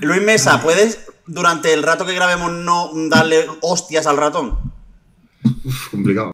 [0.00, 4.58] Luis Mesa, ¿puedes durante el rato que grabemos no darle hostias al ratón?
[5.62, 6.32] Uf, complicado.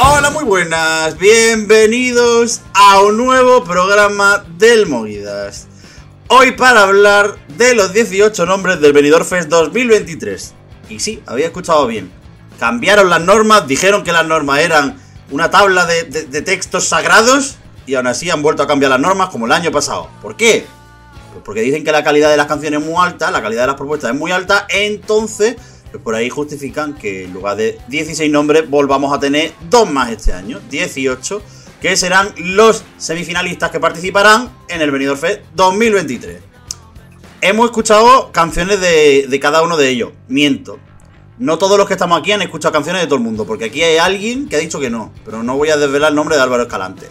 [0.00, 5.66] Hola, muy buenas, bienvenidos a un nuevo programa del Movidas.
[6.28, 10.54] Hoy para hablar de los 18 nombres del Benidorm Fest 2023.
[10.90, 12.10] Y sí, había escuchado bien.
[12.60, 17.56] Cambiaron las normas, dijeron que las normas eran una tabla de, textos sagrados
[17.86, 20.08] y aún así han vuelto a cambiar las normas como el año pasado.
[20.22, 20.66] ¿Por qué?
[21.32, 23.66] Pues porque dicen que la calidad de las canciones es muy alta, la calidad de
[23.68, 25.56] las propuestas es muy alta, entonces
[25.90, 30.10] pues por ahí justifican que en lugar de 16 nombres volvamos a tener dos más
[30.10, 31.42] este año, 18,
[31.80, 36.38] que serán los semifinalistas que participarán en el Benidorm Fest 2023.
[37.40, 40.80] Hemos escuchado canciones de, de cada uno de ellos, miento.
[41.38, 43.82] No todos los que estamos aquí han escuchado canciones de todo el mundo, porque aquí
[43.82, 46.42] hay alguien que ha dicho que no, pero no voy a desvelar el nombre de
[46.42, 47.08] Álvaro Escalante.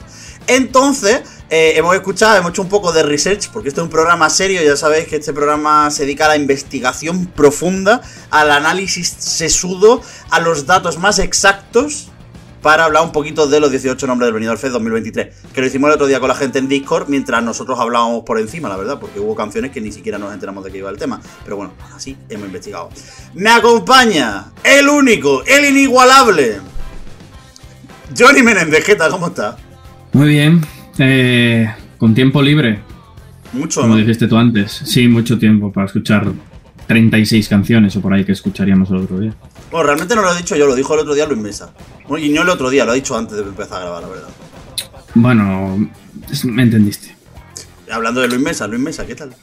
[0.47, 4.29] Entonces, eh, hemos escuchado, hemos hecho un poco de research, porque esto es un programa
[4.29, 10.01] serio, ya sabéis que este programa se dedica a la investigación profunda, al análisis sesudo,
[10.29, 12.09] a los datos más exactos,
[12.63, 15.89] para hablar un poquito de los 18 nombres del Benidorm Fest 2023, que lo hicimos
[15.89, 18.99] el otro día con la gente en Discord, mientras nosotros hablábamos por encima, la verdad,
[18.99, 21.73] porque hubo canciones que ni siquiera nos enteramos de qué iba el tema, pero bueno,
[21.93, 22.89] así hemos investigado.
[23.33, 26.59] Me acompaña el único, el inigualable,
[28.17, 29.11] Johnny Menéndez, ¿qué tal?
[29.11, 29.57] ¿Cómo está?
[30.13, 30.61] Muy bien.
[30.99, 32.79] Eh, con tiempo libre,
[33.51, 33.99] Mucho, como ¿no?
[33.99, 34.71] dijiste tú antes.
[34.85, 36.31] Sí, mucho tiempo para escuchar
[36.87, 39.33] 36 canciones o por ahí que escucharíamos el otro día.
[39.73, 41.73] Bueno, realmente no lo he dicho yo, lo dijo el otro día Luis Mesa.
[42.07, 44.07] Bueno, y no el otro día, lo ha dicho antes de empezar a grabar, la
[44.07, 44.27] verdad.
[45.15, 45.89] Bueno,
[46.43, 47.15] me entendiste.
[47.89, 49.33] Hablando de Luis Mesa, Luis Mesa, ¿qué tal?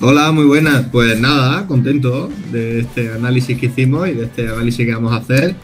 [0.00, 0.86] Hola, muy buenas.
[0.90, 5.16] Pues nada, contento de este análisis que hicimos y de este análisis que vamos a
[5.16, 5.54] hacer.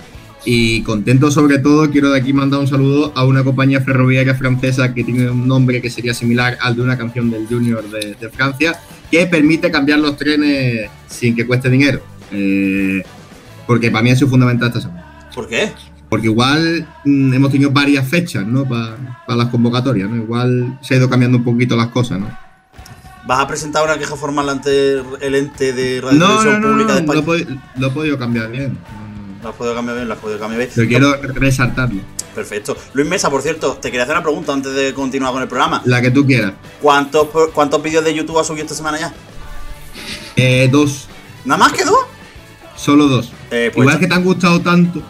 [0.44, 4.92] Y contento sobre todo, quiero de aquí mandar un saludo a una compañía ferroviaria francesa
[4.92, 8.28] que tiene un nombre que sería similar al de una canción del Junior de, de
[8.28, 8.78] Francia,
[9.10, 12.02] que permite cambiar los trenes sin que cueste dinero.
[12.30, 13.02] Eh,
[13.66, 15.28] porque para mí ha sido fundamental esta semana.
[15.34, 15.72] ¿Por qué?
[16.08, 18.64] Porque igual mm, hemos tenido varias fechas, ¿no?
[18.68, 18.96] Para
[19.36, 20.16] las convocatorias, ¿no?
[20.16, 22.44] Igual se ha ido cambiando un poquito las cosas, ¿no?
[23.26, 26.72] ¿Vas a presentar una queja formal ante el ente de Radio No, Televisión no, no,
[26.74, 27.58] Pública de lo, España?
[27.74, 28.78] he lo he podido cambiar bien.
[29.42, 30.70] Lo has podido cambiar bien, lo has podido cambiar bien.
[30.74, 32.00] Pero quiero resaltarlo.
[32.34, 32.76] Perfecto.
[32.92, 35.82] Luis Mesa, por cierto, te quería hacer una pregunta antes de continuar con el programa.
[35.84, 36.52] La que tú quieras.
[36.82, 39.14] ¿Cuántos, cuántos vídeos de YouTube has subido esta semana ya?
[40.36, 41.08] Eh, dos.
[41.44, 41.98] ¿Nada más que dos?
[42.76, 43.32] Solo dos.
[43.50, 45.02] Eh, pues Igual que te han gustado tanto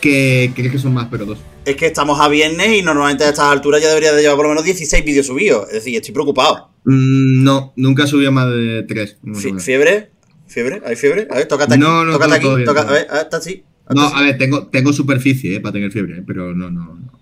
[0.00, 1.38] que crees que son más, pero dos.
[1.64, 4.44] es que estamos a viernes y normalmente a estas alturas ya debería de llevar por
[4.46, 5.66] lo menos 16 vídeos subidos.
[5.68, 6.70] Es decir, estoy preocupado.
[6.84, 9.18] Mm, no, nunca he subido más de tres.
[9.58, 10.10] ¿Fiebre?
[10.46, 10.80] ¿Fiebre?
[10.86, 11.26] ¿Hay fiebre?
[11.30, 11.82] A ver, tócate aquí.
[11.82, 12.64] No, no, tócate aquí.
[12.64, 13.64] toca- a ver, a ver, está así.
[13.90, 17.18] No, a ver, tengo, tengo superficie eh, para tener fiebre, eh, pero no, no, no.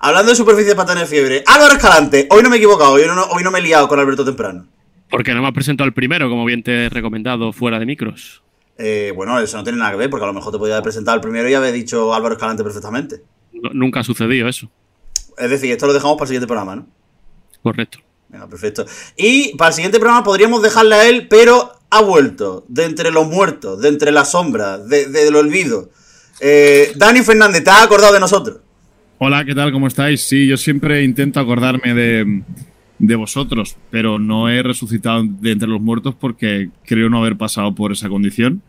[0.00, 1.42] Hablando de superficie para tener fiebre.
[1.46, 3.98] Álvaro Escalante, hoy no me he equivocado, hoy no, hoy no me he liado con
[4.00, 4.66] Alberto Temprano.
[5.10, 8.42] Porque no me has presentado el primero, como bien te he recomendado fuera de micros.
[8.82, 10.84] Eh, bueno, eso no tiene nada que ver, porque a lo mejor te podía haber
[10.84, 13.22] presentado el primero y haber dicho Álvaro Escalante perfectamente.
[13.52, 14.70] No- nunca ha sucedido eso.
[15.36, 16.86] Es decir, esto lo dejamos para el siguiente programa, ¿no?
[17.62, 17.98] Correcto.
[18.28, 18.86] Venga, perfecto.
[19.16, 23.26] Y para el siguiente programa podríamos dejarle a él, pero ha vuelto de entre los
[23.26, 25.90] muertos, de entre las sombras, de- del olvido.
[26.40, 28.58] Eh, Dani Fernández, ¿te has acordado de nosotros?
[29.18, 29.72] Hola, ¿qué tal?
[29.72, 30.22] ¿Cómo estáis?
[30.22, 32.42] Sí, yo siempre intento acordarme de,
[32.98, 37.74] de vosotros, pero no he resucitado de entre los muertos porque creo no haber pasado
[37.74, 38.62] por esa condición.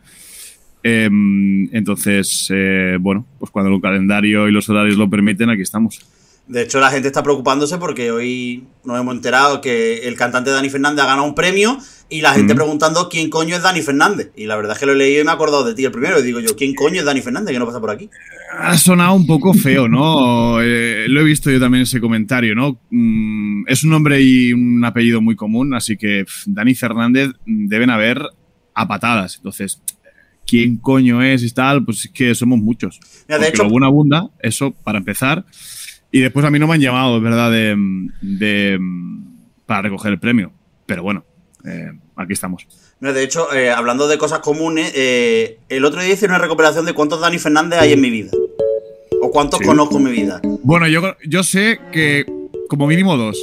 [0.83, 5.99] Em, entonces, eh, bueno, pues cuando el calendario y los horarios lo permiten, aquí estamos.
[6.47, 10.69] De hecho, la gente está preocupándose porque hoy nos hemos enterado que el cantante Dani
[10.69, 11.77] Fernández ha ganado un premio
[12.09, 12.57] y la gente Mm.
[12.57, 14.31] preguntando quién coño es Dani Fernández.
[14.35, 15.91] Y la verdad es que lo he leído y me he acordado de ti el
[15.91, 16.19] primero.
[16.19, 18.09] Y digo yo, ¿quién coño es Dani Fernández que no pasa por aquí?
[18.57, 20.59] Ha sonado un poco feo, ¿no?
[20.63, 22.79] Eh, lo he visto yo también ese comentario, ¿no?
[22.89, 27.89] Mm, es un nombre y un apellido muy común, así que Dani Fernández mm, deben
[27.89, 28.21] haber
[28.73, 29.37] a patadas.
[29.37, 29.81] Entonces,
[30.51, 31.85] ¿quién coño es y tal?
[31.85, 32.99] Pues es que somos muchos.
[33.27, 35.45] Mira, de hecho, lo bueno abunda, eso para empezar.
[36.11, 37.73] Y después a mí no me han llamado, es verdad, de,
[38.21, 38.77] de-
[39.65, 40.51] para recoger el premio.
[40.85, 41.23] Pero bueno,
[41.65, 42.67] eh, aquí estamos.
[42.99, 46.85] mira, de hecho eh, hablando de cosas comunes, eh, el otro día hice una recuperación
[46.85, 48.31] de cuántos Dani Fernández hay en mi vida.
[49.21, 49.65] O cuántos Sí.
[49.65, 50.41] conozco en mi vida.
[50.63, 52.25] Bueno, yo, yo sé que
[52.67, 53.37] como mínimo dos.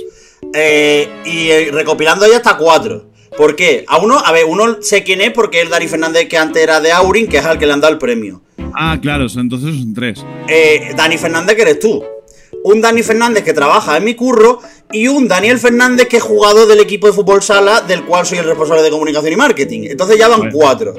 [0.54, 3.10] Eh, y recopilando ahí hasta cuatro.
[3.38, 3.84] ¿Por qué?
[3.86, 6.60] A uno, a ver, uno sé quién es porque es el Dani Fernández que antes
[6.60, 8.42] era de Aurin, que es al que le han dado el premio.
[8.74, 10.26] Ah, claro, entonces son tres.
[10.48, 12.02] Eh, Dani Fernández que eres tú.
[12.64, 16.66] Un Dani Fernández que trabaja en mi curro y un Daniel Fernández que es jugador
[16.66, 19.82] del equipo de fútbol sala del cual soy el responsable de comunicación y marketing.
[19.84, 20.94] Entonces ya van cuatro.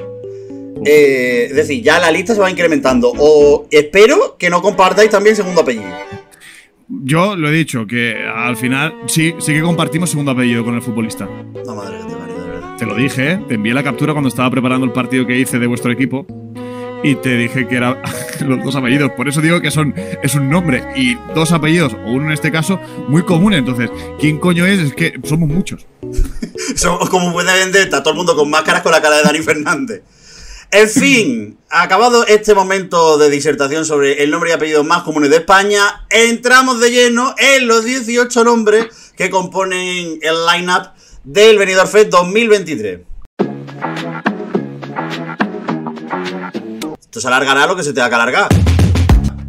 [0.86, 3.12] Eh, es decir, ya la lista se va incrementando.
[3.18, 5.92] O espero que no compartáis también segundo apellido.
[6.88, 10.80] Yo lo he dicho, que al final sí, sí que compartimos segundo apellido con el
[10.80, 11.28] futbolista.
[11.66, 12.19] No, madre que te.
[12.80, 13.44] Te lo dije, ¿eh?
[13.46, 16.26] te envié la captura cuando estaba preparando el partido que hice de vuestro equipo
[17.04, 18.00] y te dije que eran
[18.40, 19.10] los dos apellidos.
[19.18, 22.50] Por eso digo que son es un nombre y dos apellidos, o uno en este
[22.50, 23.52] caso, muy común.
[23.52, 24.80] Entonces, ¿quién coño es?
[24.80, 25.86] Es que somos muchos.
[26.74, 29.24] Somos como un buen de vendetta, todo el mundo con máscaras con la cara de
[29.24, 30.02] Dani Fernández.
[30.70, 35.36] En fin, acabado este momento de disertación sobre el nombre y apellido más comunes de
[35.36, 38.86] España, entramos de lleno en los 18 nombres
[39.16, 43.00] que componen el lineup del Benidorm Fest 2023.
[47.00, 48.48] Esto se alargará lo que se tenga que alargar.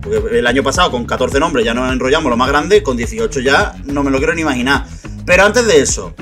[0.01, 3.39] Porque el año pasado con 14 nombres ya nos enrollamos lo más grande, con 18
[3.39, 4.85] ya no me lo quiero ni imaginar.
[5.25, 6.13] Pero antes de eso,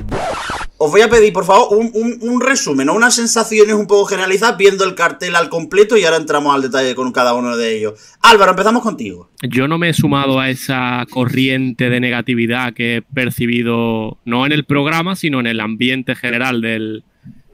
[0.82, 4.82] os voy a pedir, por favor, un, resumen o unas sensaciones un poco generalizadas viendo
[4.84, 8.00] el cartel al completo y ahora entramos al detalle con cada uno de ellos.
[8.22, 9.28] Álvaro, empezamos contigo.
[9.42, 14.52] Yo no me he sumado a esa corriente de negatividad que he percibido, no en
[14.52, 17.04] el programa, sino en el ambiente general del-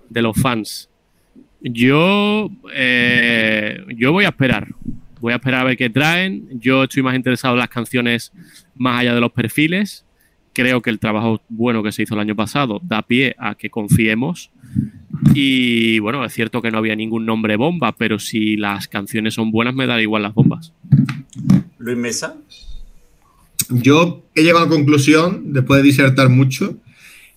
[0.09, 0.89] de los fans.
[1.61, 4.69] Yo, eh, yo voy a esperar.
[5.21, 6.49] Voy a esperar a ver qué traen.
[6.61, 8.33] Yo estoy más interesado en las canciones
[8.77, 10.05] más allá de los perfiles.
[10.57, 13.69] Creo que el trabajo bueno que se hizo el año pasado da pie a que
[13.69, 14.51] confiemos.
[15.35, 19.51] Y bueno, es cierto que no había ningún nombre bomba, pero si las canciones son
[19.51, 20.73] buenas, me da igual las bombas.
[21.79, 22.39] Luis Mesa.
[23.69, 26.79] Yo he llegado a la conclusión, después de disertar mucho,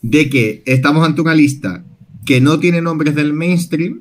[0.01, 1.83] de que estamos ante una lista
[2.25, 3.99] que no tiene nombres del mainstream,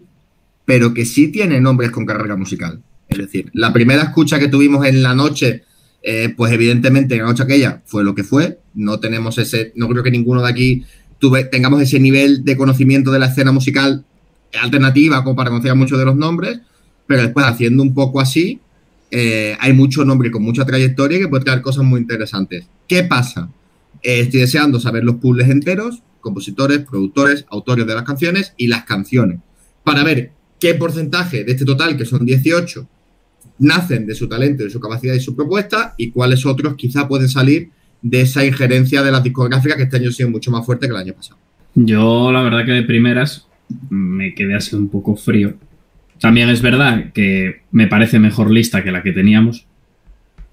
[0.65, 2.85] pero que sí tiene nombres con carrera musical.
[3.09, 5.65] Es decir, la primera escucha que tuvimos en la noche,
[6.05, 8.61] eh, pues evidentemente en la noche aquella fue lo que fue.
[8.79, 10.85] No tenemos ese, no creo que ninguno de aquí
[11.51, 14.05] tengamos ese nivel de conocimiento de la escena musical
[14.63, 16.61] alternativa como para conocer muchos de los nombres,
[17.07, 18.61] pero después haciendo un poco así,
[19.11, 22.67] eh, hay mucho nombre con mucha trayectoria que puede traer cosas muy interesantes.
[22.87, 23.51] ¿Qué pasa?
[24.01, 28.85] Eh, estoy deseando saber los puzzles enteros, compositores, productores, autores de las canciones y las
[28.85, 29.41] canciones,
[29.83, 30.31] para ver
[30.61, 32.87] qué porcentaje de este total, que son 18,
[33.59, 37.29] nacen de su talento, de su capacidad y su propuesta, y cuáles otros quizá pueden
[37.29, 37.71] salir
[38.03, 40.93] de esa injerencia de las discográficas que este año ha sido mucho más fuerte que
[40.93, 41.39] el año pasado.
[41.75, 43.47] Yo, la verdad que de primeras
[43.91, 45.55] me quedé así un poco frío.
[46.21, 49.67] También es verdad que me parece mejor lista que la que teníamos,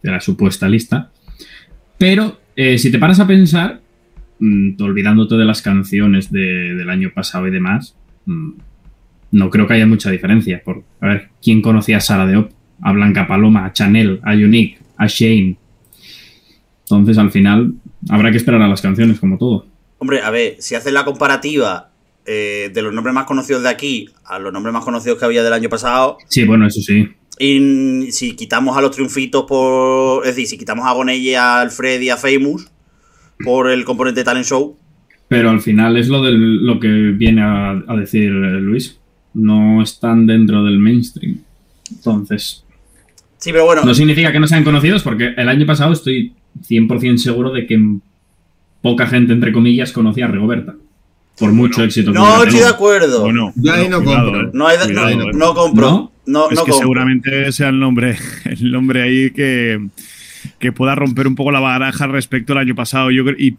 [0.04, 1.12] de la supuesta lista.
[1.98, 3.82] Pero eh, si te paras a pensar,
[4.40, 7.96] mm, olvidándote de las canciones de- del año pasado y demás,
[8.26, 8.52] mm,
[9.32, 10.62] no creo que haya mucha diferencia.
[10.64, 12.52] Por, a ver, ¿quién conocía a Sara Deop?
[12.82, 15.58] A Blanca Paloma, a Chanel, a Unique, a Shane.
[16.90, 17.74] Entonces, al final,
[18.10, 19.66] habrá que esperar a las canciones, como todo.
[19.98, 21.90] Hombre, a ver, si haces la comparativa
[22.26, 25.44] eh, de los nombres más conocidos de aquí a los nombres más conocidos que había
[25.44, 27.08] del año pasado, Sí, bueno, eso sí.
[27.40, 30.26] y si quitamos a los triunfitos por.
[30.26, 32.70] Es decir, si quitamos a Bonelle, a Alfred y a Famous
[33.44, 34.78] por el componente Talent Show,
[35.28, 39.00] Pero al final es lo, del, lo que viene a, a decir Luis.
[39.34, 41.40] No están dentro del mainstream.
[41.92, 42.64] Entonces,
[43.38, 46.34] sí, pero bueno, no significa que no sean conocidos porque el año pasado estoy
[46.68, 47.80] 100% seguro de que
[48.82, 50.76] poca gente, entre comillas, conocía a Rigoberta.
[51.38, 53.22] Por mucho éxito que no estoy de acuerdo.
[53.24, 54.48] Bueno, Yo ahí no cuidado, compro.
[54.48, 54.52] eh.
[54.54, 55.32] no, hay, no, Cuidado, no, eh.
[55.34, 55.90] no compro.
[55.92, 56.12] ¿No?
[56.28, 56.78] No, es no que compro.
[56.78, 58.16] seguramente sea el nombre,
[58.46, 59.86] el nombre ahí que,
[60.60, 63.12] que pueda romper un poco la baraja respecto al año pasado.
[63.12, 63.58] Yo creo, y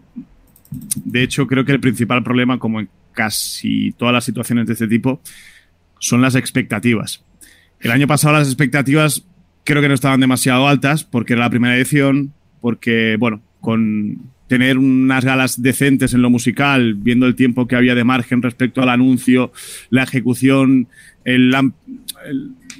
[1.04, 4.88] de hecho creo que el principal problema, como en casi todas las situaciones de este
[4.88, 5.20] tipo,
[5.98, 7.22] son las expectativas.
[7.80, 9.22] El año pasado las expectativas
[9.64, 14.78] creo que no estaban demasiado altas porque era la primera edición, porque, bueno, con tener
[14.78, 18.88] unas galas decentes en lo musical, viendo el tiempo que había de margen respecto al
[18.88, 19.52] anuncio,
[19.90, 20.88] la ejecución,
[21.24, 21.52] el,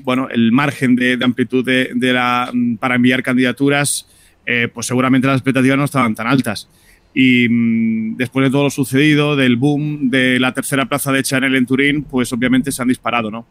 [0.05, 4.09] bueno, el margen de, amplitud de, la, para enviar candidaturas,
[4.47, 6.69] eh, pues seguramente las expectativas no estaban tan altas.
[7.13, 11.57] Y mm, después de todo lo sucedido, del boom de la tercera plaza de Chanel
[11.57, 13.47] en Turín, pues obviamente se han disparado, ¿no?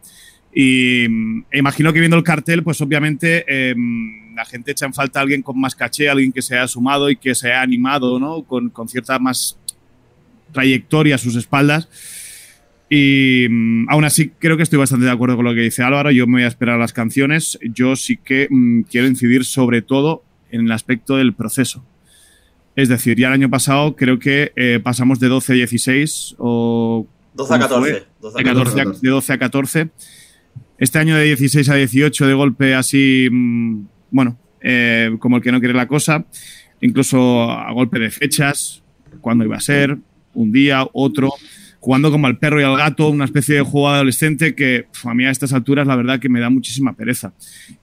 [0.54, 3.74] Y mm, e imagino que viendo el cartel, pues obviamente eh,
[4.36, 7.10] la gente echa en falta a alguien con más caché, alguien que se haya sumado
[7.10, 8.42] y que se haya animado, ¿no?
[8.42, 9.58] Con, con cierta más
[10.52, 11.88] trayectoria a sus espaldas.
[12.88, 16.10] Y mm, aún así creo que estoy bastante de acuerdo con lo que dice Álvaro.
[16.10, 17.58] Yo me voy a esperar a las canciones.
[17.74, 21.84] Yo sí que mm, quiero incidir sobre todo en el aspecto del proceso.
[22.76, 27.06] Es decir, ya el año pasado creo que eh, pasamos de 12 a 16 o
[27.34, 27.92] 12 a ¿Cómo 14.
[27.92, 28.06] fue?
[28.20, 28.76] 12 a de, 14.
[28.76, 29.88] 14 a- de 12 a 14.
[30.78, 35.52] Este año de 16 a 18 de golpe así, mm, bueno, eh, como el que
[35.52, 36.24] no quiere la cosa,
[36.80, 38.82] incluso a golpe de fechas,
[39.20, 39.96] cuándo iba a ser,
[40.34, 41.32] un día, otro,
[41.80, 45.24] jugando como al perro y al gato, una especie de juego adolescente que a mí
[45.24, 47.32] a estas alturas la verdad que me da muchísima pereza.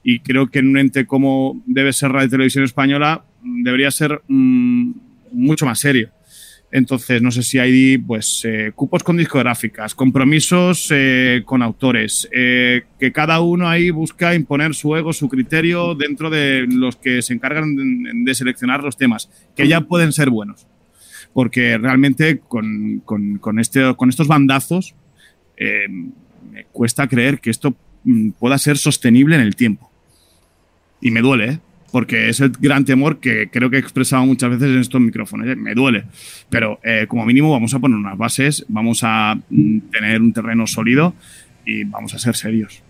[0.04, 4.92] Y creo que en un ente como debe ser Radio Televisión Española debería ser mm,
[5.32, 6.10] mucho más serio.
[6.76, 12.86] Entonces, no sé si hay pues, eh, cupos con discográficas, compromisos eh, con autores, eh,
[13.00, 17.36] que cada uno ahí busca imponer su ego, su criterio dentro de los que se
[17.36, 17.76] encargan
[18.26, 20.66] de, seleccionar los temas, que ya pueden ser buenos.
[21.32, 24.96] Porque realmente con, con, con este, con estos bandazos
[25.60, 29.92] me cuesta creer que esto mm, pueda ser sostenible en el tiempo.
[31.00, 31.60] Y me duele, ¿eh?
[31.94, 35.48] Porque es el gran temor que creo que he expresado muchas veces en estos micrófonos.
[35.48, 35.56] ¿eh?
[35.56, 36.06] Me duele,
[36.50, 40.66] pero eh, como mínimo vamos a poner unas bases, vamos a mm, tener un terreno
[40.66, 41.14] sólido
[41.64, 42.82] y vamos a ser serios.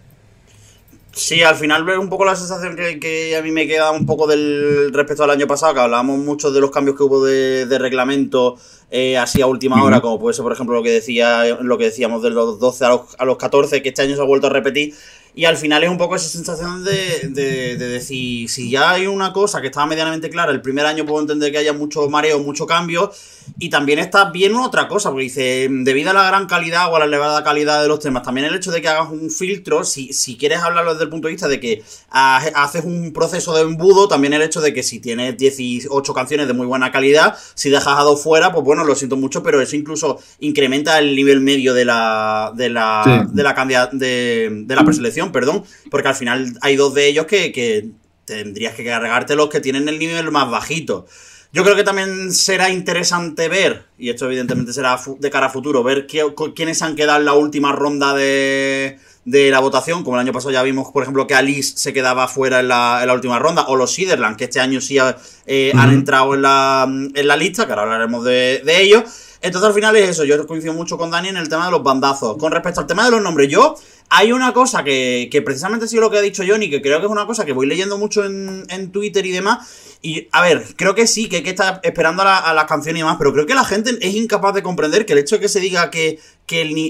[1.12, 4.06] Sí, al final veo un poco la sensación que, que, a mí me queda un
[4.06, 7.66] poco del respecto al año pasado, que hablábamos mucho de los cambios que hubo de,
[7.66, 8.56] de reglamento
[8.90, 11.86] eh, así a última hora, como puede ser, por ejemplo, lo que decía lo que
[11.86, 14.48] decíamos de los 12 a los, a los 14, que este año se ha vuelto
[14.48, 14.96] a repetir.
[15.36, 19.08] Y al final es un poco esa sensación de, de, de, decir, si ya hay
[19.08, 22.38] una cosa que estaba medianamente clara, el primer año puedo entender que haya mucho mareo,
[22.40, 23.12] mucho cambio,
[23.58, 27.00] y también está bien otra cosa, porque dice, debido a la gran calidad o a
[27.00, 30.14] la elevada calidad de los temas, también el hecho de que hagas un filtro, si,
[30.14, 34.08] si quieres hablarlo desde el punto de vista de que haces un proceso de embudo,
[34.08, 37.98] también el hecho de que si tienes 18 canciones de muy buena calidad, si dejas
[37.98, 41.74] a dos fuera, pues bueno, lo siento mucho, pero eso incluso incrementa el nivel medio
[41.74, 43.32] de la, de la, sí.
[43.34, 47.26] de la cantidad de, de la preselección perdón, porque al final hay dos de ellos
[47.26, 47.90] que, que
[48.26, 51.06] tendrías que cargarte los que tienen el nivel más bajito.
[51.52, 55.84] Yo creo que también será interesante ver, y esto evidentemente será de cara a futuro,
[55.84, 56.26] ver qué,
[56.56, 60.04] quiénes han quedado en la última ronda de, de la votación.
[60.04, 63.00] Como el año pasado ya vimos, por ejemplo, que Alice se quedaba fuera en la,
[63.02, 65.80] en la última ronda, o los Siderland, que este año sí eh, uh -huh.
[65.80, 69.04] han entrado en la, en la lista, que ahora hablaremos de, de ellos.
[69.40, 71.84] Entonces al final es eso, yo coincido mucho con Dani en el tema de los
[71.84, 72.38] bandazos.
[72.38, 73.76] Con respecto al tema de los nombres, yo
[74.16, 77.00] hay una cosa que, que precisamente ha sido lo que ha dicho Johnny, que creo
[77.00, 79.98] que es una cosa que voy leyendo mucho en, Twitter y demás.
[80.04, 82.66] Y a ver, creo que sí, que hay que estar esperando a, la, a, las
[82.66, 85.38] canciones y demás, pero creo que la gente es incapaz de comprender que el hecho
[85.38, 86.20] de que se diga que,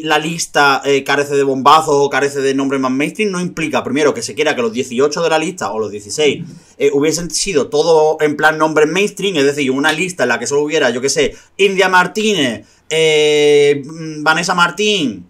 [0.04, 4.14] la lista eh, carece de bombazos o carece de nombres más mainstream no implica, primero,
[4.14, 6.44] que se quiera que los 18 de la lista o los 16
[6.78, 10.48] eh, hubiesen sido todo en plan nombres mainstream, es decir, una lista en la que
[10.48, 15.30] solo hubiera, yo que sé, India Martínez, eh, Vanessa Martín,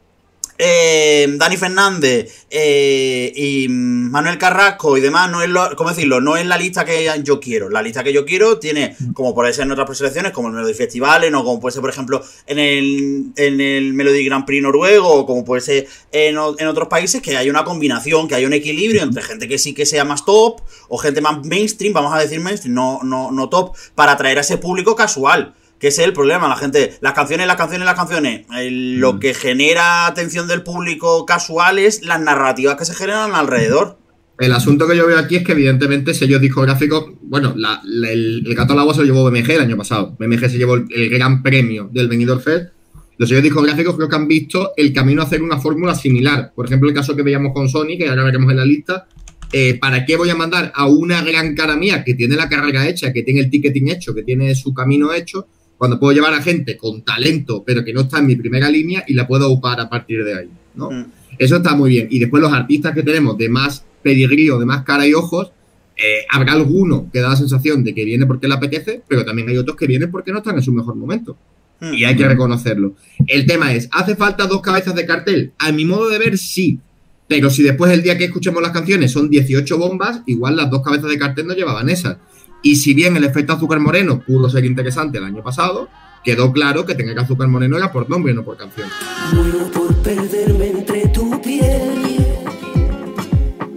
[0.66, 6.22] eh, Dani Fernández eh, y Manuel Carrasco y demás, no es lo, ¿cómo decirlo?
[6.22, 7.70] No es la lista que yo quiero.
[7.70, 10.74] La lista que yo quiero tiene, como puede ser en otras preselecciones, como en Melody
[10.74, 15.10] Festivales, o como puede ser, por ejemplo, en el, en el Melody Grand Prix noruego,
[15.10, 18.54] o como puede ser en, en otros países, que hay una combinación, que hay un
[18.54, 22.20] equilibrio entre gente que sí que sea más top, o gente más mainstream, vamos a
[22.20, 26.08] decir mainstream, no, no, no top, para atraer a ese público casual que ese es
[26.08, 30.48] el problema, la gente, las canciones, las canciones, las canciones, el, lo que genera atención
[30.48, 33.98] del público casual es las narrativas que se generan alrededor.
[34.40, 38.44] El asunto que yo veo aquí es que evidentemente sellos discográficos, bueno, la, la, el,
[38.48, 40.86] el, gato al agua se lo llevó BMG el año pasado, BMG se llevó el,
[40.90, 42.70] el gran premio del Benidorm Fest,
[43.18, 46.66] los sellos discográficos creo que han visto el camino a hacer una fórmula similar, por
[46.66, 49.06] ejemplo el caso que veíamos con Sony, que ahora veremos en la lista,
[49.52, 52.88] eh, ¿para qué voy a mandar a una gran cara mía que tiene la carrera
[52.88, 55.50] hecha, que tiene el ticketing hecho, que tiene su camino hecho,
[55.84, 59.04] cuando puedo llevar a gente con talento, pero que no está en mi primera línea
[59.06, 60.90] y la puedo upar a partir de ahí, ¿no?
[60.90, 61.08] Mm.
[61.38, 62.08] Eso está muy bien.
[62.10, 65.52] Y después los artistas que tenemos de más pedigrí o de más cara y ojos,
[65.98, 69.50] eh, habrá alguno que da la sensación de que viene porque le apetece, pero también
[69.50, 71.36] hay otros que vienen porque no están en su mejor momento.
[71.82, 71.94] Mm.
[71.96, 72.96] Y hay que reconocerlo.
[73.28, 75.52] El tema es, ¿hace falta dos cabezas de cartel?
[75.60, 76.80] A mi modo de ver, sí.
[77.28, 80.82] Pero si después el día que escuchemos las canciones son 18 bombas, igual las dos
[80.82, 82.20] cabezas de cartel no llevaban esas.
[82.66, 85.90] Y si bien el efecto azúcar moreno pudo ser interesante el año pasado,
[86.24, 88.88] quedó claro que tener azúcar moreno era por nombre, no por canción.
[89.34, 92.26] Muero por perderme entre tu piel,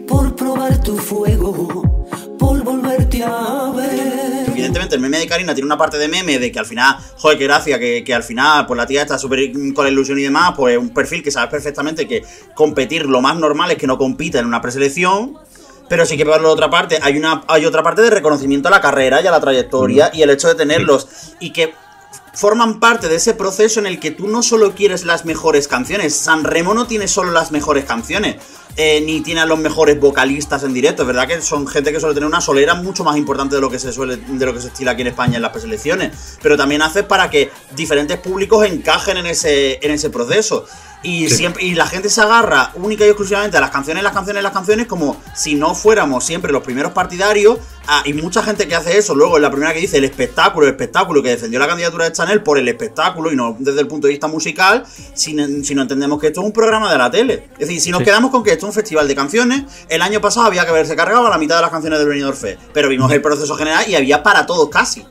[0.07, 2.07] por probar tu fuego,
[2.39, 4.47] por volverte a ver.
[4.51, 7.39] Evidentemente, el meme de Karina tiene una parte de meme de que al final, joder,
[7.39, 10.23] qué gracia, que, que al final, pues la tía está súper con la ilusión y
[10.23, 12.23] demás, pues un perfil que sabes perfectamente que
[12.55, 15.35] competir lo más normal es que no compita en una preselección
[15.89, 18.71] pero sí que por la otra parte hay una hay otra parte de reconocimiento a
[18.71, 20.17] la carrera y a la trayectoria mm.
[20.17, 21.09] y el hecho de tenerlos
[21.41, 21.75] y que
[22.37, 26.15] forman parte de ese proceso en el que tú no solo quieres las mejores canciones,
[26.15, 28.37] San Remo no tiene solo las mejores canciones,
[28.77, 31.99] eh, ni tiene a los mejores vocalistas en directo, es verdad que son gente que
[31.99, 34.61] suele tener una solera mucho más importante de lo que se suele, de lo que
[34.61, 38.67] se estila aquí en España en las preselecciones, pero también hace para que diferentes públicos
[38.67, 40.67] encajen en ese, en ese proceso.
[41.03, 41.37] Y, Sí.
[41.37, 44.53] siempre, y la gente se agarra única y exclusivamente a las canciones, las canciones, las
[44.53, 47.59] canciones, como si no fuéramos siempre los primeros partidarios.
[47.87, 50.67] Ah, y mucha gente que hace eso, luego es la primera que dice el espectáculo,
[50.67, 53.87] el espectáculo, que defendió la candidatura de Chanel por el espectáculo y no desde el
[53.87, 54.85] punto de vista musical,
[55.15, 57.49] si, no- si no entendemos que esto es un programa de la tele.
[57.53, 58.07] Es decir, si nos Sí.
[58.07, 60.97] quedamos con que esto es un festival de canciones, el año pasado había que haberse
[60.97, 63.85] cargado a la mitad de las canciones del Benidorm Fest, pero vimos el proceso general
[63.89, 65.05] y había para todos casi.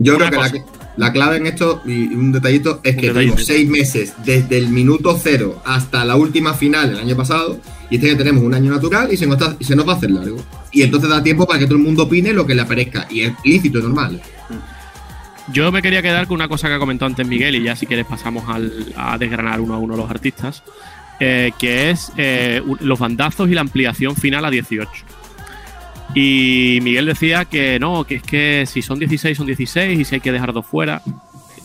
[0.00, 0.64] Yo Una creo que cosa.
[0.80, 3.32] la clave en esto, y un detallito, es Un que detallito.
[3.34, 7.60] tuvimos seis meses desde el minuto cero hasta la última final del año pasado,
[7.90, 9.92] y este año tenemos un año natural y se nos, está- y se nos va
[9.92, 10.42] a hacer largo.
[10.72, 13.20] Y entonces da tiempo para que todo el mundo opine lo que le aparezca, y
[13.22, 14.20] es lícito y normal.
[15.52, 17.86] Yo me quería quedar con una cosa que ha comentado antes Miguel y ya si
[17.86, 20.62] quieres pasamos al- a desgranar uno a uno los artistas,
[21.20, 24.90] eh, que es eh, los bandazos y la ampliación final a 18.
[26.18, 30.14] Y Miguel decía que no, que es que si son 16 son 16 y si
[30.14, 31.02] hay que dejar dos fuera.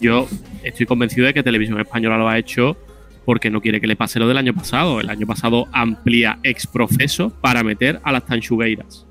[0.01, 0.27] Yo
[0.61, 2.75] estoy convencido de que Televisión Española lo ha hecho
[3.23, 4.99] porque no quiere que le pase lo del año pasado.
[4.99, 9.05] El año pasado amplía ex profeso para meter a las tanchugueiras.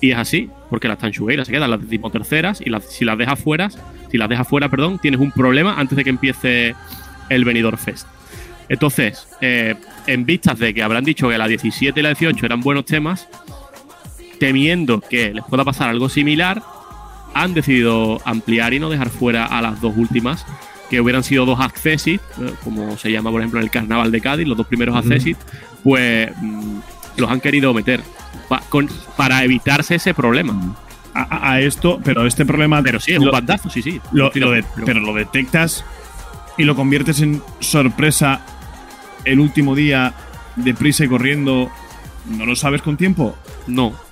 [0.00, 3.70] Y es así, porque las tanchugueiras se quedan las decimoterceras y si las dejas fuera,
[4.08, 6.76] si las dejas fuera, perdón, tienes un problema antes de que empiece
[7.28, 8.06] el Benidorm Fest.
[8.68, 9.74] Entonces, eh,
[10.06, 13.28] en vistas de que habrán dicho que la 17 y la 18 eran buenos temas,
[14.38, 16.62] temiendo que les pueda pasar algo similar,
[17.34, 20.46] han decidido ampliar y no dejar fuera a las dos últimas,
[20.90, 24.20] que hubieran sido dos accessit, eh, como se llama por ejemplo en el Carnaval de
[24.20, 25.36] Cádiz, los dos primeros accessit,
[25.82, 26.78] pues mm,
[27.16, 28.02] los han querido meter
[28.48, 30.76] pa- con- para evitarse ese problema.
[31.14, 32.82] A, a- a esto, pero este problema.
[32.82, 34.00] Pero sí, es lo- un bandazo, sí, sí.
[34.12, 35.84] lo- lo de pero lo detectas
[36.58, 38.40] y lo conviertes en sorpresa
[39.24, 40.12] el último día,
[40.56, 41.70] deprisa y corriendo.
[42.28, 43.36] ¿No lo sabes con tiempo?
[43.66, 44.03] no.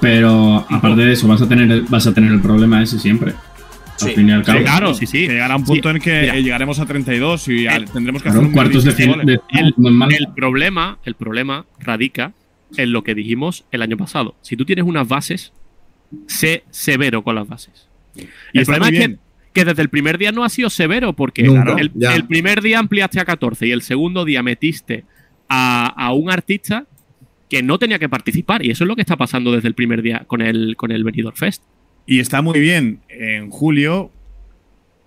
[0.00, 3.32] Pero aparte de eso, vas a tener el, vas a tener el problema ese siempre.
[3.96, 4.08] Sí.
[4.08, 4.58] Al fin y al cabo.
[4.58, 5.26] Sí, claro, sí, sí.
[5.26, 6.36] Que llegará un punto Sí, en que mira.
[6.36, 9.40] eh, llegaremos a 32 y al- tendremos que Claro, hacer un cuartos de final de
[9.50, 9.74] El,
[10.16, 12.32] el problema, el problema radica
[12.78, 14.36] en lo que dijimos el año pasado.
[14.40, 15.52] Si tú tienes unas bases,
[16.26, 17.88] sé severo con las bases.
[18.54, 19.10] Y el problema es
[19.52, 22.78] que, desde el primer día no ha sido severo, porque Nunca, el, el primer día
[22.78, 25.04] ampliaste a 14 y el segundo día metiste
[25.48, 26.86] a, a un artista
[27.50, 28.64] que no tenía que participar.
[28.64, 31.04] Y eso es lo que está pasando desde el primer día con el, con el
[31.04, 31.62] Benidorm Fest.
[32.06, 34.10] Y está muy bien en julio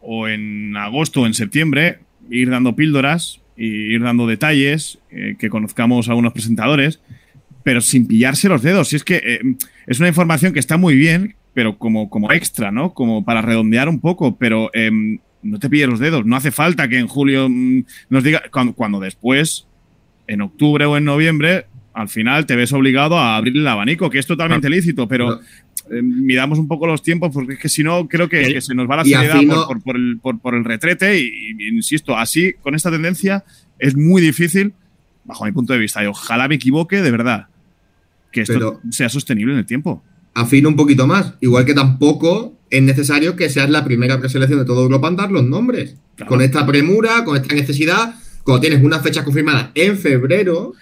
[0.02, 5.50] o en agosto o en septiembre ir dando píldoras y ir dando detalles, eh, que
[5.50, 7.02] conozcamos a algunos presentadores,
[7.63, 8.89] pero sin pillarse los dedos.
[8.89, 9.39] Si es que eh,
[9.88, 12.94] es una información que está muy bien, pero como, como extra, ¿no?
[12.94, 16.26] Como para redondear un poco, pero em, no te pilles los dedos.
[16.26, 19.67] No hace falta que en julio mm, nos diga, cuando, cuando después,
[20.28, 24.19] en octubre o en noviembre, al final te ves obligado a abrir el abanico, que
[24.19, 25.41] es totalmente lícito, pero No.
[25.95, 28.89] eh, midamos un poco los tiempos, porque es que si no, creo que, se nos
[28.89, 31.19] va la seriedad por, por- por el, por- por el retrete.
[31.19, 33.43] Y, y insisto, así, con esta tendencia,
[33.79, 34.73] es muy difícil,
[35.25, 37.47] bajo mi punto de vista, y ojalá me equivoque de verdad,
[38.32, 40.03] que esto Pero- sea sostenible en el tiempo.
[40.36, 41.36] Afino un poquito más.
[41.41, 45.32] Igual que tampoco es necesario que seas la primera preselección de toda Europa en dar
[45.32, 45.95] los nombres.
[46.15, 46.29] Claro.
[46.29, 50.73] Con esta premura, con esta necesidad, cuando tienes una fecha confirmada en febrero,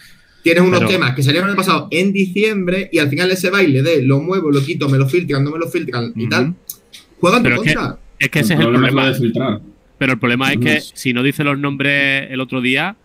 [0.44, 3.50] tienes unos Pero- temas que salieron el año pasado en diciembre y al final ese
[3.50, 6.54] baile de lo muevo, lo quito, me lo filtran, no me lo filtran y tal,
[7.20, 7.98] juegan tu es que- contra.
[8.20, 9.14] Es que ese es el problema es lo problema.
[9.14, 9.62] de filtrar.
[9.98, 12.96] Pero el problema es que si no dice los nombres el otro día,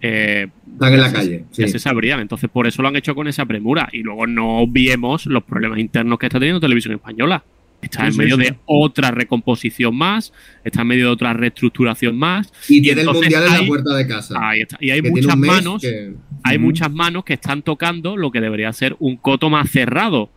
[0.00, 1.44] eh, Están en ya la se- calle.
[1.52, 1.72] ya sí.
[1.72, 2.20] se sabrían.
[2.20, 3.88] Entonces, por eso lo han hecho con esa premura.
[3.92, 7.42] Y luego no obviemos los problemas internos que está teniendo Televisión Española.
[7.82, 8.42] Está Sí, en medio sí.
[8.42, 10.32] de otra recomposición más,
[10.64, 12.52] está en medio de otra reestructuración más.
[12.68, 14.34] Y tiene el mundial en la puerta de casa.
[14.40, 14.76] Ahí está.
[14.80, 16.12] Y hay que muchas manos, que-
[16.44, 20.30] hay muchas manos que están tocando lo que debería ser un coto más cerrado.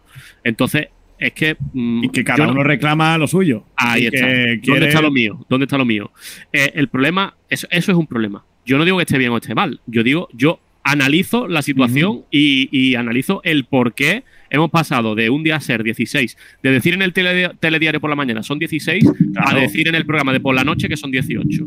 [0.43, 0.87] Entonces,
[1.19, 1.55] es que.
[1.73, 3.65] mm, Y que cada yo no- uno reclama lo suyo.
[3.75, 4.25] Ahí está.
[4.27, 5.45] ¿Dónde quiere- está lo mío?
[5.49, 6.11] ¿Dónde está lo mío?
[6.51, 8.43] Eh, el problema, eso, eso es un problema.
[8.65, 9.79] Yo no digo que esté bien o esté mal.
[9.87, 15.29] Yo digo, yo analizo la situación y, y analizo el por qué hemos pasado de
[15.31, 18.59] un día a ser 16, de decir en el tele- telediario por la mañana son
[18.59, 19.03] 16,
[19.37, 21.65] a decir en el programa de por la noche que son 18.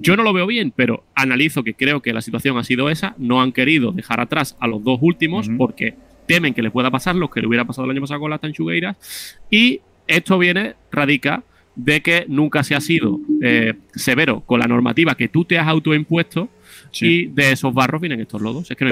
[0.00, 3.14] Yo no lo veo bien, pero analizo que creo que la situación ha sido esa.
[3.18, 5.94] No han querido dejar atrás a los dos últimos porque
[6.26, 8.40] temen que les pueda pasar lo que le hubiera pasado el año pasado con las
[8.40, 8.96] tanchugueiras.
[9.50, 11.42] Y esto viene, radica
[11.76, 15.66] de que nunca se ha sido eh, severo con la normativa que tú te has
[15.66, 16.48] autoimpuesto
[16.94, 17.06] Sí.
[17.06, 18.70] y de esos barros vienen estos lodos.
[18.70, 18.90] Es que no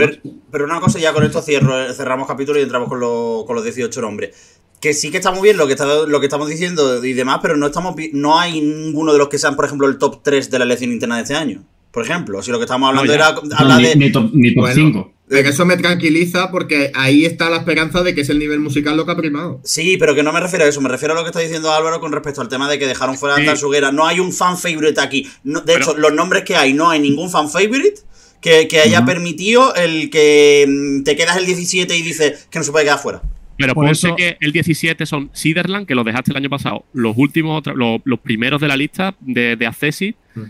[0.50, 3.64] Pero, una cosa, ya con esto cierro, cerramos capítulo y entramos con, lo- con los
[3.64, 4.58] 18 nombres.
[4.80, 7.38] Que sí que está muy bien lo que, está, lo que estamos diciendo y demás,
[7.40, 10.50] pero no, estamos, no hay ninguno de los que sean, por ejemplo, el top 3
[10.50, 11.62] de la elección interna de este año.
[11.92, 13.96] Por ejemplo, si lo que estamos hablando No, era No, hablar ni, de.
[13.96, 15.12] ni top, ni top Bueno, 5.
[15.32, 18.96] Pero eso me tranquiliza porque ahí está la esperanza de que es el nivel musical
[18.96, 19.60] lo que ha primado.
[19.64, 21.72] Sí, pero que no me refiero a eso, me refiero a lo que está diciendo
[21.72, 23.46] Álvaro con respecto al tema de que dejaron fuera a Sí.
[23.46, 23.90] Tansuguera.
[23.92, 25.26] No hay un fan favorite aquí.
[25.44, 28.00] No- de Pero- hecho, los nombres que hay, no hay ningún fan favorite
[28.40, 32.64] que, que haya permitido el que mm, te quedas el 17 y dices que no
[32.64, 33.22] se puede quedar fuera.
[33.58, 36.84] Pero Por ponte eso- que el 17 son Siderland, que los dejaste el año pasado,
[36.92, 40.42] los últimos, los, los primeros de la lista de, de Accessit, Mm.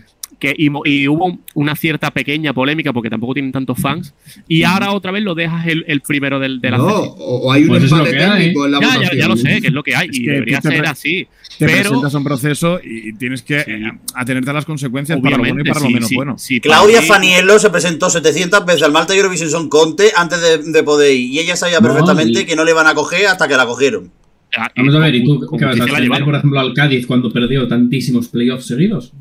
[0.43, 4.13] Que, y, hubo una cierta pequeña polémica porque tampoco tienen tantos fans,
[4.47, 6.77] y ahora otra vez lo dejas el, el primero del, del Mm.
[6.77, 8.39] No, o, hay un Pues empate hay.
[8.41, 9.17] técnico en la Ya, ya, votación.
[9.19, 11.27] ya lo sé, que es lo que hay, Es y que debería ser así.
[11.57, 13.71] Te pero, presentas a un proceso y tienes que Sí.
[13.71, 16.35] eh, atenerte a las consecuencias para lo bueno y para lo menos sí, bueno.
[16.61, 20.83] Claudia mí- Faniello se presentó 700 veces al Malta Eurovision Song Contest antes de, de
[20.83, 21.29] poder ir.
[21.31, 24.11] Y ella sabía No, perfectamente que no le iban a coger hasta que la cogieron.
[24.57, 26.25] Ah, Vamos a ver, ¿y tú qué vas a la llevaron.
[26.25, 29.11] por ejemplo, al Cádiz cuando perdió tantísimos playoffs seguidos?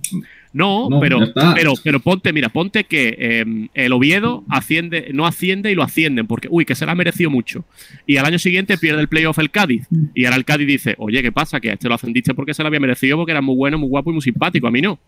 [0.52, 1.18] No, No, pero,
[1.54, 6.26] pero, pero ponte, mira, ponte que eh, el Oviedo asciende, no asciende y lo ascienden,
[6.26, 7.64] porque, uy, que se la ha merecido mucho.
[8.06, 9.86] Y al año siguiente pierde el playoff el Cádiz.
[10.14, 11.60] Y ahora el Cádiz dice, oye, ¿qué pasa?
[11.60, 13.88] Que a este lo ascendiste porque se lo había merecido, porque era muy bueno, muy
[13.88, 14.66] guapo y muy simpático.
[14.66, 14.98] A mí no.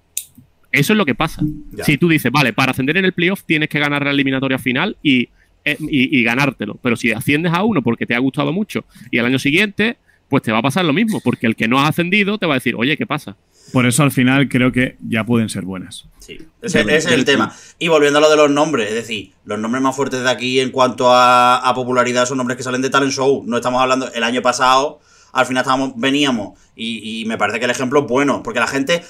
[0.72, 1.42] Eso es lo que pasa.
[1.72, 1.84] Ya.
[1.84, 4.96] Si tú dices, vale, para ascender en el playoff tienes que ganar la eliminatoria final
[5.02, 5.28] y,
[5.64, 6.78] eh, y, y ganártelo.
[6.82, 10.42] Pero si asciendes a uno porque te ha gustado mucho y al año siguiente, pues
[10.42, 12.56] te va a pasar lo mismo, porque el que no ha ascendido te va a
[12.56, 13.36] decir, oye, ¿qué pasa?
[13.72, 16.06] Por eso al final creo que ya pueden ser buenas.
[16.20, 17.54] Sí, ese, ese es el tema.
[17.78, 20.60] Y volviendo a lo de los nombres, es decir, los nombres más fuertes de aquí
[20.60, 23.42] en cuanto a, a popularidad son nombres que salen de talent show.
[23.46, 25.00] No estamos hablando, el año pasado,
[25.34, 28.66] al final estábamos, veníamos, y, y me parece que el ejemplo es bueno, porque la
[28.66, 29.02] gente,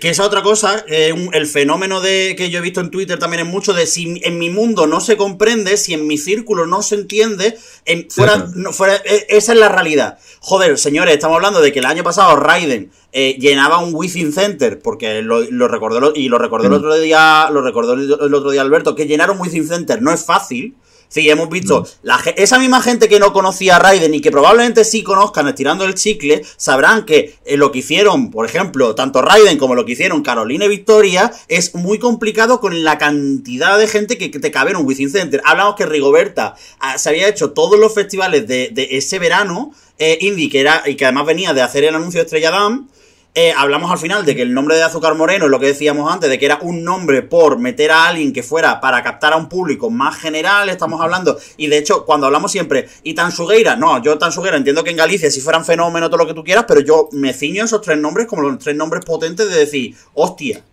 [0.00, 3.18] que esa otra cosa, eh, un- el fenómeno de que yo he visto en Twitter
[3.18, 6.66] también es mucho de si en mi mundo no se comprende, si en mi círculo
[6.66, 10.18] no se entiende, en, fuera, no, fuera, e- esa es la realidad.
[10.40, 14.78] Joder, señores, estamos hablando de que el año pasado Raiden eh, llenaba un Within Center,
[14.80, 18.50] porque lo, lo recordó y lo recordó el otro día, lo recordó el, el otro
[18.50, 20.74] día Alberto, que llenar un Within Center no es fácil.
[21.12, 24.30] Sí, hemos visto, la ge- esa misma gente que no conocía a Raiden y que
[24.30, 29.20] probablemente sí conozcan estirando el chicle, sabrán que eh, lo que hicieron, por ejemplo, tanto
[29.20, 33.88] Raiden como lo que hicieron Carolina y Victoria, es muy complicado con la cantidad de
[33.88, 35.42] gente que, que te cabe en un Within Center.
[35.44, 40.16] Hablamos que Rigoberta ah, se había hecho todos los festivales de, de ese verano, eh,
[40.20, 42.88] indie, que era, y que además venía de hacer el anuncio de Estrella Damm.
[43.32, 46.12] Eh, hablamos al final de que el nombre de Azúcar Moreno es lo que decíamos
[46.12, 49.36] antes, de que era un nombre por meter a alguien que fuera para captar a
[49.36, 54.02] un público más general, estamos hablando, y de hecho, cuando hablamos siempre, y Tansugueira, no,
[54.02, 56.80] yo Tansugueira entiendo que en Galicia si fueran fenómeno todo lo que tú quieras, pero
[56.80, 60.64] yo me ciño a esos tres nombres como los tres nombres potentes de decir, hostia,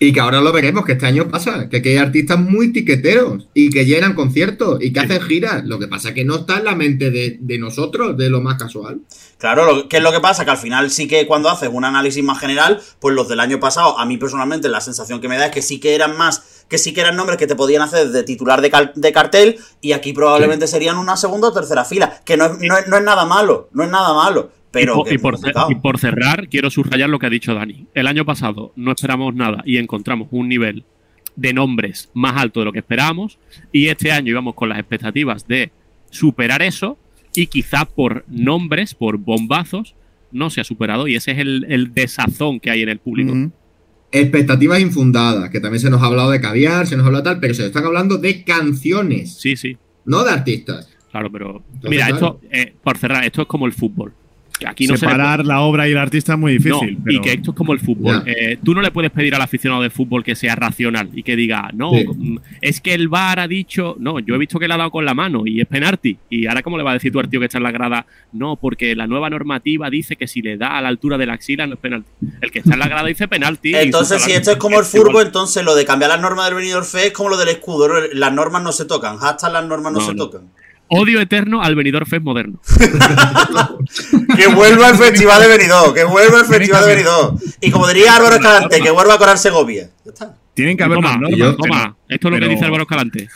[0.00, 3.68] Y que ahora lo veremos, que este año pasa, que hay artistas muy tiqueteros y
[3.70, 5.64] que llenan conciertos y que hacen giras.
[5.64, 8.40] Lo que pasa es que no está en la mente de, de nosotros, de lo
[8.40, 9.00] más casual.
[9.38, 10.44] Claro, lo, ¿qué es lo que pasa?
[10.44, 13.58] Que al final sí que cuando haces un análisis más general, pues los del año
[13.58, 16.64] pasado, a mí personalmente la sensación que me da es que sí que eran más,
[16.68, 19.58] que sí que eran nombres que te podían hacer de titular de, cal- de cartel
[19.80, 22.96] y aquí probablemente serían una segunda o tercera fila, que no es, no es- no
[22.98, 24.92] es nada malo, no es nada malo, pero...
[24.94, 25.70] y, por, que y es por muy cer- complicado.
[25.70, 27.86] y por cerrar, quiero subrayar lo que ha dicho Dani.
[27.94, 30.84] El año pasado no esperamos nada y encontramos un nivel
[31.36, 33.38] de nombres más alto de lo que esperábamos.
[33.72, 35.70] Y este año íbamos con las expectativas de
[36.10, 36.98] superar eso.
[37.34, 39.94] Y quizá por nombres, por bombazos,
[40.32, 41.06] no se ha superado.
[41.06, 43.34] Y ese es el, el desazón que hay en el público.
[44.10, 47.40] Expectativas infundadas, que también se nos ha hablado de caviar, se nos ha hablado tal,
[47.40, 49.76] pero se están hablando de canciones, Sí, sí.
[50.06, 50.88] no de artistas.
[51.10, 51.62] Claro, pero.
[51.74, 52.40] Entonces, mira, claro.
[52.40, 54.14] esto, eh, por cerrar, esto es como el fútbol.
[54.58, 56.94] Que aquí no se le Separar la obra y el artista es muy difícil.
[56.98, 58.24] No, pero- y que esto es como el fútbol.
[58.26, 61.36] Eh, tú no le puedes pedir al aficionado de fútbol que sea racional y que
[61.36, 62.04] diga, no, Sí.
[62.12, 64.90] mm, es que el VAR ha dicho, no, yo he visto que le ha dado
[64.90, 66.18] con la mano y es penalti.
[66.28, 68.06] Y ahora, ¿cómo le va a decir tú al tío que está en la grada?
[68.32, 71.34] No, porque la nueva normativa dice que si le da a la altura de la
[71.34, 72.10] axila no es penalti.
[72.40, 73.74] El que está en la grada dice penalti.
[73.76, 76.84] Entonces, si esto es como el furbo, entonces lo de cambiar las normas del venidor
[76.84, 77.88] fe es como lo del escudo.
[78.12, 80.24] Las normas no se tocan, hasta las normas no, No, se no.
[80.24, 80.48] tocan.
[80.90, 82.60] Odio eterno al venidor Fest moderno.
[84.36, 87.38] Que vuelva el festival de Benidorm, que vuelva el festival de Benidorm.
[87.60, 89.90] Y como diría Álvaro Escalante, que vuelva a corar Segovia.
[90.04, 90.36] Ya está.
[90.54, 91.38] Tienen que haber Toma, más normas.
[91.38, 93.28] yo- Toma, esto es lo que dice Álvaro Escalante.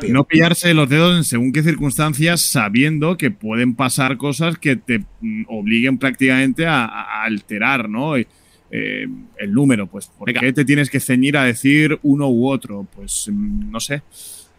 [0.00, 0.10] Pie.
[0.10, 5.04] No pillarse los dedos en según qué circunstancias, sabiendo que pueden pasar cosas que te
[5.20, 8.18] mm, obliguen prácticamente a, a alterar, ¿no?
[8.18, 8.26] Y,
[8.70, 9.06] eh,
[9.38, 10.40] el número, pues, ¿por Venga.
[10.40, 12.86] qué te tienes que ceñir a decir uno u otro?
[12.94, 14.02] Pues, mm, no sé.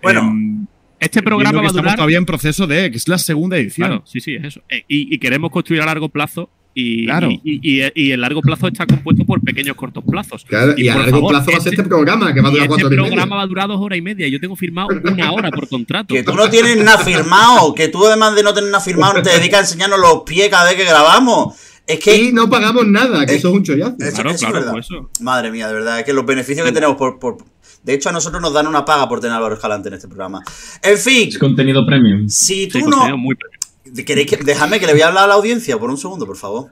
[0.02, 0.66] Bueno, Em,
[1.00, 3.88] Este programa va a estamos durar todavía en proceso de, que es la segunda edición.
[3.88, 4.62] Claro, sí, sí, es eso.
[4.70, 7.30] Eh, y, y queremos construir a largo plazo y, Claro.
[7.32, 10.44] y, y- y el largo plazo está compuesto por pequeños cortos plazos.
[10.46, 12.52] Claro, y, a por largo favor, plazo va a ser este programa, que va a
[12.52, 13.04] durar este cuatro media.
[13.08, 14.28] programa va a durar dos horas y media.
[14.28, 16.14] Yo tengo firmado una hora por contrato.
[16.14, 19.30] Que tú no tienes nada firmado, que tú además de no tener nada firmado te
[19.30, 21.56] dedicas a enseñarnos los pies cada vez que grabamos.
[21.88, 22.16] Es que...
[22.18, 23.96] Y no pagamos nada, que eso es un chollazo.
[24.00, 24.72] Eso- Claro, eso es claro, verdad.
[24.72, 25.10] por eso.
[25.22, 27.20] Madre mía, de verdad, es que los beneficios que tenemos por...
[27.20, 27.38] por-
[27.86, 30.08] De hecho, a nosotros nos dan una paga por tener a Álvaro Escalante en este
[30.08, 30.44] programa.
[30.82, 32.28] En fin, Es contenido premium.
[32.28, 32.90] si tú Sí, no...
[32.92, 34.06] contenido muy premium.
[34.06, 34.38] ¿Queréis que...
[34.38, 36.70] Déjame que le voy a hablar a la audiencia por un segundo, por favor.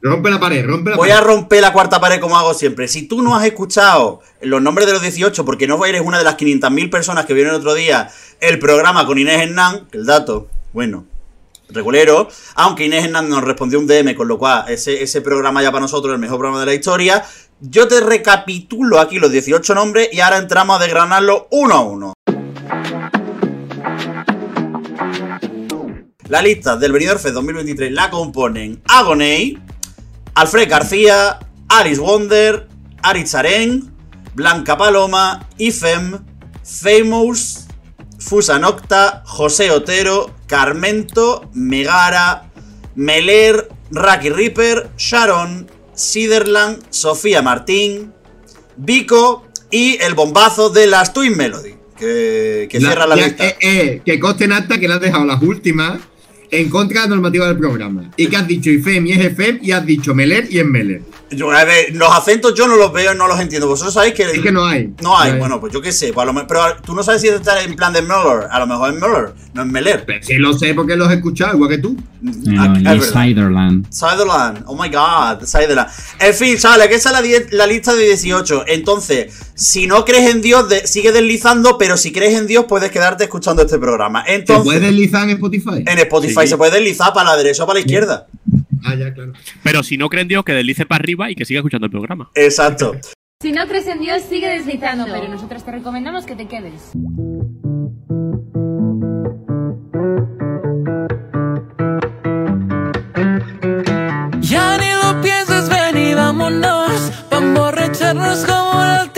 [0.00, 1.20] Rompe la pared, rompe la Voy pared.
[1.22, 2.86] a romper la cuarta pared como hago siempre.
[2.88, 6.24] Si tú no has escuchado los nombres de los 18, porque no eres una de
[6.24, 8.08] las 500.000 personas que vieron el otro día
[8.40, 11.04] el programa con Inés Hernán, que el dato, bueno,
[11.70, 15.70] regulero, aunque Inés Hernán nos respondió un DM, con lo cual ese, ese programa ya
[15.70, 17.24] para nosotros es el mejor programa de la historia,
[17.60, 22.14] yo te recapitulo aquí los 18 nombres y ahora entramos a desgranarlo uno a uno.
[26.28, 29.58] La lista del Benidorm Fest 2023 la componen Agoney,
[30.34, 32.68] Alfred García, Alice Wonder,
[33.02, 33.90] Aritz Aren,
[34.34, 36.18] Blanca Paloma, Ifem,
[36.62, 37.66] Famous,
[38.18, 42.50] Fusa Nocta, José Otero, Carmento, Megara,
[42.94, 45.66] Meler, Raki Ripper, Sharon,
[45.98, 48.12] Siderland, Sofía Martín,
[48.76, 53.46] Vico y el bombazo de las Twin Melody, que, que La- cierra la ya, lista.
[53.48, 55.98] eh, eh, que conste en acta que le has dejado las últimas
[56.50, 58.10] en contra de la normativa del programa.
[58.16, 61.02] Y que has dicho IFEM y es EFEM y has dicho Meler y es Meler.
[61.30, 63.66] Yo, a ver, los acentos yo no los veo, no los entiendo.
[63.68, 64.22] Vosotros sabéis que.
[64.22, 64.94] Es que no hay.
[65.02, 65.38] No hay, No hay.
[65.38, 66.12] bueno, pues yo qué sé.
[66.12, 68.46] pues a lo me- pero tú no sabes si está en plan de Miller.
[68.50, 70.04] A lo mejor es Miller, no es Meller.
[70.06, 71.96] Pero sí lo sé porque los he escuchado, igual que tú.
[71.98, 73.22] Ah, No, es y verdad.
[73.24, 73.92] Siderland.
[73.92, 75.88] Sutherland, oh my god, Sutherland.
[76.18, 78.64] En fin, chavales, que esa es la, lista de 18.
[78.66, 82.90] Entonces, si no crees en Dios, de- sigue deslizando, pero si crees en Dios, puedes
[82.90, 84.24] quedarte escuchando este programa.
[84.24, 85.84] ¿Se Entonces, puede deslizar en Spotify?
[85.86, 86.48] en Spotify Sí.
[86.48, 88.26] se puede deslizar para la derecha o para la izquierda.
[88.84, 89.32] Ah, ya, claro.
[89.64, 92.30] Pero si no creen Dios, que deslice para arriba y que siga escuchando el programa.
[92.34, 92.92] Exacto.
[93.40, 96.92] Si no crees en Dios, sigue deslizando, pero nosotros te recomendamos que te quedes.
[104.40, 107.12] Ya ni lo pienses, ven y vámonos.
[107.30, 109.17] Pa' emborracharnos como la.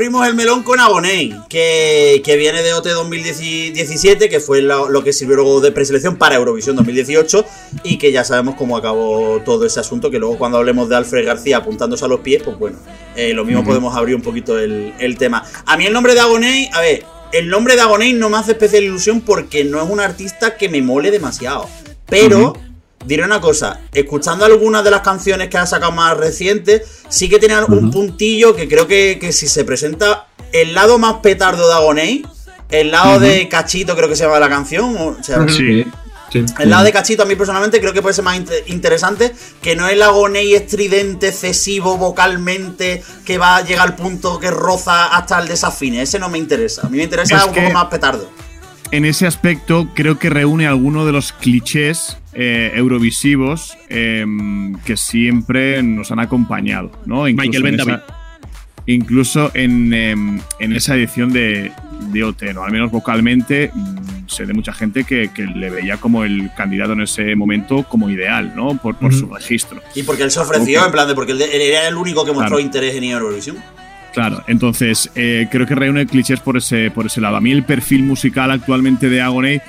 [0.00, 5.04] Abrimos el melón con Agoney, que, que viene de OT 2017, que fue lo, lo
[5.04, 7.44] que sirvió luego de preselección para Eurovisión 2018,
[7.82, 11.26] y que ya sabemos cómo acabó todo ese asunto, que luego cuando hablemos de Alfred
[11.26, 12.78] García apuntándose a los pies, pues bueno,
[13.14, 15.44] eh, lo mismo podemos abrir un poquito el, el tema.
[15.66, 18.52] A mí el nombre de Agoney, a ver, el nombre de Agoney no me hace
[18.52, 21.68] especial ilusión porque no es un artista que me mole demasiado,
[22.06, 22.54] pero...
[23.04, 27.38] Diré una cosa, escuchando algunas de las canciones que ha sacado más recientes, sí que
[27.38, 31.74] tenían un puntillo que creo que, que si se presenta el lado más petardo de
[31.74, 32.26] Agoney,
[32.70, 35.84] el lado de Cachito creo que se llama la canción, o sea, Sí.
[36.30, 36.44] Sí.
[36.60, 39.32] el lado de Cachito a mí personalmente creo que puede ser más inte- interesante,
[39.62, 45.06] que no el Agoney estridente, excesivo vocalmente, que va a llegar al punto que roza
[45.16, 47.86] hasta el desafine, ese no me interesa, a mí me interesa Es un poco más
[47.86, 48.30] petardo.
[48.92, 54.24] En ese aspecto creo que reúne algunos de los clichés eh, eurovisivos eh,
[54.84, 57.24] que siempre nos han acompañado, ¿no?
[57.24, 57.92] Michael en Bendavid.
[57.94, 58.04] esa-
[58.86, 61.70] incluso en, em, en esa edición de,
[62.12, 62.34] de.
[62.64, 66.92] Al menos vocalmente, mm, sé de mucha gente que, que le veía como el candidato
[66.94, 68.76] en ese momento como ideal, ¿no?
[68.78, 69.80] Por, por su registro.
[69.94, 72.48] Y porque él se ofreció, en plan de, porque él era el único que mostró
[72.56, 72.60] Claro.
[72.60, 73.56] interés en ir a Eurovisión.
[74.12, 77.36] Claro, entonces eh, creo que reúne clichés por ese, por ese lado.
[77.36, 79.60] A mí el perfil musical actualmente de Agoney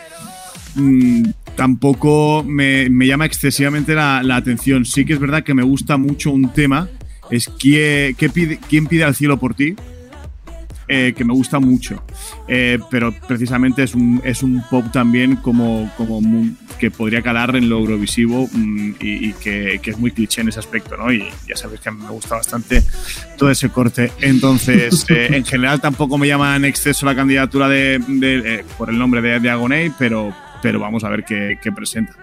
[0.73, 1.23] mm,
[1.65, 4.83] tampoco me, me llama excesivamente la, la atención.
[4.83, 6.89] Sí que es verdad que me gusta mucho un tema,
[7.29, 9.75] es ¿Quién, qué pide, quién pide al cielo por ti?
[10.87, 12.03] Eh, que me gusta mucho.
[12.47, 16.19] Eh, pero precisamente es un, es un pop también como, como
[16.79, 20.49] que podría calar en lo eurovisivo mm, y, y que, que es muy cliché en
[20.49, 21.13] ese aspecto, ¿no?
[21.13, 22.81] Y ya sabéis que a mí me gusta bastante
[23.37, 24.11] todo ese corte.
[24.19, 28.97] Entonces, eh, en general tampoco me llama en exceso la candidatura de, de- por el
[28.97, 32.15] nombre de, de Agoney, pero, pero vamos a ver qué, qué presenta.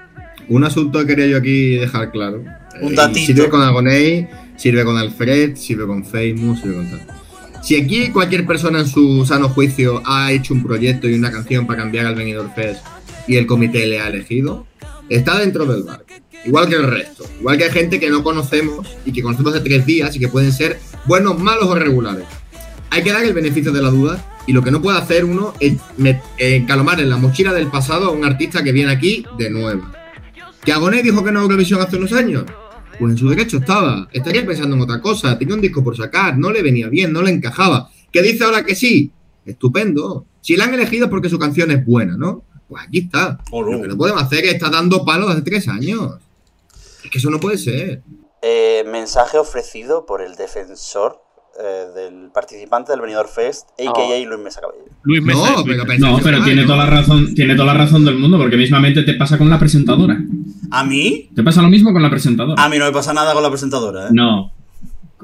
[0.49, 2.43] Un asunto que quería yo aquí dejar claro.
[2.81, 3.27] Un Eh, datito.
[3.27, 7.07] Sirve con Agoney, sirve con Alfred, sirve con Famous, sirve con tal.
[7.63, 11.67] Si aquí cualquier persona en su sano juicio ha hecho un proyecto y una canción
[11.67, 12.81] para cambiar al Benidorm Fest
[13.27, 14.67] y el comité le ha elegido,
[15.09, 16.05] está dentro del barco.
[16.47, 17.25] Igual que el resto.
[17.41, 20.29] Igual que hay gente que no conocemos y que conocemos hace tres días y que
[20.29, 22.25] pueden ser buenos, malos o regulares.
[22.91, 25.53] Hay que dar el beneficio de la duda y lo que no puede hacer uno
[25.61, 25.75] es
[26.39, 29.87] encalomar en la mochila del pasado a un artista que viene aquí de nuevo.
[30.65, 32.45] ¿Que Agoné dijo que no a Eurovisión hace unos años?
[32.99, 34.09] Pues en su derecho estaba.
[34.13, 35.39] Estaría pensando en otra cosa.
[35.39, 36.37] Tenía un disco por sacar.
[36.37, 37.91] No le venía bien, no le encajaba.
[38.11, 39.13] ¿Qué dice ahora que sí?
[39.45, 40.27] Estupendo.
[40.41, 42.43] Si la han elegido es porque su canción es buena, ¿no?
[42.69, 43.39] Pues aquí está.
[43.51, 43.73] Oh, no.
[43.73, 46.17] Lo que no podemos hacer es estar dando palos hace tres años.
[47.05, 48.03] Es que eso no puede ser.
[48.43, 51.23] Eh, mensaje ofrecido por el defensor
[51.61, 54.27] eh, del participante del Benidorm Fest, a.k.a.
[54.27, 54.85] Luis Mesa Cabello.
[55.03, 55.39] Luis Mesa.
[55.57, 58.39] No, de pero No, pero tiene toda la razón, tiene toda la razón del mundo,
[58.39, 60.19] porque mismamente te pasa con la presentadora.
[60.71, 61.31] ¿A mí?
[61.35, 62.63] Te pasa lo mismo con la presentadora.
[62.63, 64.11] A mí no me pasa nada con la presentadora, ¿eh?
[64.13, 64.53] No.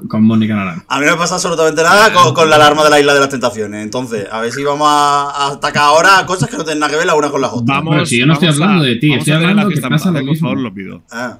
[0.09, 0.83] con Mónica Naranjo.
[0.89, 3.19] A mí no me pasa absolutamente nada con, con la alarma de la Isla de
[3.21, 3.81] las Tentaciones.
[3.83, 6.97] Entonces, a ver si vamos a, a atacar ahora cosas que no tienen nada que
[6.97, 7.75] ver la una con la otra.
[7.75, 10.11] Vamos, Bueno, si yo no estoy hablando de ti, estoy a hablando la que pasa
[10.11, 10.49] lo eh, por mismo.
[10.49, 11.03] favor, lo pido.
[11.11, 11.37] Ah,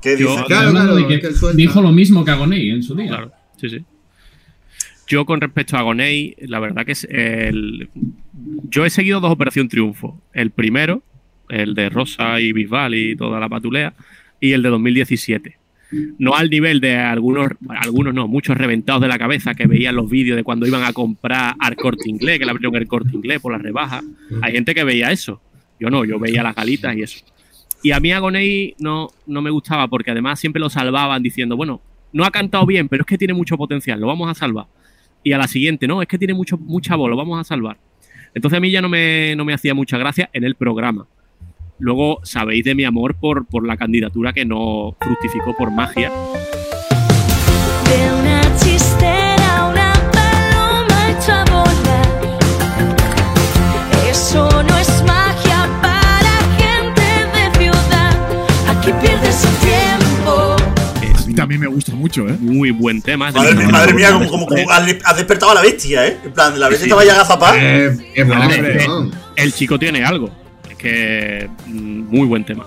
[0.00, 3.08] ¿Qué Yo- Claro, claro, de que que dijo lo mismo que Agoney en su día.
[3.08, 3.84] Claro, sí, sí.
[5.08, 7.88] Yo con respecto a Gonei, la verdad que es el...
[8.68, 10.20] Yo he seguido dos Operación Triunfo.
[10.34, 11.02] El primero,
[11.48, 13.94] el de Rosa y Bisbal y toda la patulea,
[14.38, 15.56] y el de 2017.
[16.18, 20.10] No al nivel de algunos, algunos no, muchos reventados de la cabeza que veían los
[20.10, 23.40] vídeos de cuando iban a comprar al corte inglés, que le abrieron el corte inglés
[23.40, 24.02] por la rebaja.
[24.42, 25.40] Hay gente que veía eso.
[25.80, 27.24] Yo no, yo veía las galitas y eso.
[27.82, 31.80] Y a mí Agoney no, no me gustaba porque además siempre lo salvaban diciendo, bueno,
[32.12, 34.66] no ha cantado bien, pero es que tiene mucho potencial, lo vamos a salvar.
[35.22, 37.78] Y a la siguiente, no, es que tiene mucho, mucha lo vamos a salvar.
[38.34, 41.06] Entonces a mí ya no me, no me hacía mucha gracia en el programa.
[41.78, 46.10] Luego sabéis de mi amor por, por la candidatura que no fructificó por magia.
[61.42, 62.36] A mí también me gusta mucho, ¿eh?
[62.40, 63.30] muy buen tema.
[63.30, 66.18] Madre, mía, madre mía, como, como, como has despertado a la bestia, ¿eh?
[66.24, 66.90] En plan, la bestia Sí.
[66.90, 67.56] estaba ya agazapada.
[67.56, 69.12] Eh, es buena Hombre, canción.
[69.36, 70.30] el chico tiene algo.
[70.68, 72.64] Es que mm, muy buen tema.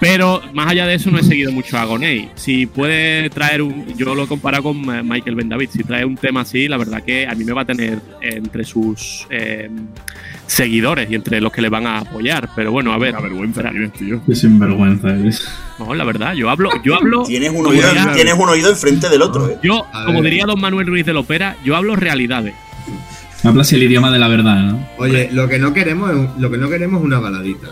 [0.00, 2.30] Pero más allá de eso no he seguido mucho a Gonei.
[2.36, 6.04] Si puede traer un, yo lo he comparado con eh, Michael Ben David, si trae
[6.04, 9.68] un tema así, la verdad que a mí me va a tener entre sus eh,
[10.46, 12.48] seguidores y entre los que le van a apoyar.
[12.54, 13.12] Pero bueno, a ver.
[13.14, 14.20] Una vergüenza tienes, tío.
[14.24, 15.48] Qué sinvergüenza eres.
[15.80, 17.22] No, la verdad, yo hablo, yo hablo.
[17.26, 19.58] Tienes un, oído, diría- tienes un oído enfrente del otro, ¿eh?
[19.64, 22.54] yo, como diría don Manuel Ruiz de la Opera, yo hablo realidades.
[23.44, 24.88] Hablas el idioma de la verdad, ¿no?
[24.98, 27.68] Oye, lo que no queremos es, un- lo que no queremos es una baladita.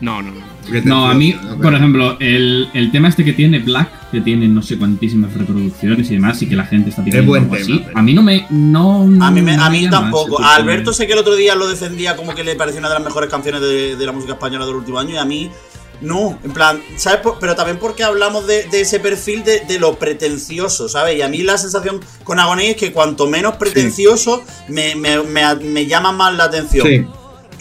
[0.00, 0.49] No, no, no.
[0.84, 4.46] No, a mí, No, por ejemplo, el, el tema este que tiene Black, que tiene
[4.48, 7.64] no sé cuantísimas reproducciones y demás, y que la gente está pidiendo buen algo tema,
[7.64, 8.46] así, pero- a mí no me.
[8.50, 10.40] No, A mí, me- a mí tampoco.
[10.42, 12.94] A Alberto sé que el otro día lo defendía como que le parecía una de
[12.94, 15.50] las mejores canciones de, de la música española del último año y a mí
[16.02, 16.38] no.
[16.44, 17.20] En plan, ¿sabes?
[17.20, 21.16] Por- Pero también porque hablamos de, de ese perfil de, de lo pretencioso, ¿sabes?
[21.18, 25.54] Y a mí la sensación con Agoney es que cuanto menos pretencioso me, me, me-
[25.56, 26.86] me llama más la atención.
[26.86, 27.04] Sí.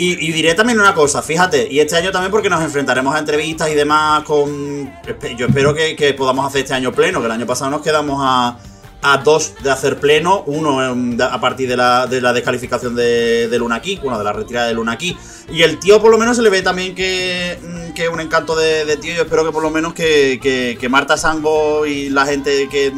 [0.01, 3.69] Y, diré también una cosa, fíjate, y este año también porque nos enfrentaremos a entrevistas
[3.69, 4.89] y demás con...
[5.37, 8.57] Yo espero que, podamos hacer este año pleno, que el año pasado nos quedamos a,
[9.01, 10.79] a dos de hacer pleno, uno
[11.21, 14.67] a partir de la, de la descalificación de, de Luna Key, bueno, de la retirada
[14.67, 15.17] de Luna Key.
[15.51, 18.21] Y el tío por lo menos se le ve también que, mm, que es un
[18.21, 22.09] encanto de, tío, yo espero que por lo menos que, que- que Marta Sango y
[22.09, 22.93] la gente que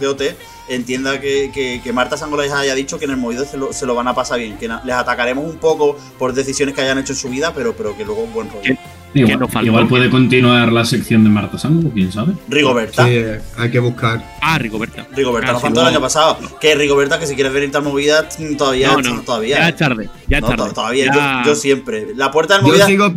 [0.00, 0.22] de OT
[0.68, 3.72] entienda que, que- que Marta Sango les haya dicho que en el movido se lo,
[3.72, 6.98] se lo van a pasar bien, que les atacaremos un poco por decisiones que hayan
[6.98, 8.74] hecho en su vida, pero, pero que luego buen rollo.
[9.16, 12.32] Igual, puede continuar la sección de Marta Sango, quién sabe.
[12.48, 13.06] Rigoberta.
[13.06, 13.20] Sí,
[13.56, 14.38] hay que buscar.
[14.42, 15.06] Ah, Rigoberta.
[15.14, 16.36] Rigoberta Ah, nos sí, faltó el año pasado.
[16.60, 19.58] Que Rigoberta, que si quieres venirte al movida, mm, todavía, No, no, todavía.
[19.58, 20.64] Ya es tarde, ya es No, tarde.
[20.68, 22.08] to- todavía, Ya- yo, yo siempre.
[22.16, 22.86] La puerta del Yo movida.
[22.86, 23.14] sigo,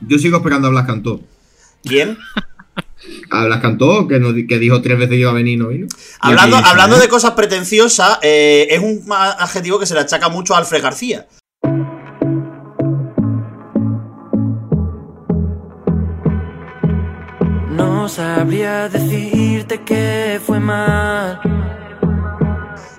[0.00, 1.20] yo sigo esperando a Blas Cantó.
[1.84, 2.16] ¿Quién?
[3.30, 5.86] A Blas Cantó, que, nos que dijo tres veces que iba a venir no vino.
[6.20, 7.00] Hablando, aquí, hablando ¿eh?
[7.00, 11.26] de cosas pretenciosas, eh, es un adjetivo que se le achaca mucho a Alfred García.
[17.70, 21.40] No sabría decirte que fue mal.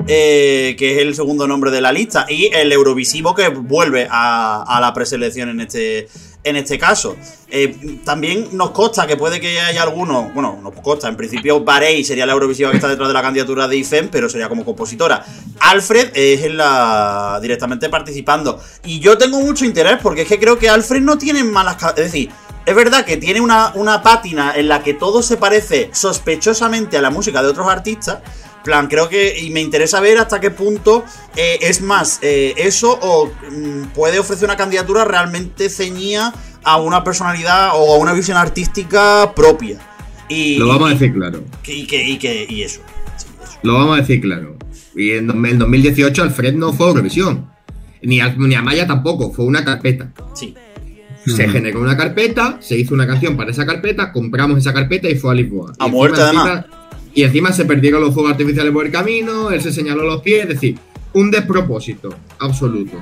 [0.09, 4.63] eh, que es el segundo nombre de la lista, y el Eurovisivo que vuelve a,
[4.63, 6.07] a la preselección en este,
[6.43, 7.15] en este caso.
[7.49, 12.03] Eh, también nos consta que puede que haya alguno, bueno, nos consta, en principio Barei
[12.03, 15.25] sería la Eurovisiva que está detrás de la candidatura de IFEM, pero sería como compositora.
[15.59, 18.61] Alfred es en la directamente participando.
[18.85, 21.77] Y yo tengo mucho interés porque es que creo que Alfred no tiene malas...
[21.97, 22.29] Es decir,
[22.65, 27.01] es verdad que tiene una, una pátina en la que todo se parece sospechosamente a
[27.01, 28.19] la música de otros artistas.
[28.63, 29.39] Plan, creo que.
[29.39, 31.03] Y me interesa ver hasta qué punto
[31.35, 37.03] eh, es más eh, eso o mm, puede ofrecer una candidatura realmente ceñida a una
[37.03, 39.79] personalidad o a una visión artística propia.
[40.27, 41.43] Y, Lo vamos a decir claro.
[41.65, 42.81] Y, que, y, que, y eso.
[43.17, 43.59] Sí, eso.
[43.63, 44.57] Lo vamos a decir claro.
[44.95, 47.49] Y en en 2018 Alfred no fue Eurovisión.
[48.01, 50.11] Ni a, ni a Maya tampoco, fue una carpeta.
[50.33, 50.53] Sí.
[51.25, 55.15] Se generó una carpeta, se hizo una canción para esa carpeta, compramos esa carpeta y
[55.15, 55.73] fue a Lisboa.
[55.77, 56.65] A muerte, además.
[57.13, 60.43] Y encima se perdieron los fuegos artificiales por el camino, él se señaló los pies,
[60.43, 60.77] es decir,
[61.13, 62.97] un despropósito absoluto.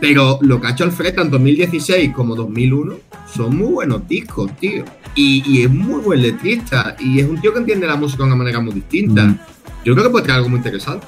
[0.00, 2.94] Pero lo que ha hecho Alfred tanto en 2016 como 2001
[3.34, 4.84] son muy buenos discos, tío.
[5.14, 6.96] Y, y es muy buen letrista.
[6.98, 9.24] Y es un tío que entiende la música de una manera muy distinta.
[9.24, 9.38] Mm.
[9.84, 11.06] Yo creo que puede traer algo muy interesante.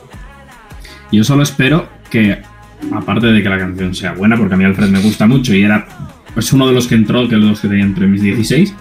[1.11, 2.43] Yo solo espero que,
[2.93, 5.62] aparte de que la canción sea buena, porque a mí Alfred me gusta mucho y
[5.62, 5.86] era
[6.34, 8.74] pues uno de los que entró, que los que tenía entre mis 16,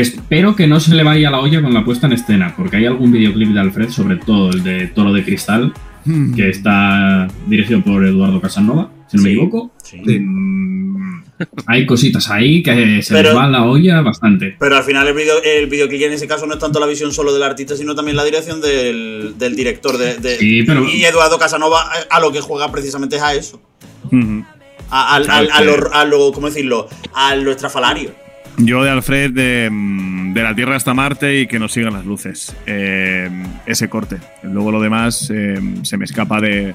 [0.00, 2.86] Espero que no se le vaya la olla con la puesta en escena, porque hay
[2.86, 5.72] algún videoclip de Alfred, sobre todo el de Toro de Cristal,
[6.04, 6.34] Hmm.
[6.34, 9.72] que está dirigido por Eduardo Casanova, si no me equivoco.
[9.82, 9.96] Sí.
[10.20, 11.22] Mm,
[11.66, 14.54] hay cositas ahí que se Pero- les va la olla bastante.
[14.58, 17.12] Pero al final el, video, el videoclip en ese caso no es tanto la visión
[17.12, 19.96] solo del artista, sino también la dirección del, del director.
[19.98, 21.80] De, de- Sí, pero- Y Eduardo Casanova
[22.10, 23.60] a, a lo que juega precisamente es a eso.
[24.04, 24.44] Ujú.
[24.90, 26.88] A, lo, a lo- ¿cómo decirlo?
[27.14, 28.14] A lo estrafalario.
[28.58, 32.06] Yo de Alfred, de, mm, de la Tierra hasta Marte y que nos sigan las
[32.06, 32.56] luces.
[32.66, 33.30] Eh,
[33.66, 34.18] ese corte.
[34.42, 36.74] Luego lo demás eh, se me escapa de,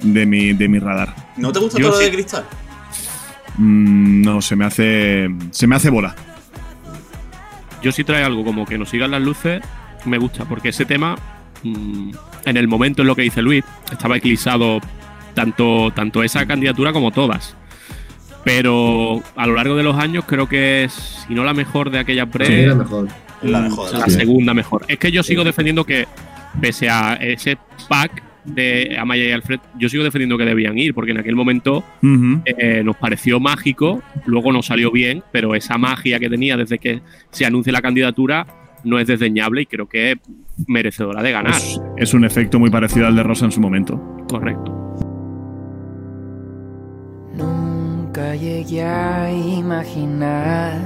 [0.00, 1.14] de, mi, de mi radar.
[1.36, 2.10] ¿No te gusta Yo todo lo sí.
[2.10, 2.44] de cristal?
[3.56, 5.28] Mm, no, se me hace.
[5.50, 6.14] Se me hace bola.
[7.82, 9.62] Yo si trae algo como que nos sigan las luces,
[10.04, 11.16] me gusta, porque ese tema,
[11.62, 12.10] mm,
[12.44, 14.80] en el momento en lo que dice Luis, estaba eclipsado
[15.34, 17.56] tanto, tanto esa candidatura como todas.
[18.44, 20.92] Pero a lo largo de los años creo que es,
[21.26, 23.08] si no la mejor de aquella pre, Sí, la mejor.
[23.42, 23.92] Es la mejor.
[23.92, 24.10] la Sí.
[24.12, 24.84] segunda mejor.
[24.88, 26.06] Es que yo sigo defendiendo que,
[26.60, 31.10] pese a ese pack de Amaya y Alfred, yo sigo defendiendo que debían ir, porque
[31.10, 31.84] en aquel momento
[32.46, 37.02] eh, nos pareció mágico, luego no salió bien, pero esa magia que tenía desde que
[37.30, 38.46] se anuncie la candidatura
[38.82, 40.18] no es desdeñable y creo que es
[40.66, 41.54] merecedora de ganar.
[41.54, 43.98] Es, es un efecto muy parecido al de Rosa en su momento.
[44.28, 44.74] Correcto.
[48.20, 50.78] Nunca llegué a imaginar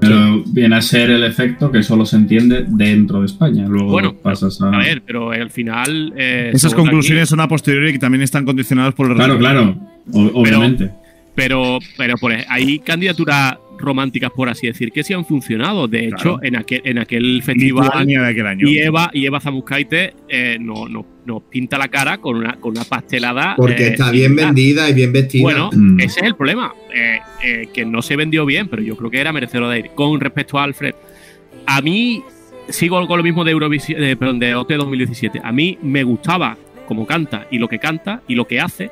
[0.00, 3.66] Pero viene a ser el efecto que solo se entiende dentro de España.
[3.68, 4.68] Luego Bueno, pasas a.
[4.68, 6.12] A ver, pero al final.
[6.16, 9.74] eh, Esas conclusiones aquí, son a posteriori que también están condicionadas por el Claro, resultado.
[9.74, 9.90] claro.
[10.12, 10.90] o- obviamente.
[11.36, 15.88] pero, pero por ej- hay candidaturas románticas, por así decir, que sí han funcionado.
[15.88, 16.38] De hecho, Claro.
[16.42, 17.84] en aquel, en aquel festival.
[17.86, 18.68] Lituania de aquel año.
[18.68, 22.72] Y Eva, y Eva Zamuskaite eh, nos no, nos pinta la cara con una, con
[22.72, 23.54] una pastelada.
[23.56, 25.42] Porque eh, está bien vendida y bien vestida.
[25.42, 26.00] Bueno, Mm.
[26.00, 26.72] ese es el problema.
[26.94, 29.90] eh, eh, que no se vendió bien, pero yo creo que era merecedor de ir.
[29.96, 30.94] Con respecto a Alfred,
[31.66, 32.22] a mí
[32.68, 35.40] sigo con lo mismo de Eurovisión, de, perdón, de OT 2017.
[35.42, 36.56] A mí me gustaba
[36.86, 38.90] cómo canta y lo que canta y lo que hace.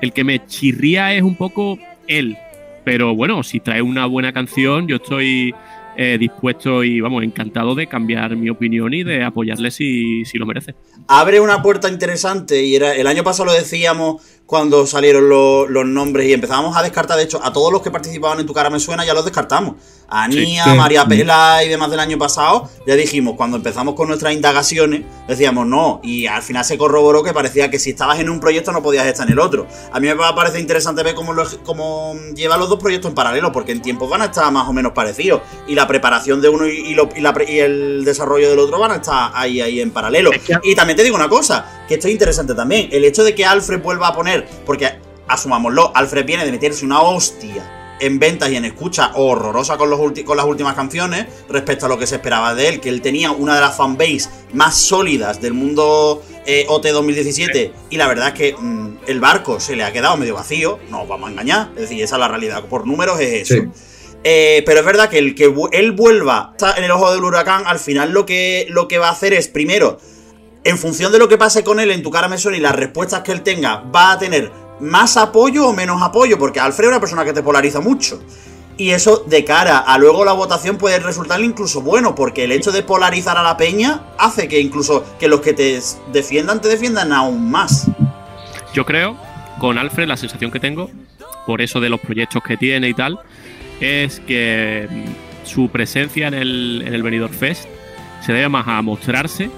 [0.00, 2.36] El que me chirría es un poco él.
[2.84, 5.54] Pero bueno, si trae una buena canción, yo estoy
[5.96, 10.44] eh, dispuesto y vamos, encantado de cambiar mi opinión y de apoyarle si, si lo
[10.46, 10.74] merece.
[11.08, 15.86] abre una puerta interesante y era el año pasado lo decíamos cuando salieron lo- los
[15.86, 18.68] nombres y empezábamos a descartar, de hecho, a todos los que participaban en Tu cara
[18.70, 19.76] me suena ya los descartamos.
[20.08, 20.76] A Ania, Sí, sí.
[20.76, 25.66] María Pela y demás del año pasado, ya dijimos, cuando empezamos con nuestras indagaciones, decíamos
[25.66, 28.82] no, y al final se corroboró que parecía que si estabas en un proyecto no
[28.82, 29.66] podías estar en el otro.
[29.92, 33.50] A mí me parece interesante ver cómo, lo- cómo lleva los dos proyectos en paralelo,
[33.50, 36.66] porque en tiempos van a estar más o menos parecidos, y la preparación de uno
[36.68, 39.60] y, y lo- y la pre- y el desarrollo del otro van a estar ahí,
[39.62, 40.30] ahí en paralelo.
[40.32, 42.88] Es que- Y también te digo una cosa, que esto es interesante también.
[42.92, 47.00] El hecho de que Alfred vuelva a poner, porque asumámoslo, Alfred viene de meterse una
[47.00, 51.88] hostia en ventas y en escucha horrorosa con, los con las últimas canciones respecto a
[51.88, 55.40] lo que se esperaba de él, que él tenía una de las fanbase más sólidas
[55.40, 59.84] del mundo eh, OT 2017 y la verdad es que mm, el barco se le
[59.84, 62.64] ha quedado medio vacío, no os vamos a engañar, es decir, esa es la realidad,
[62.64, 63.54] por números es eso.
[63.54, 63.68] Sí.
[64.26, 67.64] Eh, pero es verdad que el que él vuelva está en el ojo del huracán,
[67.66, 69.98] al final lo que, lo que va a hacer es, primero,
[70.64, 72.74] en función de lo que pase con él en tu cara me suena y las
[72.74, 76.90] respuestas que él tenga, va a tener más apoyo o menos apoyo, porque Alfred es
[76.90, 78.20] una persona que te polariza mucho.
[78.76, 82.72] Y eso de cara a luego la votación puede resultarle incluso bueno, porque el hecho
[82.72, 85.80] de polarizar a la peña hace que incluso que los que te
[86.12, 87.86] defiendan te defiendan aún más.
[88.72, 89.16] Yo creo,
[89.60, 90.90] con Alfred, la sensación que tengo,
[91.46, 93.20] por eso de los proyectos que tiene y tal,
[93.80, 97.68] es que mm, su presencia en el, en el Benidorm Fest
[98.26, 99.50] se debe más a mostrarse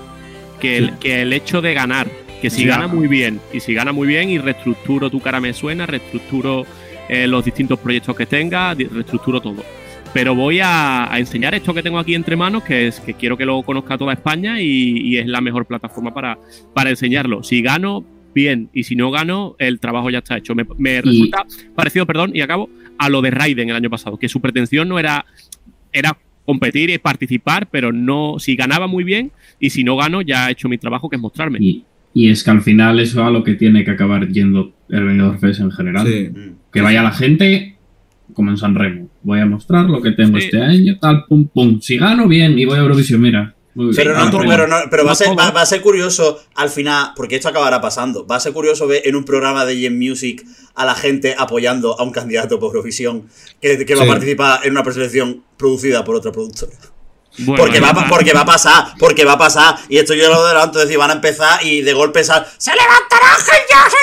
[0.61, 2.11] que el, que el hecho de ganar.
[2.41, 5.53] Que si gana muy bien, y si gana muy bien y reestructuro tu cara me
[5.53, 6.67] suena, reestructuro
[7.09, 9.65] eh, los distintos proyectos que tenga, reestructuro todo.
[10.13, 13.37] Pero voy a, a enseñar esto que tengo aquí entre manos, que es que quiero
[13.37, 16.39] que lo conozca toda España y, y es la mejor plataforma para,
[16.73, 17.43] para enseñarlo.
[17.43, 20.55] Si gano, bien, y si no gano, el trabajo ya está hecho.
[20.55, 24.29] Me, me resulta parecido, perdón, y acabo, a lo de Raiden el año pasado, que
[24.29, 25.27] su pretensión no era,
[25.93, 30.49] era competir y participar, pero no, si ganaba muy bien, y si no gano, ya
[30.49, 31.59] he hecho mi trabajo, que es mostrarme.
[31.61, 31.85] Y,
[32.19, 35.05] y es que al final eso es a lo que tiene que acabar yendo el
[35.05, 36.07] Benidorm Fest en general.
[36.07, 36.31] Sí.
[36.31, 36.57] Mm.
[36.73, 37.77] Que vaya la gente
[38.33, 39.09] como en San Remo.
[39.23, 40.47] Voy a mostrar lo que tengo Sí.
[40.47, 41.79] este año, tal, pum, pum.
[41.83, 43.55] Si gano, bien, y voy a Eurovisión, mira.
[43.75, 43.97] Muy bien.
[43.97, 46.39] Pero, no, Ah, tú- pero, no- pero va, a ser, va, va a ser curioso
[46.55, 48.27] al final, porque esto acabará pasando.
[48.27, 50.43] Va a ser curioso ver en un programa de Gen Music
[50.75, 53.25] a la gente apoyando a un candidato por Eurovisión
[53.61, 56.73] que, que va a participar en una preselección producida por otra productora.
[57.39, 59.77] Bueno, Porque va, porque va a pasar, porque va a pasar.
[59.89, 62.71] Y esto yo lo adelanto, es decir, van a empezar y de golpe sal, se
[62.73, 63.97] levantará gente ya se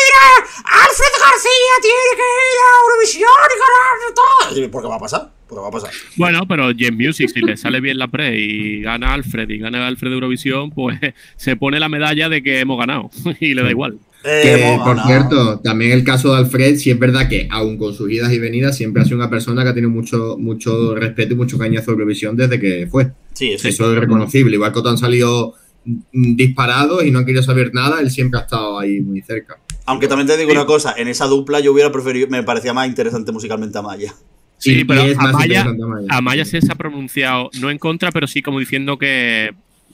[0.66, 4.72] Alfred García tiene que ir a Eurovisión y ganar todo.
[4.72, 5.92] porque va a pasar, porque va a pasar.
[6.16, 9.88] Bueno, pero Jen Music, si le sale bien la pre y gana Alfred y gana
[9.88, 11.00] Alfred de Eurovisión, pues
[11.36, 13.10] se pone la medalla de que hemos ganado
[13.40, 14.00] y le da igual.
[14.24, 17.94] Que, Eh, por cierto, también el caso de Alfred, sí es verdad que, aun con
[17.94, 21.34] sus idas y venidas, siempre ha sido una persona que ha tenido mucho, mucho respeto
[21.34, 23.12] y mucho cariño hacia Eurovisión desde que fue.
[23.34, 24.56] Sí, eso Eso es reconocible.
[24.56, 25.56] Igual que otros han salido
[25.86, 29.58] mm, disparados y no han querido saber nada, él siempre ha estado ahí muy cerca.
[29.86, 32.88] Aunque también te digo una cosa, en esa dupla yo hubiera preferido, me parecía más
[32.88, 34.14] interesante musicalmente a Maya.
[34.58, 36.08] Sí, Y- y pero es más Amaya, Amaya.
[36.10, 39.52] Amaya se ha pronunciado no en contra, pero sí como diciendo que.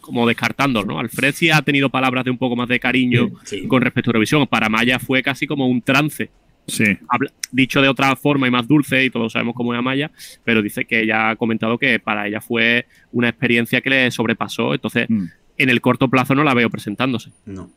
[0.10, 1.00] Como descartando, ¿no?
[1.00, 3.68] Alfred sí ha tenido palabras de un poco más de cariño Sí.
[3.68, 4.48] con respecto a Eurovisión.
[4.48, 6.30] Para Amaya fue casi como un trance.
[6.68, 6.84] Sí.
[7.08, 10.12] Habla- dicho de otra forma y más dulce, y todos sabemos cómo es Amaya,
[10.44, 14.74] pero dice que ella ha comentado que para ella fue una experiencia que le sobrepasó.
[14.74, 15.26] Entonces, Mm.
[15.58, 17.32] en el corto plazo no la veo presentándose.
[17.46, 17.70] No.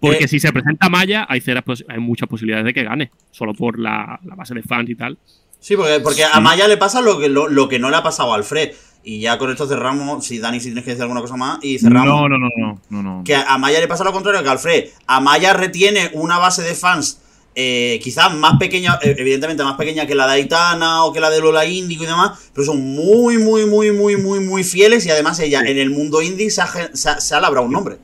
[0.00, 3.54] Porque Eh, si se presenta Maya, hay, ceras hay muchas posibilidades de que gane, solo
[3.54, 5.16] por la, la base de fans y tal.
[5.60, 8.02] Sí, porque, porque a Maya le pasa lo que, lo, lo que no le ha
[8.02, 8.72] pasado a Alfred.
[9.06, 10.24] Y ya con esto cerramos.
[10.26, 12.06] Si Dani, si tienes que decir alguna cosa más, y cerramos.
[12.08, 13.24] No, no, no, no, no, no.
[13.24, 14.84] Que a Maya le pasa lo contrario que a Alfred.
[15.06, 17.20] Amaya retiene una base de fans
[17.56, 21.30] eh, quizás más pequeña, eh, evidentemente más pequeña que la de Aitana o que la
[21.30, 25.10] de Lola Índigo y demás, pero son muy, muy, muy, muy, muy, muy fieles y
[25.10, 27.72] además ella en el mundo indie se ha, gen- se ha- se ha labrado un
[27.72, 27.96] nombre.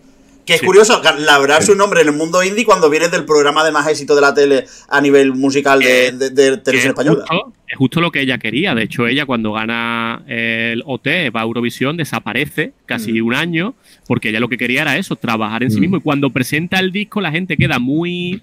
[0.46, 0.66] Que es Sí.
[0.66, 3.86] curioso, que labrarse un nombre en el mundo indie cuando vienes del programa de más
[3.86, 7.24] éxito de la tele a nivel musical de, Eh, de- televisión es española.
[7.28, 8.74] justo, es justo lo que ella quería.
[8.74, 13.26] De hecho, ella cuando gana el OT, va a Eurovisión, desaparece casi Mm.
[13.26, 13.74] un año,
[14.06, 15.80] porque ella lo que quería era eso, trabajar en sí Mm.
[15.80, 15.96] mismo.
[15.98, 18.42] Y cuando presenta el disco, la gente queda muy...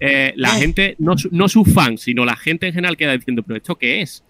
[0.00, 0.60] eh, la Eh.
[0.60, 3.76] gente, no, su- no sus fans, sino la gente en general queda diciendo, pero ¿esto
[3.76, 4.22] qué es?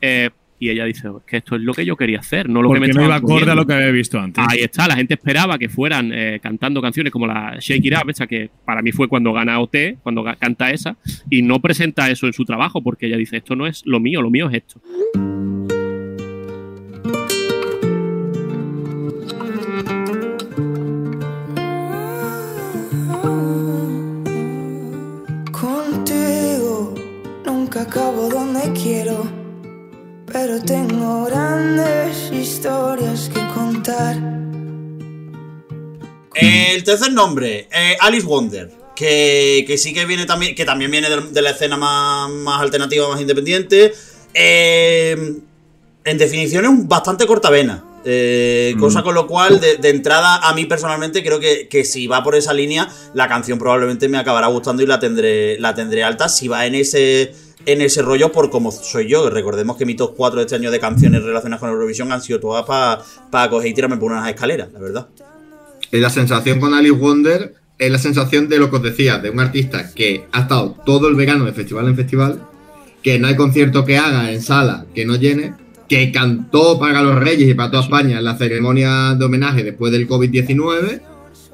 [0.00, 0.30] Eh,
[0.60, 2.80] y ella dice, es que esto es lo que yo quería hacer, no lo que
[2.80, 3.54] me Porque no iba acorde a poniendo".
[3.56, 4.44] lo que había visto antes.
[4.46, 8.10] Ahí está, la gente esperaba que fueran eh, cantando canciones como la Shake It Up,
[8.10, 10.96] esa que para mí fue cuando gana OT, cuando canta esa,
[11.30, 14.20] y no presenta eso en su trabajo porque ella dice, esto no es lo mío,
[14.20, 14.80] lo mío es esto.
[25.60, 26.94] Contigo
[27.44, 29.24] nunca acabo donde quiero,
[30.32, 34.16] pero tengo grandes historias que contar.
[36.34, 38.70] El tercer nombre, eh, Alice Wonder.
[38.94, 40.54] Que, que sí que viene también.
[40.54, 43.92] Que también viene de, de la escena más, más alternativa, más independiente.
[44.34, 45.40] Eh,
[46.04, 47.84] en definición es un bastante cortavena.
[48.04, 52.06] Eh, Cosa con lo cual, de, de entrada, a mí personalmente creo que, que si
[52.06, 56.02] va por esa línea, la canción probablemente me acabará gustando y la tendré, la tendré
[56.02, 56.28] alta.
[56.28, 57.34] Si va en ese,
[57.66, 59.28] en ese rollo, por como soy yo.
[59.30, 62.40] Recordemos que mis top 4 de este año de canciones relacionadas con Eurovisión han sido
[62.40, 65.08] todas para coger y tirarme por unas escaleras, la verdad.
[65.90, 69.40] La sensación con Alice Wonder es la sensación de lo que os decía, de un
[69.40, 72.46] artista que ha estado todo el verano de festival en festival,
[73.02, 75.54] que no hay concierto que haga en sala que no llene,
[75.88, 79.90] que cantó para los Reyes y para toda España en la ceremonia de homenaje después
[79.90, 81.00] del COVID-19,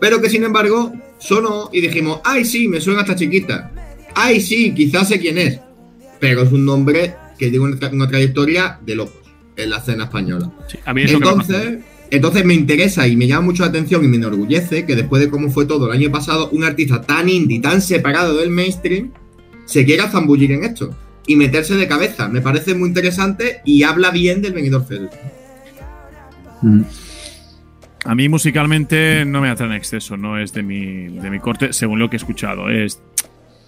[0.00, 3.70] pero que sin embargo sonó y dijimos, ay sí, me suena esta chiquita,
[4.14, 5.60] ay sí, quizás sé quién es,
[6.20, 9.20] pero es un nombre que tiene una, tra- una trayectoria de locos
[9.56, 10.50] en la escena española.
[10.68, 11.30] Sí, a mí eso que me.
[11.30, 11.78] Entonces,
[12.10, 15.28] entonces me interesa y me llama mucho la atención y me enorgullece que después de
[15.28, 19.12] cómo fue todo el año pasado, un artista tan indie, tan separado del mainstream,
[19.64, 20.94] se quiera zambullir en esto
[21.26, 22.28] y meterse de cabeza.
[22.28, 25.12] Me parece muy interesante y habla bien del Benidorm Fest.
[26.62, 26.82] Mm.
[28.04, 31.72] A mí musicalmente no me atrae en exceso, no es de mi, de mi corte,
[31.72, 32.70] según lo que he escuchado.
[32.70, 33.02] Es,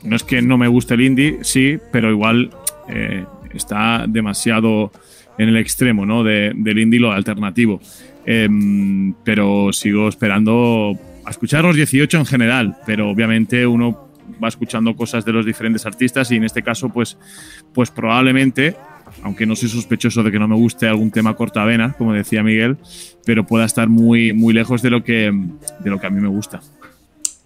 [0.05, 2.51] no es que no me guste el indie, sí, pero igual
[2.88, 4.92] eh, está demasiado
[5.38, 6.22] en el extremo ¿no?
[6.24, 7.80] de- del indie lo alternativo.
[8.26, 10.92] Em, pero sigo esperando
[11.24, 14.09] a escuchar los 18 en general, pero obviamente uno
[14.42, 17.16] va escuchando cosas de los diferentes artistas y en este caso pues,
[17.72, 18.76] pues probablemente,
[19.22, 22.76] aunque no soy sospechoso de que no me guste algún tema cortavena, como decía Miguel,
[23.24, 25.32] pero pueda estar muy, muy lejos de lo, que,
[25.80, 26.61] de lo que a mí me gusta.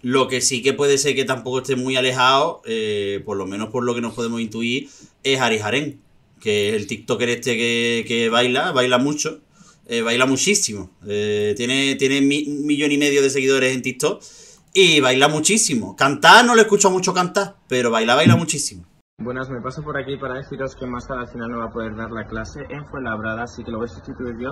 [0.03, 3.69] Lo que sí que puede ser que tampoco esté muy alejado, eh, por lo menos
[3.69, 4.89] por lo que nos podemos intuir,
[5.23, 6.01] es Ari Haren,
[6.41, 9.39] que es el TikToker este que, que baila, baila mucho,
[9.87, 10.91] eh, baila muchísimo.
[11.07, 14.21] Eh, tiene tiene un millón y medio de seguidores en TikTok
[14.73, 15.95] y baila muchísimo.
[15.95, 18.85] Cantar no le escucho mucho cantar, pero baila, baila muchísimo.
[19.19, 21.71] Buenas, me paso por aquí para deciros que más tarde al final no va a
[21.71, 24.51] poder dar la clase en Fuenlabrada, así que lo voy a sustituir yo.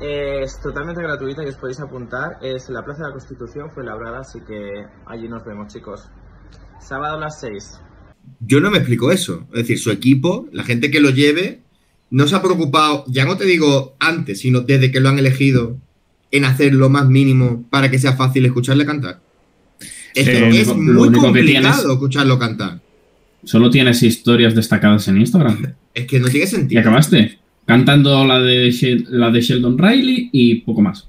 [0.00, 2.38] Eh, es totalmente gratuita y os podéis apuntar.
[2.42, 6.08] Es en la Plaza de la Constitución, Fuenlabrada, así que allí nos vemos, chicos.
[6.80, 7.80] Sábado a las 6.
[8.40, 9.46] Yo no me explico eso.
[9.52, 11.62] Es decir, su equipo, la gente que lo lleve,
[12.10, 15.76] no se ha preocupado, ya no te digo antes, sino desde que lo han elegido,
[16.30, 19.20] en hacer lo más mínimo para que sea fácil escucharle cantar.
[20.14, 21.32] Es, Sí, que es muy que complicado
[21.72, 22.80] tienes- escucharlo cantar.
[23.44, 25.74] Solo tienes historias destacadas en Instagram.
[25.94, 26.80] Es que no tiene Y sentido.
[26.80, 27.38] acabaste
[27.68, 31.08] cantando la de, la de Sheldon Riley y poco más.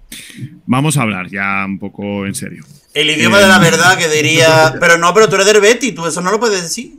[0.67, 2.63] Vamos a hablar ya un poco en serio.
[2.93, 4.73] El idioma Eh, de la verdad que diría.
[4.79, 6.93] Pero no, pero tú eres del Betty, tú eso no lo puedes decir.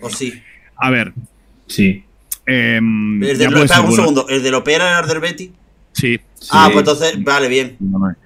[0.00, 0.34] ¿O sí?
[0.76, 1.12] A ver,
[1.68, 2.02] Sí.
[2.44, 4.02] em, El ya del, puede espera, ser un bueno.
[4.02, 5.52] segundo, ¿el del Opera era el del Betty?
[5.92, 6.18] Sí.
[6.50, 6.72] Ah, Sí.
[6.72, 7.76] pues entonces, vale, bien.
[7.78, 8.16] No, no.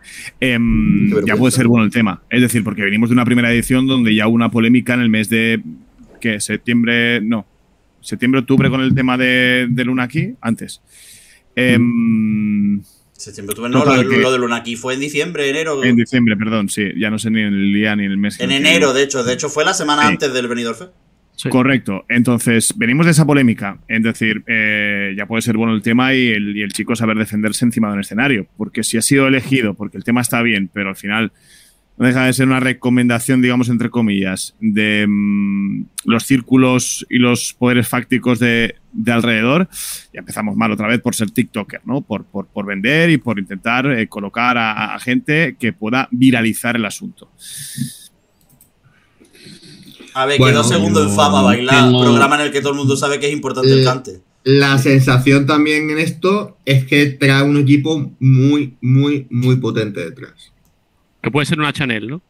[0.41, 2.23] Em, ya puede ser bueno el tema.
[2.31, 5.11] Es decir, porque venimos de una primera edición donde ya hubo una polémica en el
[5.11, 5.61] mes de.
[6.21, 6.41] ¿Qué?
[6.41, 7.21] Septiembre.
[7.21, 7.45] No.
[8.07, 10.35] Septiembre, octubre con el tema de, de Luna aquí.
[10.41, 10.81] Antes.
[11.57, 12.81] Em,
[13.13, 15.83] Septiembre, octubre, no, lo, de- que- lo de Luna aquí fue en diciembre, enero.
[15.83, 16.89] en diciembre, perdón, sí.
[16.97, 18.39] Ya no sé ni el día ni el mes.
[18.41, 19.25] En enero, de hecho.
[19.25, 20.09] De hecho, fue la semana Sí.
[20.09, 20.91] antes del Benidorm Fest.
[21.35, 21.49] Sí.
[21.51, 22.05] Correcto.
[22.09, 23.79] Entonces, venimos de esa polémica.
[23.89, 27.17] Es decir, eh, ya puede ser bueno el tema y el, y el chico saber
[27.19, 28.47] defenderse encima de un escenario.
[28.57, 31.33] Porque si ha sido elegido, porque el tema está bien, pero al final
[31.99, 37.55] no deja de ser una recomendación, digamos, entre comillas, de mm, los círculos y los
[37.55, 39.69] poderes fácticos de, de alrededor.
[40.13, 42.03] Ya empezamos mal otra vez por ser TikToker, ¿no?
[42.03, 46.77] Por, por, por vender y por intentar eh, colocar a, a gente que pueda viralizar
[46.77, 47.31] el asunto.
[50.15, 51.85] A ver, Bueno, quedó segundo en fama bailar.
[51.85, 54.21] tengo- Programa en el que todo el mundo sabe que es importante el Eh, cante.
[54.45, 60.53] La sensación también en esto es que trae un equipo muy, muy, muy potente detrás.
[61.27, 62.23] Que puede ser una Chanel, ¿no?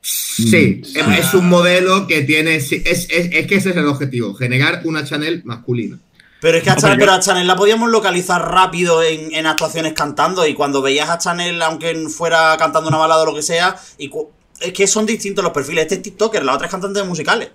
[0.00, 0.98] Sí, Mm, sí.
[1.16, 2.56] es, un modelo que tiene.
[2.56, 5.96] Es, es- es que ese es el objetivo: generar una Chanel masculina.
[6.40, 9.46] Pero es que a Chanel, yo- pero a Chanel la podíamos localizar rápido en, en
[9.46, 10.44] actuaciones cantando.
[10.44, 14.10] Y cuando veías a Chanel, aunque fuera cantando una balada o lo que sea, y
[14.60, 15.82] es que son distintos los perfiles.
[15.82, 17.50] Este es TikToker, la otra es cantante de musicales.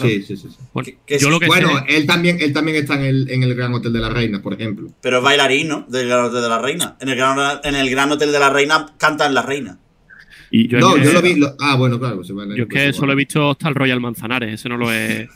[0.00, 0.08] Claro.
[0.08, 0.48] Sí, sí, sí.
[0.50, 0.56] sí.
[0.72, 1.30] Bueno, Que- que yo sí.
[1.32, 3.92] lo que Bueno, sé, él también, él también está en el, en el Gran Hotel
[3.92, 4.88] de la Reina, por ejemplo.
[5.00, 5.86] Pero es bailarín, ¿no?
[5.88, 6.96] Del Gran Hotel de la Reina.
[7.00, 9.78] En el Gran, en el Gran Hotel de la Reina cantan la reina.
[10.48, 11.34] Y Yo no, yo lo vi.
[11.34, 12.22] lo- ah, bueno, claro.
[12.22, 12.94] se van a- yo es pues que igual.
[12.94, 15.28] solo he visto hasta el Royal Manzanares, ese no lo he,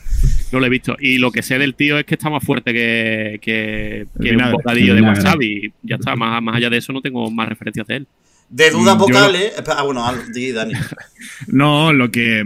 [0.53, 0.95] no lo he visto.
[1.01, 4.51] Y lo que sé del tío es que está más fuerte que, que, que un
[4.53, 5.01] bocadillo de.
[5.01, 8.07] WhatsApp y ya está, más, más allá de eso no tengo más referencias de él.
[8.49, 9.53] De dudas Mm, yo- vocales.
[9.57, 10.73] espera, Ah, bueno, di, Dani.
[11.47, 12.43] No, lo que,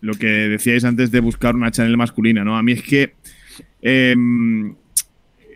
[0.00, 2.56] lo que decíais antes de buscar una channel masculina, ¿no?
[2.56, 3.14] A mí es que
[3.82, 4.74] em,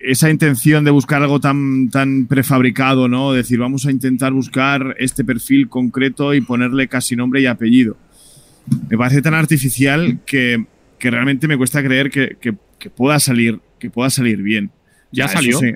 [0.03, 3.33] esa intención de buscar algo tan, tan prefabricado, ¿no?
[3.33, 7.97] Decir, vamos a intentar buscar este perfil concreto y ponerle casi nombre y apellido.
[8.91, 10.65] Me parece tan artificial que,
[10.99, 14.71] que realmente me cuesta creer que, que- que pueda salir, que pueda salir bien.
[15.11, 15.59] ¿Ya O sea, salió?
[15.59, 15.73] Sí,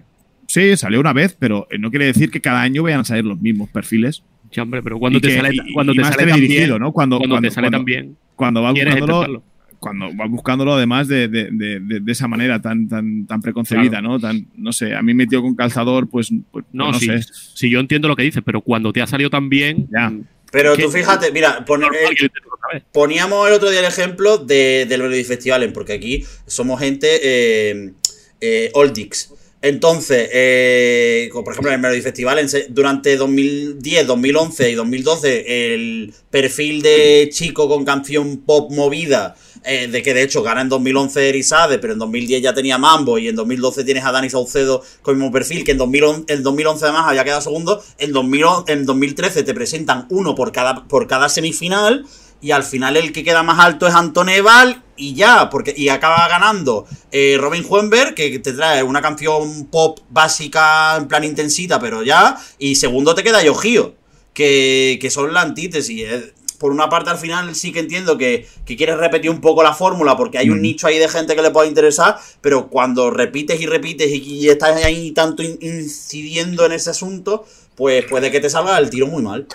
[0.47, 3.39] Sí, salió una vez, pero no quiere decir que cada año vayan a salir los
[3.41, 4.23] mismos perfiles.
[4.53, 6.41] Ya, hombre, pero cuando Y te que- sale, y- cuando y te más sale tan
[6.41, 6.93] bien, ¿no?
[6.93, 9.43] Cuando, cuando, cuando- te sale cuando- tan bien, cuando vas buscándolo,
[9.79, 14.01] cuando vas buscándolo además de, de- de- de- de esa manera tan, tan, tan preconcebida,
[14.03, 14.19] ¿no?
[14.19, 17.21] Tan, no sé, a mí metido con calzador, pues, pues No, sé.
[17.55, 20.11] sí, yo entiendo lo que dices, pero cuando te ha salido tan bien, Ya.
[20.11, 25.03] mm, Pero tú fíjate, mira, pon- eh, poníamos el otro día el ejemplo de, del
[25.03, 27.93] Melody Festival, porque aquí somos gente eh,
[28.41, 28.71] eh.
[29.61, 35.75] Entonces, eh, como por ejemplo, en el Melody Festival, en durante 2010, 2011 y 2012,
[35.75, 39.35] el perfil de chico con canción pop movida,
[39.65, 43.19] eh, de que de hecho gana en 2011 Erisade, pero en 2010 ya tenía Mambo,
[43.19, 46.43] y en 2012 tienes a Dani Saucedo con el mismo perfil, que en 2011, en
[46.45, 51.09] 2011 además había quedado segundo, en, 2011 en 2013 te presentan uno por cada, por
[51.09, 52.07] cada semifinal,
[52.41, 56.27] y al final el que queda más alto es Antoneval y ya, porque y acaba
[56.29, 62.03] ganando eh, Robin Huenberg, que te trae una canción pop básica en plan intensita, pero
[62.03, 63.95] ya, y segundo te queda Yojio,
[64.35, 66.03] que, que son la antítesis.
[66.05, 66.33] eh.
[66.59, 69.73] Por una parte, al final sí que entiendo que, que quieres repetir un poco la
[69.75, 73.61] fórmula, porque hay un nicho ahí de gente que le puede interesar, pero cuando repites
[73.61, 78.41] y repites y, y estás ahí tanto in- incidiendo en ese asunto, pues puede que
[78.41, 79.47] te salga el tiro muy mal.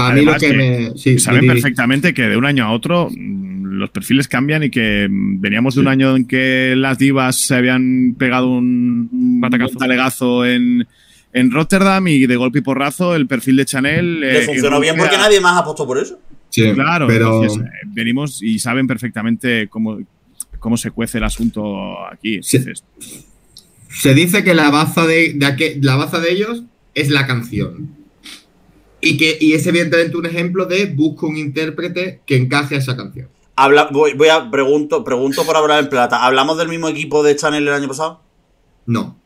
[0.00, 0.90] A mí lo que que me.
[0.96, 5.06] Sí, Saben perfectamente que de un año a otro mm, los perfiles cambian y que
[5.08, 9.78] mm, veníamos de un año en que las divas se habían pegado un, un Batacazo.
[9.78, 10.86] talegazo en,
[11.32, 14.20] en Rotterdam y de golpe y porrazo el perfil de Chanel.
[14.20, 16.18] Le eh, funcionó bien porque nadie más apostó por eso.
[16.50, 17.42] Sí, Claro, pero.
[17.42, 20.00] entonces, eh, venimos y saben perfectamente cómo,
[20.58, 22.40] cómo se cuece el asunto aquí.
[22.42, 26.62] Se dice que la baza de, de aquel- la baza de ellos
[26.94, 27.90] es la canción.
[29.00, 32.96] Y que y es evidentemente un ejemplo de busco un intérprete que encaje a esa
[32.96, 33.28] canción.
[33.56, 36.24] Habla, voy, voy a pregunto, pregunto por hablar en plata.
[36.24, 38.20] ¿Hablamos del mismo equipo de Chanel el año pasado?
[38.86, 39.16] No.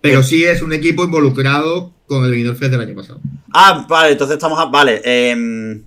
[0.00, 3.20] Pero sí es un equipo involucrado con el Benidorm Fest del año pasado.
[3.52, 4.58] Ah, vale, entonces estamos.
[4.58, 5.82] a- vale, em,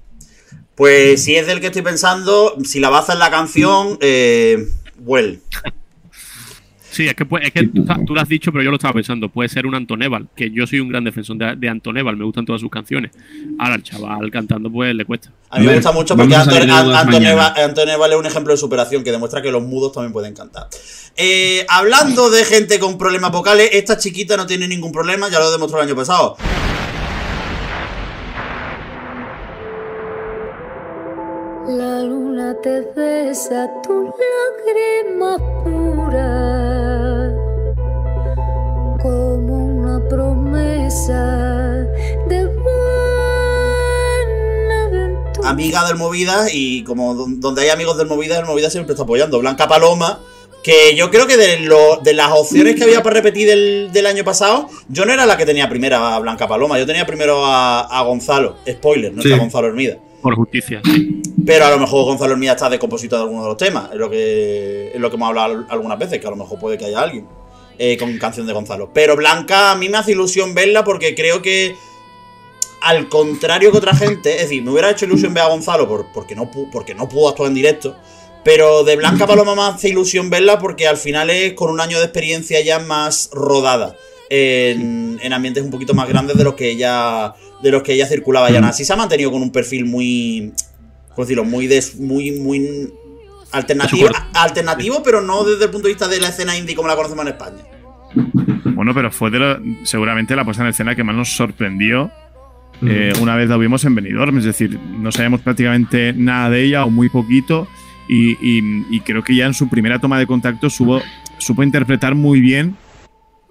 [0.76, 4.68] pues si es del que estoy pensando, si la baza es la canción, eh,
[5.00, 5.40] Well.
[6.98, 8.94] Sí, es que, puede- es que tú, tú lo has dicho, pero yo lo estaba
[8.96, 9.30] pensando.
[9.30, 12.44] Puede ser un Antoneval, que yo soy un gran defensor de, de Antoneval, me gustan
[12.44, 13.12] todas sus canciones.
[13.60, 15.32] Ahora, el chaval cantando, pues le cuesta.
[15.52, 17.54] A mí me gusta mucho porque vamos a Anton- salir de dudas Antonio mañana.
[17.56, 20.34] Va- Antonio Vale es un ejemplo de superación que demuestra que los mudos también pueden
[20.34, 20.68] cantar.
[21.16, 25.52] Eh, hablando de gente con problemas vocales, esta chiquita no tiene ningún problema, ya lo
[25.52, 26.36] demostró el año pasado.
[32.68, 37.32] Te besa tu lágrima pura
[39.02, 41.86] como una promesa
[42.28, 42.46] de
[45.38, 48.92] buena Amiga del Movida y como don- donde hay amigos del Movida, el Movida siempre
[48.96, 49.40] está apoyando.
[49.40, 50.20] Blanca Paloma,
[50.62, 54.06] que yo creo que de, lo- de las opciones que había para repetir del, del
[54.08, 57.46] año pasado, yo no era la que tenía primera a Blanca Paloma, yo tenía primero
[57.46, 58.58] a, a Gonzalo.
[58.70, 59.30] Spoiler, no Sí.
[59.30, 60.00] está Gonzalo Hermida.
[60.22, 61.22] Por justicia, sí.
[61.46, 63.90] Pero a lo mejor Gonzalo Hermida está de compositor de alguno de los temas.
[63.92, 66.60] Es lo que, es lo que hemos hablado al- algunas veces, que a lo mejor
[66.60, 67.28] puede que haya alguien
[67.80, 68.90] eh, con canción de Gonzalo.
[68.94, 71.76] Pero Blanca, a mí me hace ilusión verla porque creo que,
[72.82, 76.08] al contrario que otra gente, es decir, me hubiera hecho ilusión ver a Gonzalo por-
[76.12, 77.96] porque, no, porque no pudo actuar en directo.
[78.44, 82.00] Pero de Blanca Paloma me hace ilusión verla porque al final es con un año
[82.00, 83.96] de experiencia ya más rodada.
[84.30, 87.34] En, en ambientes un poquito más grandes de los que ella.
[87.64, 88.60] De los que ella circulaba ya.
[88.68, 90.52] Así se ha mantenido con un perfil muy.
[91.16, 91.44] ¿Cómo decirlo?
[91.46, 92.90] Muy des- muy, muy
[93.52, 96.96] alternativo, alternativo, pero no desde el punto de vista de la escena indie como la
[96.96, 97.64] conocemos en España.
[98.76, 102.12] Bueno, pero fue de lo- seguramente la puesta en escena que más nos sorprendió
[102.86, 104.38] eh, una vez la vimos en Benidorm.
[104.38, 107.68] Es decir, no sabíamos prácticamente nada de ella o muy poquito.
[108.10, 111.02] Y, y- y creo que ya en su primera toma de contacto supo,
[111.40, 112.76] supo interpretar muy bien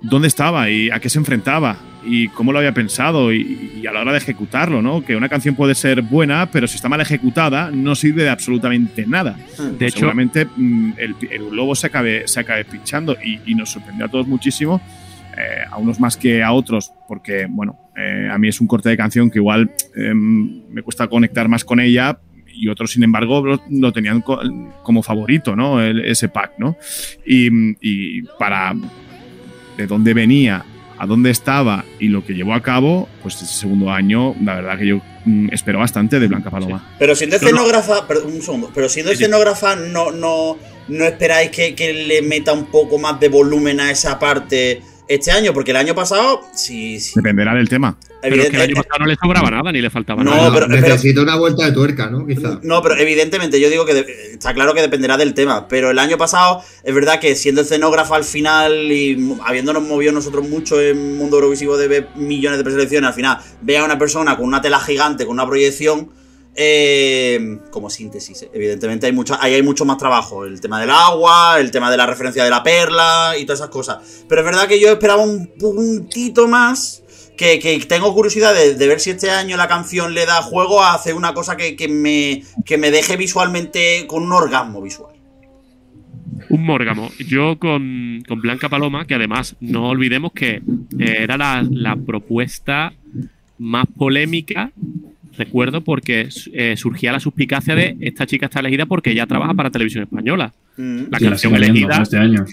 [0.02, 3.92] dónde estaba y a qué se enfrentaba y cómo lo había pensado y, y a
[3.92, 5.04] la hora de ejecutarlo, ¿no?
[5.04, 9.06] Que una canción puede ser buena, pero si está mal ejecutada no sirve de absolutamente
[9.06, 9.36] nada.
[9.78, 13.70] De hecho, Seguramente mm, el, el globo se acabe, se acabe pinchando y, y nos
[13.70, 14.80] sorprendió a todos muchísimo,
[15.36, 18.88] eh, a unos más que a otros, porque, bueno, eh, a mí es un corte
[18.90, 22.18] de canción que igual eh, me cuesta conectar más con ella
[22.58, 24.40] y otros, sin embargo, lo, lo tenían co-
[24.82, 25.82] como favorito, ¿no?
[25.82, 26.76] El- ese pack, ¿no?
[27.26, 27.48] Y,
[27.80, 28.74] y para
[29.76, 30.64] de dónde venía,
[30.98, 34.78] a dónde estaba y lo que llevó a cabo, pues ese segundo año, la verdad
[34.78, 36.94] que yo mm, espero bastante de Blanca Paloma.
[36.98, 37.48] Pero siendo No, no.
[37.48, 39.22] escenógrafa, perdón, un segundo, pero siendo sí.
[39.22, 40.56] escenógrafa, no, no,
[40.88, 45.30] no esperáis que, que le meta un poco más de volumen a esa parte este
[45.30, 47.12] año, porque el año pasado, sí, sí.
[47.16, 47.96] Dependerá del tema.
[48.22, 50.52] pero es que el año pasado no le sobraba nada, ni le faltaba No, nada.
[50.52, 52.26] pero- Necesita una vuelta de tuerca, ¿no?
[52.26, 52.58] Quizá.
[52.62, 55.68] No, pero evidentemente yo digo que de- está claro que dependerá del tema.
[55.68, 60.48] Pero el año pasado es verdad que siendo escenógrafa al final y habiéndonos movido nosotros
[60.48, 64.36] mucho en mundo eurovisivo de ver millones de preselecciones, al final ve a una persona
[64.36, 66.10] con una tela gigante, con una proyección.
[66.58, 70.46] Eh, como síntesis, evidentemente hay mucho, ahí hay mucho más trabajo.
[70.46, 73.70] El tema del agua, el tema de la referencia de la perla y todas esas
[73.70, 74.24] cosas.
[74.26, 77.02] Pero es verdad que yo esperaba un puntito más
[77.36, 81.14] que, tengo curiosidad de, ver si este año la canción le da juego a hacer
[81.14, 85.14] una cosa que, me, que me deje visualmente con un orgasmo visual.
[86.48, 87.10] Un mórgamo.
[87.18, 90.62] Yo con, con Blanca Paloma, que además no olvidemos que
[90.98, 92.94] era la propuesta
[93.58, 94.70] más polémica,
[95.36, 99.70] recuerdo, porque eh, surgía la suspicacia de esta chica está elegida porque ella trabaja para
[99.70, 100.52] Televisión Española.
[100.76, 101.04] Mm.
[101.10, 102.02] La Sí, canción elegida.
[102.02, 102.44] este año.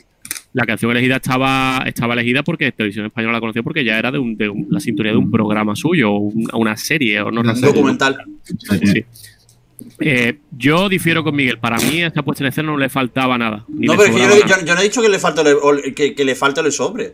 [0.53, 4.19] La canción elegida estaba, estaba elegida porque Televisión Española la conoció porque ya era de,
[4.19, 7.41] un- de un- la sintonía de un programa suyo, o un- una serie, o no
[7.41, 8.17] Un documental.
[8.43, 9.05] Sí, sí.
[9.99, 11.57] Eh, yo difiero con Miguel.
[11.59, 13.65] Para mí, a esta puesta en escena no le faltaba nada.
[13.67, 15.53] No, le pero es que yo, yo- yo no he dicho que le falte le,
[15.53, 17.13] o que, que le falte o le sobre.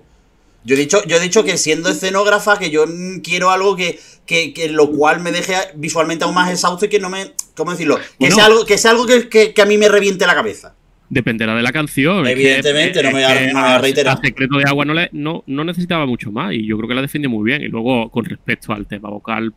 [0.66, 2.86] Yo he dicho, yo he dicho que siendo escenógrafa, que yo
[3.24, 6.99] quiero algo que, que, que lo cual me deje visualmente aún más exhausto y que
[6.99, 7.32] no me.
[7.55, 7.97] ¿Cómo decirlo?
[7.97, 8.36] Que Bueno.
[8.36, 10.76] sea algo, que, sea algo que, que- que a mí me reviente la cabeza.
[11.10, 12.26] Dependerá de la canción.
[12.28, 14.18] es Evidentemente, no me voy a- no a reiterar.
[14.18, 16.95] a Secreto de Agua no, le, no, no necesitaba mucho más y yo creo que
[16.95, 17.62] la defendió muy bien.
[17.64, 19.53] Y luego, con respecto al tema vocal,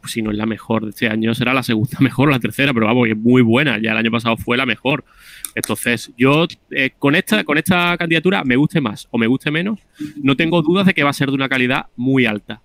[0.00, 2.38] pues, si no es la mejor de este año, será la segunda mejor o la
[2.40, 3.78] tercera, pero vamos, es muy buena.
[3.82, 5.04] Ya el año pasado fue la mejor.
[5.54, 9.78] Entonces, yo eh, con, esta, con esta candidatura, me guste más o me guste menos,
[10.22, 12.60] no tengo dudas de que va a ser de una calidad muy alta.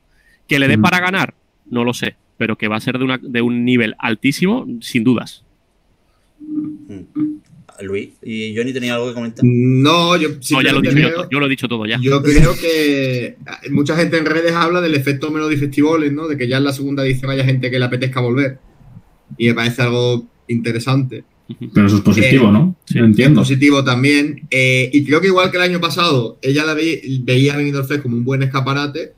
[0.48, 0.82] Que le dé Mm.
[0.82, 1.36] para ganar,
[1.70, 5.04] no lo sé, pero que va a ser de, una, de un nivel altísimo, sin
[5.04, 5.44] dudas.
[7.82, 9.40] Luis, y Johnny tenía algo que comentar.
[9.46, 11.86] No, yo No, ya lo he dicho simplemente yo, creo- yo lo he dicho todo
[11.86, 11.98] ya.
[12.02, 13.38] Yo creo que
[13.72, 16.28] mucha gente en redes habla del efecto Melody Festivales, ¿no?
[16.28, 18.60] De que ya en la segunda edición haya gente que le apetezca volver.
[19.38, 21.24] Y me parece algo interesante.
[21.74, 22.76] Pero eso es positivo, Eh, ¿no?
[22.86, 23.42] sí, entiendo.
[23.42, 24.42] Positivo también.
[24.52, 27.88] Eh, y creo que igual que el año pasado, ella la ve- veía a Benidorm
[27.88, 29.14] Fest como un buen escaparate.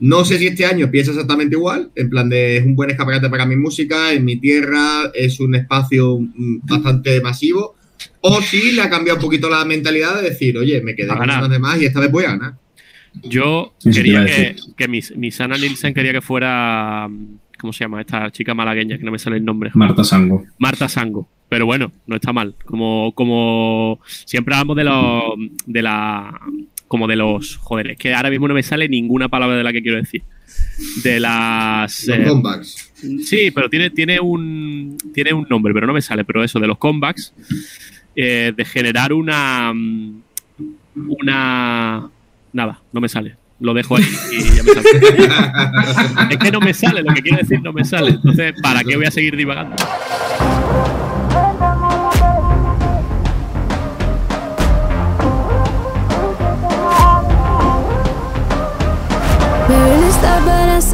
[0.00, 3.28] No sé si este año piensa exactamente igual, en plan de es un buen escaparate
[3.30, 7.74] para mi música, en mi tierra, es un espacio mm, bastante masivo,
[8.20, 11.26] O si le ha cambiado un poquito la mentalidad de decir, oye, me quedé con
[11.26, 12.54] los demás y esta vez voy a ganar.
[13.22, 17.08] Yo quería que, que mis, mi Sana Nielsen quería que fuera.
[17.60, 18.00] ¿Cómo se llama?
[18.00, 19.70] Esta chica malagueña, que no me sale el nombre.
[19.74, 20.44] Marta Sango.
[20.58, 21.28] Marta Sango.
[21.48, 22.54] Pero bueno, no está mal.
[22.64, 25.22] Como, como siempre hablamos de los.
[25.66, 26.40] de la.
[26.88, 27.56] Como de los.
[27.56, 30.22] Joder, es que ahora mismo no me sale ninguna palabra de la que quiero decir.
[31.02, 32.06] De las.
[32.06, 32.92] Los eh, comebacks.
[33.24, 36.24] Sí, pero tiene, tiene un tiene un nombre, pero no me sale.
[36.24, 37.34] Pero eso, de los comebacks,
[38.16, 39.72] eh, de generar una
[40.96, 42.10] una
[42.52, 43.36] nada, no me sale.
[43.60, 46.30] Lo dejo ahí y ya me sale.
[46.30, 48.10] es que no me sale, lo que quiero decir no me sale.
[48.10, 49.76] Entonces, ¿para qué voy a seguir divagando?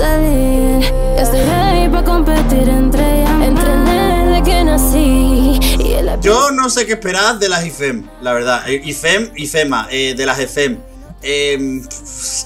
[0.00, 0.80] Salir.
[1.16, 3.48] Ya estoy ready para competir entre llamas.
[3.48, 5.60] Entrené desde que nací.
[5.78, 8.68] Y en la Yo no sé qué esperar de las IFEM, la verdad.
[8.68, 10.78] Eh, IFEM, IFEMA, eh, de las EFEM.
[11.22, 11.82] Eh,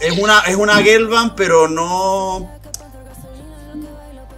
[0.00, 2.50] es una, es una girl band, pero no.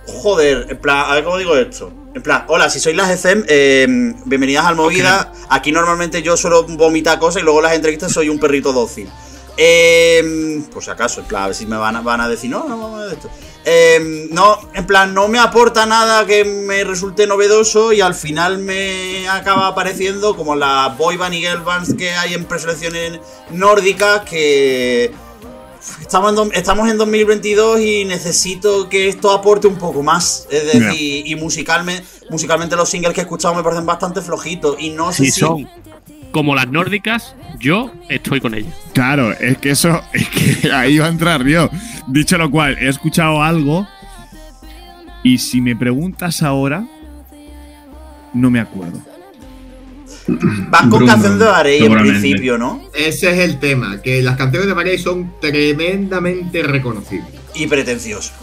[0.07, 1.93] Joder, en plan, a ver cómo digo esto.
[2.15, 3.87] En plan, hola, si sois las EFEM, eh,
[4.25, 5.33] bienvenidas al Movida.
[5.49, 9.09] Aquí normalmente yo suelo vomitar cosas y luego en las entrevistas soy un perrito dócil.
[9.57, 12.51] Eh, por si acaso, en plan, a ver si me van a, van a decir,
[12.51, 13.31] no, no, vamos a esto.
[13.65, 18.59] Eh, no, en plan, no me aporta nada que me resulte novedoso y al final
[18.59, 23.19] me acaba apareciendo como las boy band y girl bands que hay en preselecciones
[23.51, 25.13] nórdicas que
[26.01, 30.47] estamos en, estamos en 2022 y necesito que esto aporte un poco más.
[30.51, 34.91] Es decir, y musicalmente, musicalmente los singles que he escuchado me parecen bastante flojitos y
[34.91, 35.41] no sé Si si...
[35.41, 35.69] son
[36.37, 38.75] como las nórdicas, yo estoy con ellas.
[38.93, 41.71] Claro, es que eso, es que ahí va a entrar yo.
[42.09, 43.89] Dicho lo cual, he escuchado algo
[45.25, 46.87] y si me preguntas ahora,
[48.35, 49.01] no me acuerdo.
[50.69, 52.83] Vas con Bruno, canción de Barey en principio, ¿no?
[52.93, 57.31] Ese es el tema, que las canciones de María son tremendamente reconocibles.
[57.55, 58.35] Y pretencioso.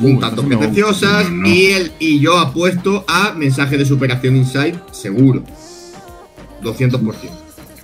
[0.00, 1.48] Un tanto no, pretenciosas no, no.
[1.48, 5.44] y el y yo apuesto a mensaje de superación inside seguro.
[6.62, 7.14] 200%.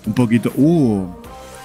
[0.06, 0.52] Un poquito.
[0.56, 1.06] Uh,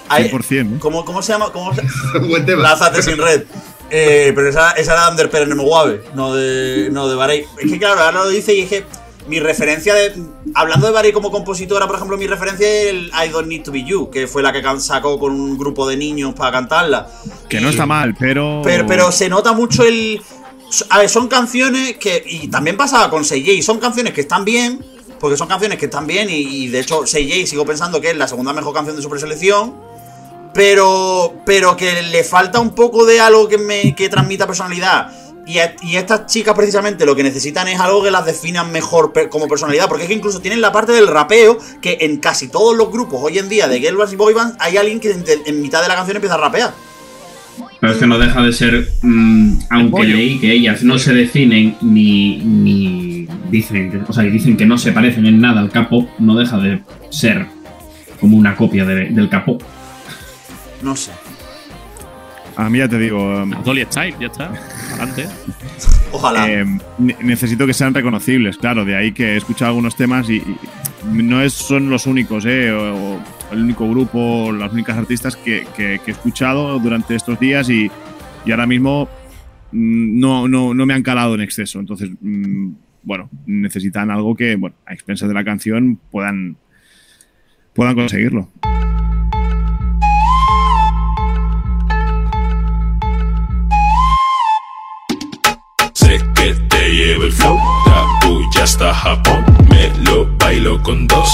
[0.08, 0.76] Hay- 100%.
[0.76, 0.78] ¿eh?
[0.78, 1.50] ¿Cómo, cómo se llama?
[1.52, 1.82] ¿Cómo se...
[2.28, 2.62] Buen tema.
[2.62, 3.44] Lázate sin red.
[3.90, 7.44] Eh, pero esa, esa era de Ander Pérez Guave, no de, no de Barey.
[7.62, 8.84] Es que claro, ahora lo dice y es que
[9.28, 10.12] mi referencia de.
[10.54, 13.72] Hablando de Barey como compositora, por ejemplo, mi referencia es el I Don't Need to
[13.72, 17.08] Be You, que fue la que sacó con un grupo de niños para cantarla.
[17.48, 18.62] Que no está mal, pero.
[18.64, 20.20] Pero, pero se nota mucho el.
[20.90, 22.22] A ver, son canciones que.
[22.26, 23.62] Y también pasaba con 6J.
[23.62, 24.84] Son canciones que están bien.
[25.20, 26.28] Porque son canciones que están bien.
[26.30, 29.74] Y, de hecho, 6J sigo pensando que es la segunda mejor canción de su preselección.
[30.52, 31.34] Pero.
[31.44, 33.94] Pero que le falta un poco de algo que me.
[33.94, 35.12] que transmita personalidad.
[35.46, 35.58] Y,
[35.96, 39.88] estas chicas precisamente lo que necesitan es algo que las definan mejor como personalidad.
[39.88, 41.58] Porque es que incluso tienen la parte del rapeo.
[41.80, 44.76] Que en casi todos los grupos hoy en día de girl y boy bands hay
[44.76, 46.74] alguien que en mitad de la canción empieza a rapear.
[47.80, 51.76] Pero es que no deja de ser, mm, aunque leí que ellas no se definen
[51.82, 55.70] ni, ni dicen, que, o sea, y dicen que no se parecen en nada al
[55.70, 56.80] capo, no deja de
[57.10, 57.46] ser
[58.20, 59.58] como una copia de- del capo.
[60.82, 61.10] No sé.
[62.56, 63.42] A mí ya te digo.
[63.42, 64.50] um, Dolly Style, ya está.
[64.92, 65.26] Adelante.
[66.12, 66.48] Ojalá.
[66.48, 66.64] Eh,
[66.98, 71.22] ne- necesito que sean reconocibles, claro, de ahí que he escuchado algunos temas y, y
[71.22, 73.20] no es, son los únicos, eh, o, o
[73.54, 77.90] el único grupo, las únicas artistas que, he escuchado durante estos días y,
[78.44, 79.08] y ahora mismo
[79.72, 81.80] mm, no, no, no me han calado en exceso.
[81.80, 86.56] Entonces, mm, bueno, necesitan algo que, bueno, a expensas de la canción puedan,
[87.72, 88.50] puedan conseguirlo.
[96.94, 97.58] Llevo el flow,
[98.94, 101.28] Japón, me lo bailo con dos.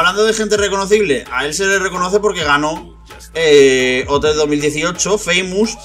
[0.00, 2.96] Hablando de gente reconocible, a él se le reconoce porque ganó
[3.34, 5.76] eh, OT 2018, Famous,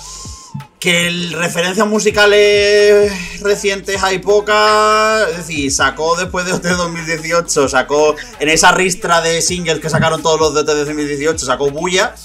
[0.79, 3.11] que el- referencias musicales
[3.41, 9.41] recientes hay pocas, es decir, sacó después de OT 2018, sacó en esa ristra de
[9.41, 12.15] singles que sacaron todos los de OT 2018, sacó Bulla,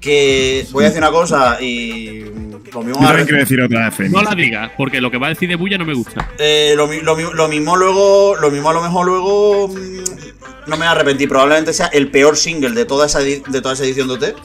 [0.00, 2.20] que voy a decir una cosa y
[2.72, 4.10] lo mismo quiero decir otra vez.
[4.10, 6.30] No la digas, porque lo que va a decir de Bulla no me gusta.
[6.38, 10.29] Eh, lo, lo mismo luego, lo mismo a lo mejor luego mm,
[10.66, 11.26] no me arrepentí.
[11.26, 14.36] Probablemente sea el peor single de toda esa, de toda esa edición de OT.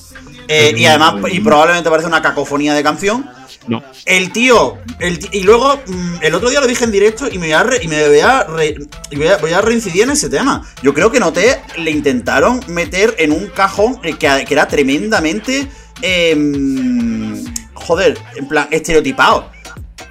[0.48, 3.28] Eh, y además, y probablemente parece una cacofonía de canción.
[3.68, 3.84] No.
[4.06, 7.48] El tío, el y luego mm, el otro día lo dije en directo y me
[7.48, 8.76] voy a, re- y me voy a, re-
[9.10, 10.62] y voy a, voy a reincidir en ese tema.
[10.84, 15.68] Yo creo que Noté le intentaron meter en un cajón eh, que, que era tremendamente,
[16.04, 17.44] em,
[17.74, 19.50] joder, en plan estereotipado.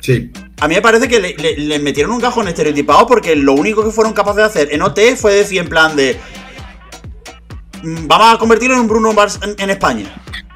[0.00, 0.32] Sí.
[0.60, 3.84] A mí me parece que le, le- le metieron un cajón estereotipado porque lo único
[3.84, 6.16] que fueron capaces de hacer en OT fue decir en plan de.
[7.82, 10.06] "Mm, Vamos a convertirlo en un Bruno Mars en, en España.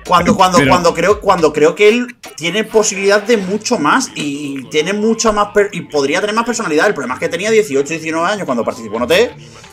[0.07, 4.63] Cuando, cuando, Pero- cuando, creo, cuando creo que él tiene posibilidad de mucho más y,
[4.71, 6.87] tiene mucho más per- y podría tener más personalidad.
[6.87, 9.13] El problema es que tenía 18, 19 años cuando participó en OT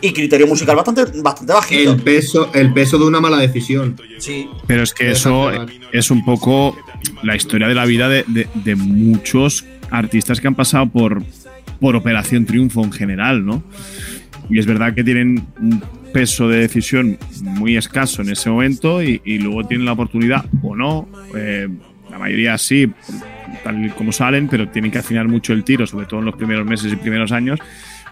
[0.02, 1.92] y criterio musical bastante, bastante bajito.
[1.94, 3.96] El peso, el peso de una mala decisión.
[4.20, 4.50] Sí.
[4.68, 5.52] Pero es que eso
[5.94, 6.76] es un poco
[7.24, 11.24] la historia de la vida de, de- de muchos artistas que han pasado por,
[11.80, 13.64] por Operación Triunfo en general, ¿no?
[14.50, 15.84] Y es verdad que tienen un
[16.14, 21.08] peso de decisión muy escaso en ese momento y, luego tienen la oportunidad o no.
[21.36, 21.68] eh,
[22.10, 22.90] la mayoría sí,
[23.64, 26.36] tal y como salen, pero tienen que afinar mucho el tiro, sobre todo en los
[26.36, 27.60] primeros meses y primeros años,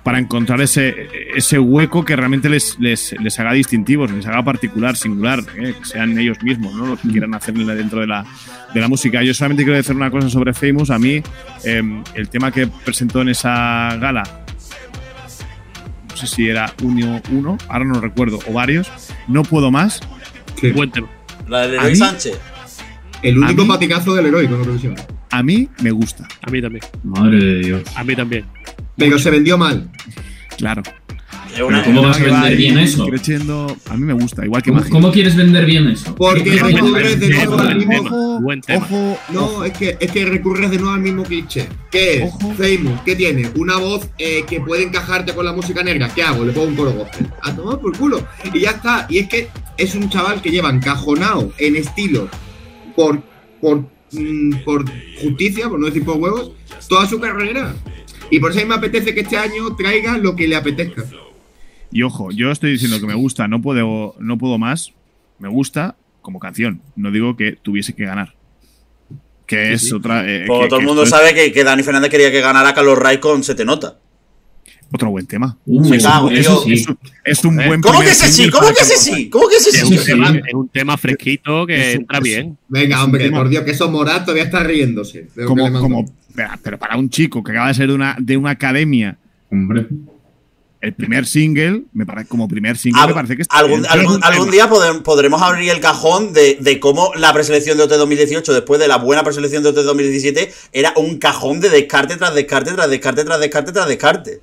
[0.04, 4.97] para encontrar ese, ese hueco que realmente les, les, les haga distintivos, les haga particular,
[4.97, 6.86] singular, eh, que sean ellos mismos, ¿no?
[6.88, 8.26] Lo que quieran hacer dentro de la,
[8.74, 9.24] de la música.
[9.24, 10.89] Yo solamente quiero decir una cosa sobre Famous.
[10.91, 11.22] A mí,
[11.64, 14.24] eh, el tema que presentó en esa gala,
[16.10, 18.91] no sé si era uno, uno, ahora no recuerdo, o varios,
[19.28, 20.01] no puedo más.
[20.76, 21.08] Buen tema.
[21.47, 22.39] La mí- Sánchez.
[23.22, 24.95] El único mí- paticazo del heroico en Eurovisión.
[25.32, 26.28] A mí me gusta.
[26.41, 26.84] A mí también.
[27.04, 27.84] Madre de Dios.
[27.95, 28.45] A mí también.
[28.98, 29.89] Pero se vendió mal.
[30.58, 30.84] Claro.
[31.68, 33.06] Una- ¿Cómo vas a va vender bien eso?
[33.06, 34.91] Creciendo, a mí me gusta, igual que ¿Cómo, Magic.
[34.91, 36.16] cómo quieres vender bien eso?
[36.16, 38.00] Porque ¿Qué- qué- recurres de nuevo al mismo.
[38.02, 38.84] Ojo, Buen tema.
[38.84, 41.68] ojo, No, es que, es que recurres de nuevo al mismo cliché.
[41.91, 42.24] ¿Qué es?
[42.24, 42.54] Ojo.
[42.56, 43.52] Famous, ¿qué tiene?
[43.56, 46.10] Una voz eh, que puede encajarte con la música negra.
[46.14, 46.44] ¿Qué hago?
[46.44, 47.28] Le pongo un coro gospel.
[47.44, 48.26] A tomar por culo.
[48.52, 49.06] Y ya está.
[49.08, 52.30] Y es que es un chaval que lleva encajonado en estilo
[52.96, 53.22] por,
[53.62, 54.86] por, mm, por
[55.22, 56.52] justicia, por no decir por huevos,
[56.89, 57.76] toda su carrera.
[58.30, 61.04] Y por eso a mí me apetece que este año traiga lo que le apetezca.
[61.92, 64.92] Y ojo, yo estoy diciendo que me gusta, no puedo, no puedo más.
[65.40, 66.82] Me gusta como canción.
[66.96, 68.34] No digo que tuviese que ganar.
[69.46, 70.28] Que es otra.
[70.28, 72.74] eh, Pues que- todo el mundo es sabe que, que Dani Fernández quería que ganara
[72.74, 74.00] Carlos Ray con Se Te Nota.
[74.94, 75.58] Otro buen tema.
[75.66, 76.86] Uh, eso sí.
[77.26, 78.50] Es un buen ¿Cómo que ese sí?
[78.52, 79.28] ¿Cómo que ese sí?
[79.30, 79.96] ¿Cómo que ese Es sí?
[79.98, 82.58] un, tema, es un tema fresquito que entra es- bien.
[82.68, 85.28] Venga, hombre, por Dios, que eso Morat todavía está riéndose.
[85.48, 86.06] como,
[86.64, 89.18] pero para un chico que acaba de ser de una, de una academia,
[89.52, 89.88] Hombre.
[90.82, 94.52] el primer single, me parece, como primer single, Al- me parece que está algún, algún-
[94.52, 98.80] día podrem- podremos abrir el cajón de, de cómo la preselección de OT 2018, después
[98.80, 102.89] de la buena preselección de OT 2017, era un cajón de descarte tras descarte, tras
[102.91, 104.41] descarte, tras descarte, tras descarte.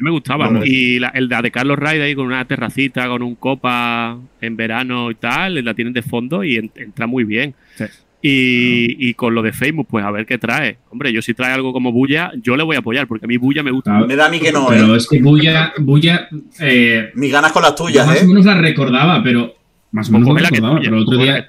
[0.00, 0.48] Me gustaba.
[0.48, 0.64] Bueno.
[0.64, 5.10] Y la- el de Carlos Ray ahí con una terracita, con un copa en verano
[5.10, 7.54] y tal, la tienen de fondo y en- entra muy bien.
[7.76, 7.84] Sí.
[8.22, 10.76] Y, y con lo de Facebook, pues a ver qué trae.
[10.90, 13.38] Hombre, yo si trae algo como Bulla, yo le voy a apoyar, porque a mí
[13.38, 13.98] Bulla me gusta.
[14.06, 14.98] Me da a mí que no, Pero ¿eh?
[14.98, 16.28] es que Bulla, Bulla
[16.60, 18.24] eh, Mis ganas con las tuyas, más ¿eh?
[18.24, 19.54] o menos la recordaba, pero
[19.92, 21.46] más o menos la cógela que recordaba, tuya, pero el otro día,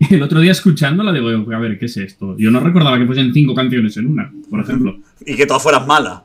[0.10, 2.36] el otro día escuchándola digo, a ver, ¿qué es esto?
[2.38, 4.98] Yo no recordaba que fuesen cinco canciones en una, por ejemplo.
[5.24, 6.20] Y que todas fueran malas.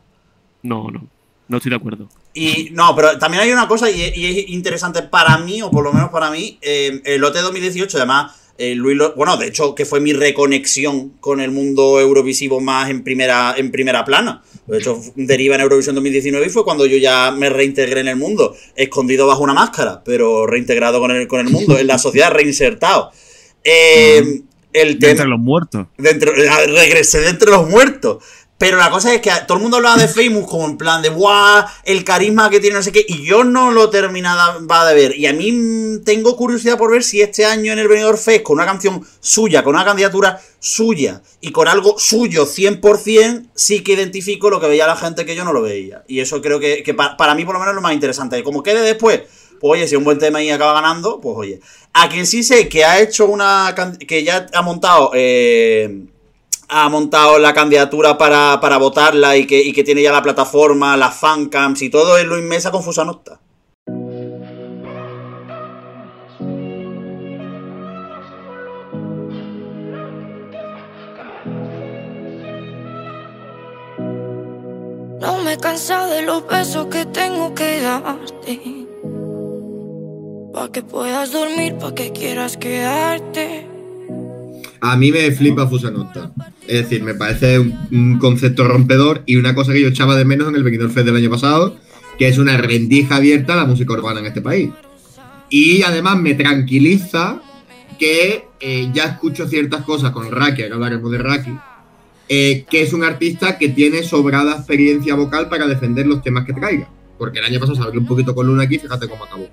[0.63, 1.07] No, no.
[1.47, 2.09] No estoy de acuerdo.
[2.33, 5.69] Y no, pero también hay una cosa y es, y es interesante para mí, o
[5.69, 9.47] por lo menos para mí, eh, el OT 2018, además, eh, Luis Lo- bueno, de
[9.47, 14.41] hecho, que fue mi reconexión con el mundo eurovisivo más en primera, en primera plana.
[14.67, 18.15] De hecho, deriva en Eurovisión 2019 y fue cuando yo ya me reintegré en el
[18.15, 22.31] mundo, escondido bajo una máscara, pero reintegrado con el, con el mundo, en la sociedad,
[22.31, 23.11] reinsertado.
[23.63, 24.41] Eh,
[24.71, 25.87] el De entre los muertos.
[25.97, 28.23] de entre- ah, regresé de entre los muertos.
[28.57, 31.09] Pero la cosa es que todo el mundo hablaba de Famous como en plan de
[31.09, 31.65] ¡guau!
[31.83, 33.03] El carisma que tiene, no sé qué.
[33.05, 35.17] Y yo no lo terminaba de ver.
[35.17, 38.55] Y a mí tengo curiosidad por ver si este año en el Benidorm Fest, con
[38.55, 44.49] una canción suya, con una candidatura suya y con algo suyo 100%, sí que identifico
[44.49, 46.03] lo que veía la gente que yo no lo veía.
[46.07, 48.41] Y eso creo que, que pa- para mí, por lo menos, es lo más interesante.
[48.43, 49.21] Como quede después,
[49.59, 51.59] pues oye, si un buen tema y acaba ganando, pues oye.
[51.91, 53.75] A quien sí sé que ha hecho una.
[54.07, 55.11] que ya ha montado.
[55.15, 56.05] eh,
[56.69, 61.15] ha montado la candidatura para, para votarla y que, que tiene ya la plataforma, las
[61.15, 63.39] fancams y todo es Luis Mesa con Fusanota.
[75.19, 78.59] No me cansa de los besos que tengo que darte.
[80.53, 83.72] Pa' que puedas dormir, pa' que quieras quedarte.
[84.85, 86.33] A mí me flipa Fusanota.
[86.67, 90.49] Es decir, me parece un, concepto rompedor y una cosa que yo echaba de menos
[90.49, 91.77] en el Benidorm Fest del año pasado,
[92.19, 94.71] que es una rendija abierta a la música urbana en este país.
[95.49, 97.41] Y además me tranquiliza
[97.97, 101.51] que eh, ya escucho ciertas cosas con Raki, ahora hablaremos de Raki,
[102.27, 106.51] eh, que es un artista que tiene sobrada experiencia vocal para defender los temas que
[106.51, 106.89] traiga.
[107.17, 109.47] Porque el año pasado se un poquito con Luna aquí, fíjate cómo acabó.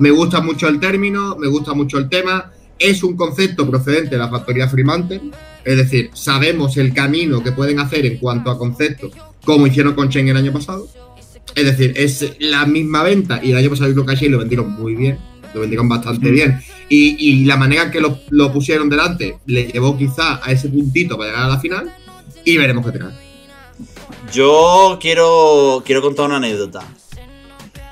[0.00, 2.50] Me gusta mucho el término, me gusta mucho el tema.
[2.82, 5.20] Es un concepto procedente de la factoría Fremantle,
[5.64, 9.12] Es decir, sabemos el camino que pueden hacer en cuanto a conceptos,
[9.44, 10.88] como hicieron con Chen el año pasado.
[11.54, 14.72] Es decir, es la misma venta y el año pasado yo creo que lo vendieron
[14.72, 15.16] muy bien,
[15.54, 16.60] lo vendieron bastante bien.
[16.88, 20.68] Y, y la manera en que lo, lo pusieron delante le llevó quizá a ese
[20.68, 21.94] puntito para llegar a la final
[22.44, 23.12] y veremos qué trae.
[24.32, 26.82] Yo quiero, quiero contar una anécdota.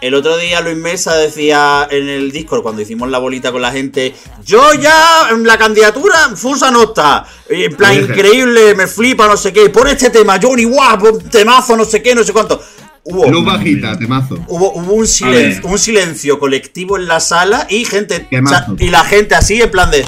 [0.01, 3.71] El otro día Luis Mesa decía en el Discord, cuando hicimos la bolita con la
[3.71, 7.27] gente, yo ya en la candidatura Fusa no está.
[7.49, 9.69] En plan, increíble, me flipa, no sé qué.
[9.69, 12.63] Pon este tema, Johnny, guapo, temazo, no sé qué, no sé cuánto.
[13.05, 14.39] Hubo, Luz bajita, temazo.
[14.49, 18.73] hubo, hubo un, silencio, un silencio colectivo en la sala y gente, Temazo.
[18.73, 20.07] o sea, y la gente así en plan de...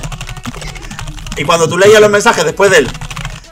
[1.36, 2.88] Y cuando tú leías los mensajes después de él,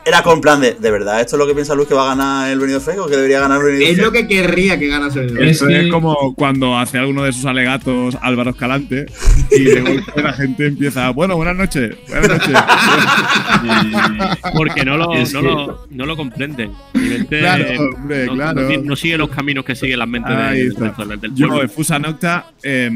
[0.04, 2.14] era con plan de, ¿de verdad esto es lo que piensa Luis que va a
[2.16, 4.06] ganar el Benidorm Fest o que debería ganar el Benidorm Es Fest?
[4.06, 8.16] lo que querría que ganase el Esto es como cuando hace alguno de sus alegatos
[8.22, 9.06] Álvaro Escalante
[9.50, 12.56] y de golpe la gente empieza, bueno, buenas noches, buenas noches.
[14.54, 16.72] Porque no lo, no lo, no lo comprenden.
[16.94, 18.62] Mente, Claro, eh, hombre, no, claro.
[18.62, 22.46] no- no sigue los caminos que sigue las mentes del, del- del Yo, Fusa Nocta,
[22.62, 22.90] eh,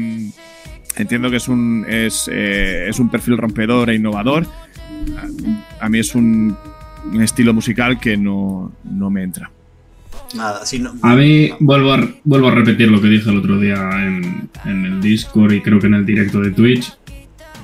[0.97, 4.45] entiendo que es un, es, eh, es un perfil rompedor e innovador.
[5.79, 6.57] A, a mí es un,
[7.11, 9.51] un estilo musical que no, no me entra.
[10.33, 13.59] Nada, si no, A mí, vuelvo a, vuelvo a repetir lo que dije el otro
[13.59, 16.93] día en, en el Discord y creo que en el directo de Twitch.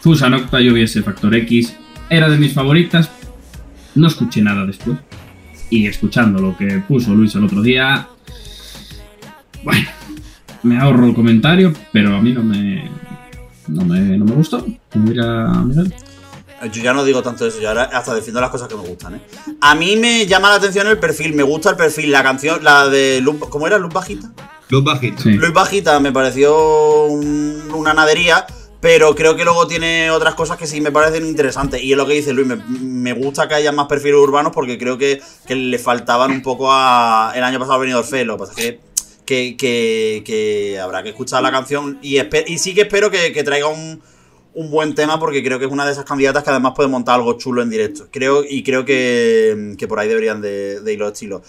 [0.01, 1.75] Fusa Nocta, yo vi ese Factor X,
[2.09, 3.11] era de mis favoritas.
[3.95, 4.97] No escuché nada después.
[5.69, 8.07] Y escuchando lo que puso Luis el otro día.
[9.63, 9.87] Bueno,
[10.63, 12.89] me ahorro el comentario, pero a mí no me.
[13.67, 14.65] No me, no me gustó.
[14.95, 15.83] Mira, mira.
[16.71, 19.15] Yo ya no digo tanto eso, yo ahora hasta defiendo las cosas que me gustan,
[19.15, 19.21] ¿eh?
[19.61, 22.87] A mí me llama la atención el perfil, me gusta el perfil, la canción, la
[22.89, 23.77] de Luz, ¿cómo era?
[23.77, 24.31] Luz Bajita.
[24.69, 25.23] Luz bajita.
[25.25, 28.45] Luz Bajita me pareció un- una nadería,
[28.79, 31.83] pero creo que luego tiene otras cosas que sí me parecen interesantes.
[31.83, 34.77] Y es lo que dice Luis, me, me gusta que haya más perfiles urbanos porque
[34.77, 37.33] creo que, que le faltaban un poco a...
[37.35, 38.79] El año pasado ha venido Orfeo, lo que pasa es que,
[39.25, 43.43] que, que- que habrá que escuchar la canción y, y sí que espero que, que
[43.43, 44.01] traiga un,
[44.53, 47.15] un buen tema porque creo que es una de esas candidatas que además puede montar
[47.15, 48.07] algo chulo en directo.
[48.11, 51.41] Creo, y creo que, que por ahí deberían de, de ir los estilos.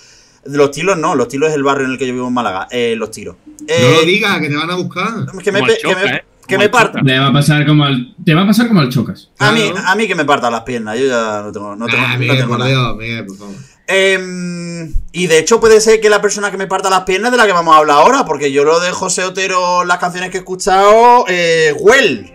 [0.44, 2.66] Los tiros no, los tiros es el barrio en el que yo vivo en Málaga.
[2.70, 3.36] Eh, los tiros.
[3.46, 5.08] No Eh, lo digas, que te van a buscar.
[5.42, 6.24] que me, Como Choca, que me, ¿eh?
[6.48, 7.00] que me parta.
[7.04, 9.30] Te va a pasar como al, te va a pasar como al Chocas.
[9.38, 12.02] A mí, a mí que me parta las piernas, yo ya no tengo, no tengo,
[12.04, 12.70] Ah, no Miguel, tengo por nada.
[12.70, 13.54] Dios, Miguel, por favor.
[13.86, 17.32] Em, y de hecho puede ser que la persona que me parta las piernas es
[17.32, 20.30] de la que vamos a hablar ahora, porque yo lo de José Otero, las canciones
[20.30, 22.32] que he escuchado, eh, Well.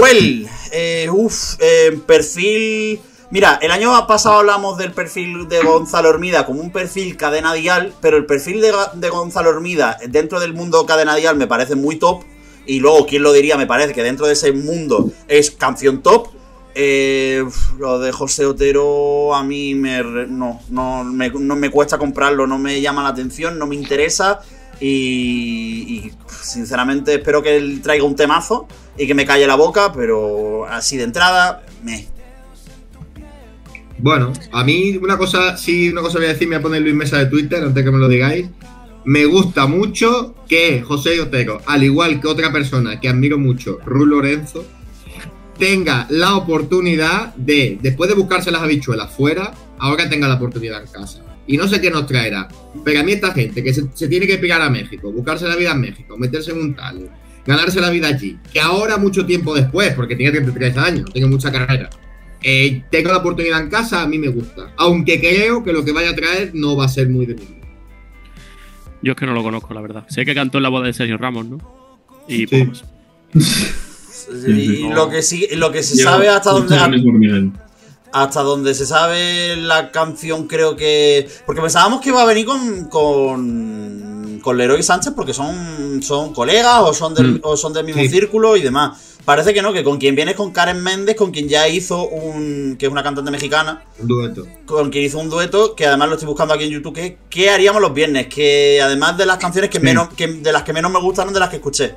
[0.00, 3.00] Well, eh, uff, eh, perfil.
[3.30, 7.92] Mira, el año pasado hablamos del perfil de Gonzalo Hormida como un perfil cadena dial,
[8.00, 12.22] pero el perfil de, Gonzalo Hormida dentro del mundo cadena dial me parece muy top.
[12.64, 13.56] Y luego, ¿quién lo diría?
[13.56, 16.28] Me parece que dentro de ese mundo es canción top.
[16.76, 17.44] Eh,
[17.78, 23.02] lo de José Otero a mí me, no, no me cuesta comprarlo, no me llama
[23.02, 24.42] la atención, no me interesa.
[24.80, 30.66] Y, sinceramente espero que él traiga un temazo y que me calle la boca, pero
[30.66, 32.06] así de entrada, me.
[33.98, 36.82] Bueno, a mí una cosa, sí, una cosa voy a decir, me voy a poner
[36.82, 38.48] Luis Mesa de Twitter antes que me lo digáis.
[39.04, 44.06] Me gusta mucho que José Otero, al igual que otra persona que admiro mucho, Ru
[44.06, 44.64] Lorenzo,
[45.58, 50.88] tenga la oportunidad de, después de buscarse las habichuelas fuera, ahora tenga la oportunidad en
[50.88, 51.22] casa.
[51.48, 52.46] Y no sé qué nos traerá.
[52.84, 55.56] Pero a mí esta gente que se, se tiene que picar a México, buscarse la
[55.56, 57.10] vida en México, meterse en un tal,
[57.46, 61.50] ganarse la vida allí, que ahora mucho tiempo después, porque tiene 33 años, tiene mucha
[61.50, 61.88] carrera,
[62.42, 64.72] eh, tengo la oportunidad en casa, a mí me gusta.
[64.76, 67.42] Aunque creo que lo que vaya a traer no va a ser muy de mí.
[69.02, 70.04] Yo es que no lo conozco, la verdad.
[70.08, 71.58] Sé que cantó en la boda de Sergio Ramos, ¿no?
[72.28, 72.84] Y más.
[74.46, 76.66] Y lo que sí, lo que se Yo- sabe hasta yo
[78.12, 81.28] Hasta donde se sabe la canción, creo que.
[81.46, 82.84] Porque pensábamos que iba a venir con.
[82.86, 84.40] con.
[84.42, 86.02] con Leroy Sánchez, porque son.
[86.02, 87.40] son colegas o son del, Mm.
[87.42, 88.08] o son del mismo Sí.
[88.08, 88.98] círculo y demás.
[89.24, 92.08] Parece que no, que con quien viene es con Karen Méndez, con quien ya hizo
[92.08, 92.76] un.
[92.78, 93.82] que es una cantante mexicana.
[93.98, 94.46] Un dueto.
[94.64, 97.14] Con quien hizo un dueto, que además lo estoy buscando aquí en YouTube, que es
[97.28, 98.28] ¿Qué haríamos los viernes?
[98.28, 99.84] Que además de las canciones que Sí.
[99.84, 100.08] menos.
[100.16, 101.94] Que, de las que menos me gustaron, de las que escuché.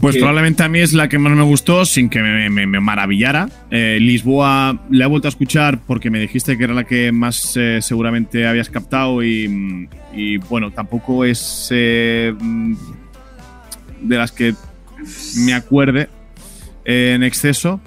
[0.00, 0.20] Pues Sí.
[0.20, 3.48] probablemente a mí es la que más me gustó, sin que me, me- me maravillara.
[3.72, 7.56] Eh, Lisboa la he vuelto a escuchar porque me dijiste que era la que más
[7.56, 12.32] eh, seguramente habías captado y, y, bueno, tampoco es eh,
[14.00, 14.54] de las que
[15.44, 16.08] me acuerde
[16.84, 17.80] en exceso.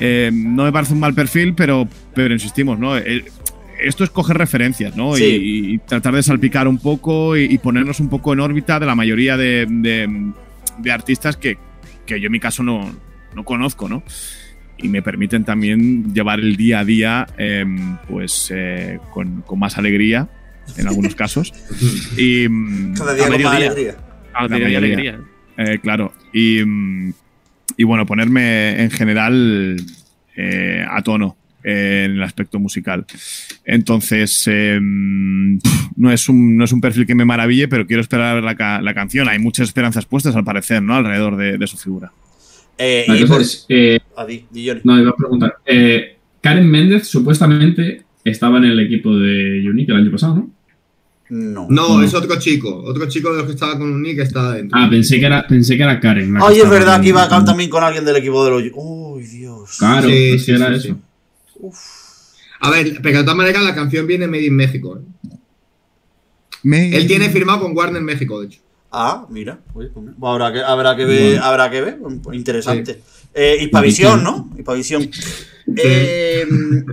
[0.00, 2.96] No me parece un mal perfil, pero, pero insistimos, ¿no?
[2.96, 5.14] Esto es coger referencias, ¿no?
[5.14, 5.24] Sí.
[5.24, 8.86] Y, y tratar de salpicar un poco y, y ponernos un poco en órbita de
[8.86, 10.32] la mayoría de, de-
[10.78, 11.58] de artistas que,
[12.06, 12.90] que yo en mi caso no,
[13.34, 14.02] no conozco, ¿no?
[14.78, 19.76] Y me permiten también llevar el día a día, em, pues, eh, con, con más
[19.76, 20.28] alegría,
[20.76, 21.52] en algunos casos.
[22.16, 23.96] y, mm, Cada día a con más alegría.
[24.34, 25.10] A La mediodía mayoría.
[25.14, 25.72] alegría.
[25.74, 26.12] Eh, claro.
[26.32, 27.12] Y, mm,
[27.76, 29.76] y bueno, ponerme en general
[30.36, 33.04] eh, a tono eh, en el aspecto musical.
[33.64, 38.26] Entonces, eh, no, es un, no es un perfil que me maraville, pero quiero esperar
[38.26, 39.28] a ver la, ca- la canción.
[39.28, 40.94] Hay muchas esperanzas puestas, al parecer, ¿no?
[40.94, 42.12] Alrededor de, de su figura.
[42.78, 44.80] Eh, La y cosa por- es, eh, Ah, di- di, Johnny.
[44.84, 45.54] no, iba a preguntar.
[45.66, 50.50] Eh, Karen Méndez supuestamente estaba en el equipo de Unique el año pasado, ¿no?
[51.30, 51.66] No.
[51.68, 52.74] No, es otro chico.
[52.84, 54.78] Otro chico de los que estaba con un nick que está adentro.
[54.80, 56.34] Ah, pensé que era, pensé que era Karen.
[56.40, 58.62] Ay, es verdad que iba acá también con alguien del equipo de los.
[58.74, 59.76] Uy, Dios.
[59.78, 61.00] Claro, Sí, pues sí, era sí, eso.
[62.60, 64.98] A ver, pero de todas maneras la canción viene Made in México.
[64.98, 66.90] ¿eh?
[66.92, 68.60] Él tiene firmado con Warner México, de hecho.
[68.90, 69.58] Ah, mira.
[69.74, 71.32] Oye, pues habrá, que, habrá que ver.
[71.32, 71.44] Bueno.
[71.44, 71.98] Habrá que ver.
[72.32, 73.02] Interesante.
[73.34, 74.50] Eh, Hispavisión, ¿no?
[74.56, 75.08] Hispavisión.
[75.76, 76.46] Eh,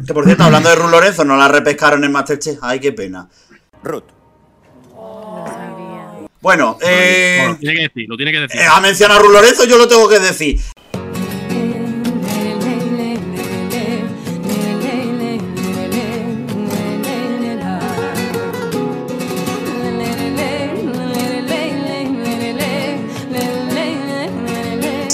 [0.06, 2.58] que por cierto, hablando de Ruth Lorenzo, no la repescaron en Masterchef.
[2.62, 3.30] Ay, qué pena.
[3.82, 4.04] Ruth.
[6.42, 8.62] Bueno, eh, Lo tiene que decir, lo tiene que decir.
[8.62, 10.60] eh, ha mencionado a Ruth Lorenzo, yo lo tengo que decir.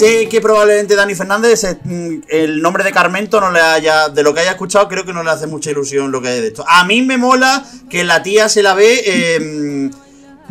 [0.02, 4.34] Sé que probablemente Dani Fernández, mm, el nombre de Carmento no le haya, de lo
[4.34, 6.64] que haya escuchado, creo que no le hace mucha ilusión lo que hay de esto.
[6.66, 9.90] A mí me mola que la tía se la ve eh,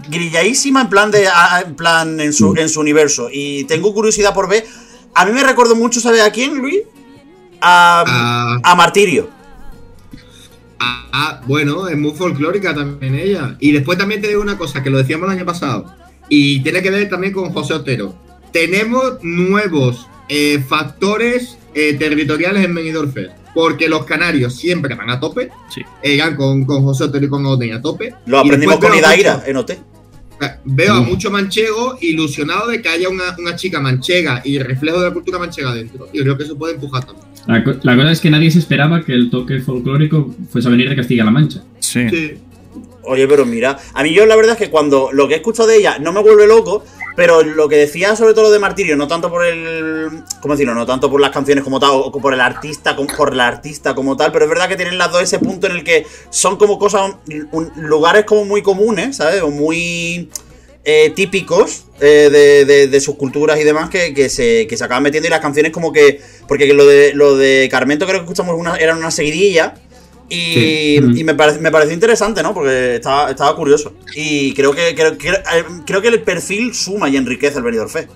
[0.08, 1.28] grilladísima en plan de,
[1.66, 3.28] en plan en su, en su universo.
[3.30, 4.66] Y tengo curiosidad por ver.
[5.16, 6.84] A mí me recuerdo mucho, ¿sabes a quién, Luis?
[7.60, 9.30] A, a Martirio.
[10.80, 13.58] Ah, bueno, es muy folclórica también ella.
[13.60, 15.94] Y después también te digo una cosa, que lo decíamos el año pasado.
[16.30, 18.31] Y tiene que ver también con José Otero.
[18.52, 23.32] Tenemos nuevos eh, factores eh, territoriales en Benidorm Fest.
[23.54, 25.50] Porque los canarios siempre van a tope.
[25.74, 25.82] Sí.
[26.02, 28.14] Eran con, con José Otero y con Oden a tope.
[28.26, 29.72] Lo aprendimos con Idaira mucho- en OT.
[30.64, 35.08] Veo a mucho manchego ilusionado de que haya una, una chica manchega y reflejo de
[35.10, 36.08] la cultura manchega dentro.
[36.14, 37.28] Y creo que eso puede empujar también.
[37.46, 40.72] La, co- la cosa es que nadie se esperaba que el toque folclórico fuese a
[40.72, 41.62] venir de Castilla-La Mancha.
[41.80, 42.10] Sí.
[42.10, 42.34] Sí.
[43.04, 45.68] Oye, pero mira, a mí yo la verdad es que cuando lo que he escuchado
[45.70, 46.84] de ella no me vuelve loco,
[47.16, 50.24] pero lo que decía sobre todo lo de Martirio, no tanto por el.
[50.42, 50.74] ¿Cómo decirlo?
[50.76, 53.96] No tanto por las canciones como tal, o por el artista, como- por la artista
[53.96, 56.58] como tal, pero es verdad que tienen las dos ese punto en el que son
[56.58, 57.16] como cosas.
[57.76, 59.42] lugares como muy comunes, ¿sabes?
[59.42, 60.30] O muy.
[60.84, 64.84] eh, típicos eh, de, de- de sus culturas y demás que, que se, que se
[64.84, 66.22] acaban metiendo y las canciones como que.
[66.48, 69.76] Porque lo de, lo de Carmento creo que escuchamos una, era una seguidilla.
[70.34, 71.00] Y, Sí.
[71.18, 72.54] y me, parece, me pareció interesante, ¿no?
[72.54, 73.94] Porque estaba, estaba curioso.
[74.16, 77.90] Y creo que, creo, creo, eh, creo que el perfil suma y enriquece el Benidorm
[77.90, 78.10] Fest.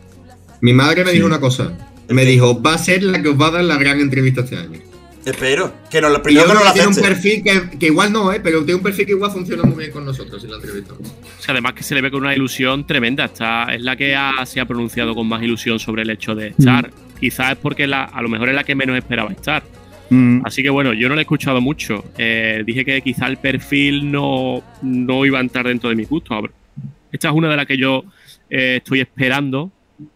[0.62, 1.78] Mi madre me dijo una cosa.
[2.08, 4.56] Me dijo, va a ser la que os va a dar la gran entrevista este
[4.58, 4.80] año.
[5.26, 5.74] Espero.
[5.90, 8.40] Que no, Y primero yo que no tiene un perfil que, que igual no, ¿eh?
[8.42, 11.02] pero tiene un perfil que igual funciona muy bien con nosotros si la entrevistamos.
[11.02, 13.26] O sea, además que se le ve con una ilusión tremenda.
[13.26, 16.50] Está, es la que ha- se ha pronunciado con más ilusión sobre el hecho de
[16.50, 16.92] estar.
[17.20, 19.64] Quizás es porque la, a lo mejor es la que menos esperaba estar.
[20.10, 22.06] Mm, Así que bueno, yo no la he escuchado mucho.
[22.18, 26.08] Eh, dije que quizá el perfil no, no iba a entrar dentro de.
[26.30, 26.52] A ver,
[27.12, 28.04] Esta es una de las que yo
[28.50, 29.72] eh, estoy esperando.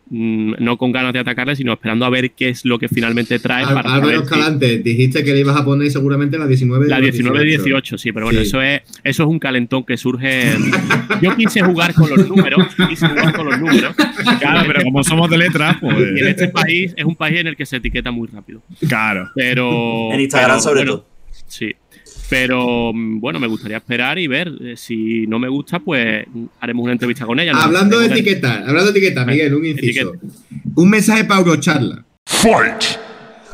[0.10, 3.40] Mm, no con ganas de atacarle, sino esperando a ver qué es lo que finalmente
[3.40, 6.48] trae Al- para Álvaro saber si- Escalante, dijiste que le ibas a poner seguramente la
[6.48, 8.48] 19 de la los 19 18, sí, pero bueno, Sí.
[8.48, 10.54] eso es eso es un calentón que surge.
[11.22, 13.96] Yo quise jugar con los números, quise jugar con los números.
[14.40, 15.96] Claro, pero como somos de letras, pues.
[16.16, 18.62] Y en este país es un país en el que se etiqueta muy rápido.
[18.88, 19.30] Claro.
[19.36, 20.12] Pero.
[20.14, 21.10] En Instagram pero, sobre bueno, todo.
[21.48, 21.74] Sí.
[22.30, 24.52] Pero mm, bueno, me gustaría esperar y ver.
[24.62, 26.26] Eh, Si no me gusta, pues
[26.60, 27.54] haremos una entrevista con ella.
[27.54, 27.62] ¿no?
[27.62, 30.12] Hablando de etiquetar, hablando de etiquetar, Miguel, un inciso.
[30.14, 30.36] Etiqueta.
[30.76, 32.06] Un mensaje para Eurocharla.
[32.26, 32.84] Fight!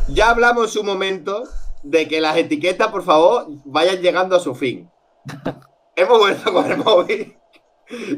[0.09, 1.43] Ya hablamos en su momento
[1.83, 4.89] de que las etiquetas, por favor, vayan llegando a su fin.
[5.95, 7.33] Hemos vuelto con el móvil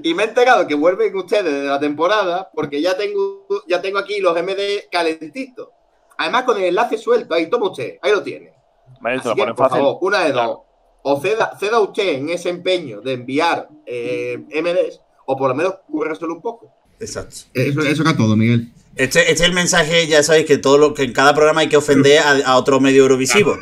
[0.03, 3.99] y me he enterado que vuelven ustedes de la temporada porque ya tengo, ya tengo
[3.99, 5.69] aquí los MD calentitos.
[6.17, 8.56] Además, con el enlace suelto, ahí toma usted, ahí lo tiene.
[9.01, 9.83] Vale, Así lo que, ponen por fácil.
[9.83, 10.57] favor, una de dos.
[11.03, 15.75] O ceda, ceda usted en ese empeño de enviar eh, MDs, o por lo menos
[15.89, 16.71] cúrreselo un poco.
[16.99, 17.35] Exacto.
[17.53, 18.71] Eso, eso era todo, Miguel.
[18.95, 21.69] Este, este es el mensaje, ya sabéis que todo lo que en cada programa hay
[21.69, 23.57] que ofender a, a otro medio eurovisivo.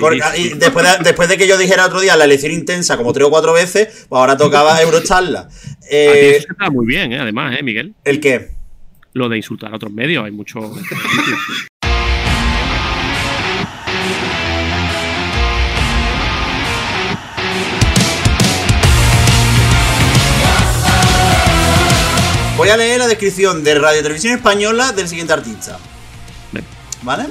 [0.00, 3.12] Porque- y después, de, después de que yo dijera otro día la elección intensa como
[3.12, 5.48] tres o cuatro veces, pues ahora tocaba Eurocharla.
[5.92, 7.18] Eh, eso está muy bien, ¿eh?
[7.18, 7.96] además, ¿eh, Miguel?
[8.04, 8.50] ¿El qué?
[9.12, 10.60] Lo de insultar a otros medios, hay mucho.
[22.70, 25.76] Voy a leer la descripción de Radio Televisión Española del siguiente artista.
[27.02, 27.26] ¿Vale?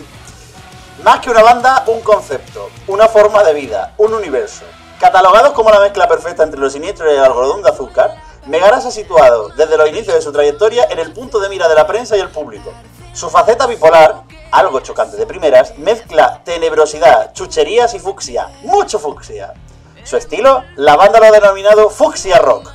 [1.01, 4.65] Más que una banda, un concepto, una forma de vida, un universo.
[4.99, 8.89] Catalogados como la mezcla perfecta entre lo siniestro y el algodón de azúcar, Megara se
[8.89, 11.87] ha situado desde los inicios de su trayectoria en el punto de mira de la
[11.87, 12.73] prensa y el público.
[13.13, 19.53] Su faceta bipolar, algo chocante de primeras, mezcla tenebrosidad, chucherías y fucsia, mucho fucsia.
[20.03, 22.73] Su estilo, la banda lo ha denominado fucsia rock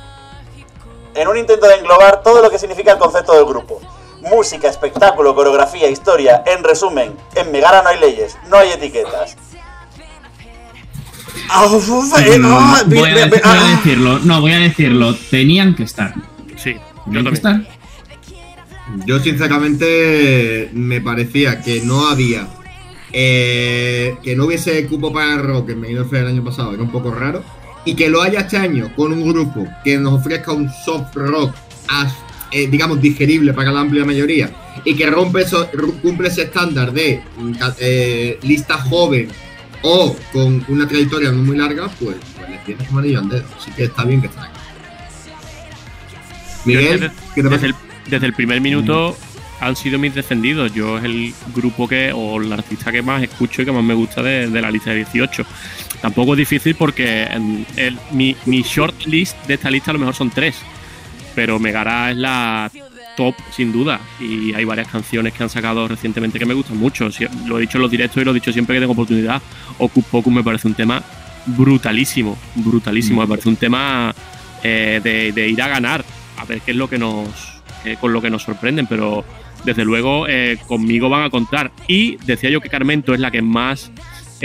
[1.15, 3.81] en un intento de englobar todo lo que significa el concepto del grupo.
[4.21, 6.43] Música, espectáculo, coreografía, historia.
[6.45, 9.37] En resumen, en Megara no hay leyes, no hay etiquetas.
[11.49, 13.77] Ah, eh, Mm, ah, voy, a, voy ah.
[13.77, 15.15] decirlo, no, voy a decirlo.
[15.29, 16.13] Tenían que estar.
[16.57, 16.75] Sí,
[17.05, 17.61] Tenían que estar.
[19.05, 22.47] Yo sinceramente me parecía que no había
[23.17, 26.91] eh, que no hubiese cupo para el rock en Fest el año pasado, era un
[26.91, 27.43] poco raro.
[27.85, 31.53] Y que lo haya este año con un grupo que nos ofrezca un soft rock,
[31.87, 32.15] as-
[32.51, 34.49] eh, digamos, digerible para la amplia mayoría,
[34.83, 35.69] y que rompe eso,
[36.01, 39.27] cumple ese estándar de mm, eh, lista joven
[39.81, 43.45] o con una trayectoria no muy larga, pues, pues le tienes un anillo al dedo.
[43.59, 44.59] Así que está bien que está aquí.
[46.65, 47.75] Miguel, Desde, ¿qué te desde el,
[48.09, 49.15] desde el primer minuto
[49.61, 50.73] han sido mis defendidos.
[50.73, 53.93] Yo es el grupo que, o el artista que más escucho y que más me
[53.93, 55.45] gusta de, de la lista de 18.
[56.05, 57.27] Tampoco es difícil porque
[58.11, 60.55] mi, short list de esta lista a lo mejor son tres.
[61.33, 62.71] Pero Megara es la
[63.17, 63.99] top sin duda.
[64.19, 67.09] Y hay varias canciones que han sacado recientemente que me gustan mucho.
[67.47, 69.41] Lo he dicho en los directos y lo he dicho siempre que tengo oportunidad.
[69.79, 71.01] Ocus me parece un tema
[71.47, 72.37] brutalísimo.
[72.53, 73.21] Brutalísimo.
[73.21, 74.13] Me parece un tema
[74.61, 75.01] eh,
[75.33, 76.05] de, ir a ganar.
[76.37, 77.29] A ver qué es lo que nos.
[77.99, 78.85] con lo que nos sorprenden.
[78.85, 79.25] Pero
[79.63, 81.71] desde luego eh, conmigo van a contar.
[81.87, 83.91] Y decía yo que Carmento es la que más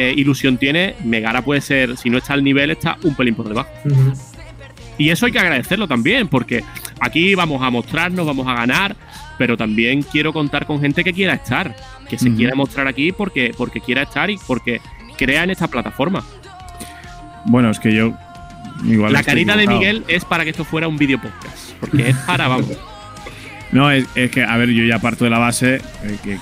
[0.01, 0.95] eh, ilusión tiene.
[1.05, 3.69] Megara puede ser, si no está al nivel, está un pelín por debajo.
[4.97, 6.65] Y eso hay que agradecerlo también, porque
[7.01, 8.97] aquí vamos a mostrarnos, vamos a ganar,
[9.37, 11.77] pero también quiero contar con gente que quiera estar,
[12.09, 14.81] que se quiera mostrar aquí porque, porque quiera estar y porque
[15.19, 16.25] crea en esta plataforma.
[17.45, 18.15] Bueno, es que yo.
[18.85, 19.67] Igual La carita de.
[19.67, 22.71] Miguel es para que esto fuera un video podcast, porque es para, vamos.
[23.73, 26.39] No, es, es que, a ver, yo ya parto de la base eh, que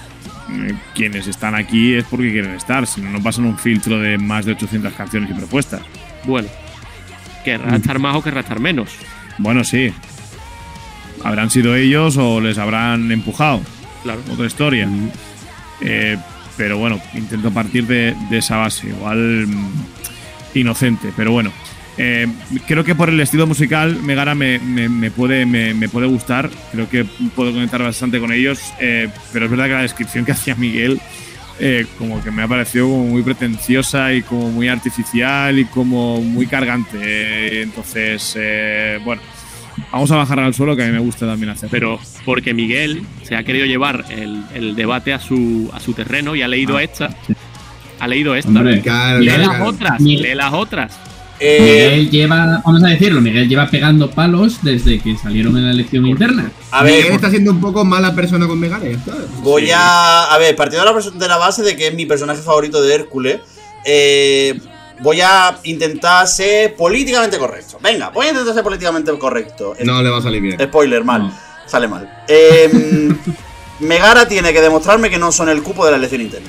[0.95, 4.45] quienes están aquí es porque quieren estar, si no, no pasan un filtro de más
[4.45, 5.83] de 800 canciones y propuestas.
[6.25, 6.49] Bueno,
[7.45, 8.91] querrá estar más o querrá estar menos.
[9.39, 9.93] Bueno, sí.
[11.25, 13.61] Habrán sido ellos o les habrán empujado.
[14.03, 14.21] Claro.
[14.33, 14.89] Otra historia.
[15.81, 16.17] Eh,
[16.57, 18.89] pero bueno, intento partir de, de esa base.
[18.89, 19.71] Igual mm,
[20.55, 21.53] inocente, pero bueno.
[21.99, 22.29] Eh,
[22.67, 26.49] creo que por el estilo musical Megara me, me- me puede, me, me puede gustar.
[26.73, 27.05] Creo que
[27.35, 28.61] puedo conectar bastante con ellos.
[28.81, 31.01] eh, pero es verdad que la descripción que hacía Miguel
[31.61, 36.21] eh, como que me ha parecido como muy pretenciosa y como muy artificial y como
[36.23, 36.99] muy cargante.
[37.03, 39.21] Eh, entonces, eh, bueno,
[39.91, 41.69] vamos a bajar al suelo que a mí me gusta también hacer.
[41.69, 46.37] Pero porque Miguel se ha querido llevar el, el debate a su, a su terreno
[46.37, 47.11] y ha leído Ah, esta.
[47.99, 48.51] Ha leído esta.
[48.51, 49.65] Hombre, Claro, lee claro, las claro.
[49.67, 51.01] otras, lee las otras.
[51.41, 55.71] Eh, Miguel lleva, vamos a decirlo, Miguel lleva pegando palos desde que salieron en la
[55.73, 56.51] elección interna.
[56.71, 59.13] a Miguel ver, está siendo un poco mala persona con Megara, ya está.
[59.43, 60.25] voy a.
[60.25, 62.83] A ver, partiendo de la, perso- de la base de que es mi personaje favorito
[62.83, 63.41] de Hércules,
[63.85, 64.59] eh,
[65.01, 67.79] voy a intentar ser políticamente correcto.
[67.83, 69.75] Venga, voy a intentar ser políticamente correcto.
[69.85, 70.59] No le va a salir bien.
[70.61, 71.23] Spoiler, mal.
[71.29, 71.33] No.
[71.67, 72.11] Sale mal.
[72.27, 72.69] Eh,
[73.81, 76.49] Megara tiene que demostrarme que no son el cupo de la elección interna.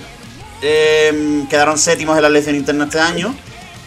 [0.63, 3.35] Eh, quedaron séptimos en la elección interna este año.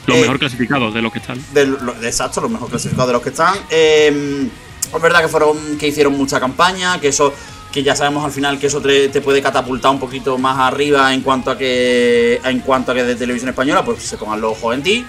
[0.06, 1.44] Los Eh, mejor clasificados de los que están.
[1.54, 3.54] de, lo- exacto, los mejor clasificados de los que están.
[3.70, 4.48] Eh,
[4.94, 7.32] es verdad que fueron que hicieron mucha campaña, que eso
[7.72, 11.14] que ya sabemos al final que eso te, te puede catapultar un poquito más arriba
[11.14, 14.52] en cuanto a que en cuanto a que de televisión española pues se pongan los
[14.58, 15.06] ojos en ti.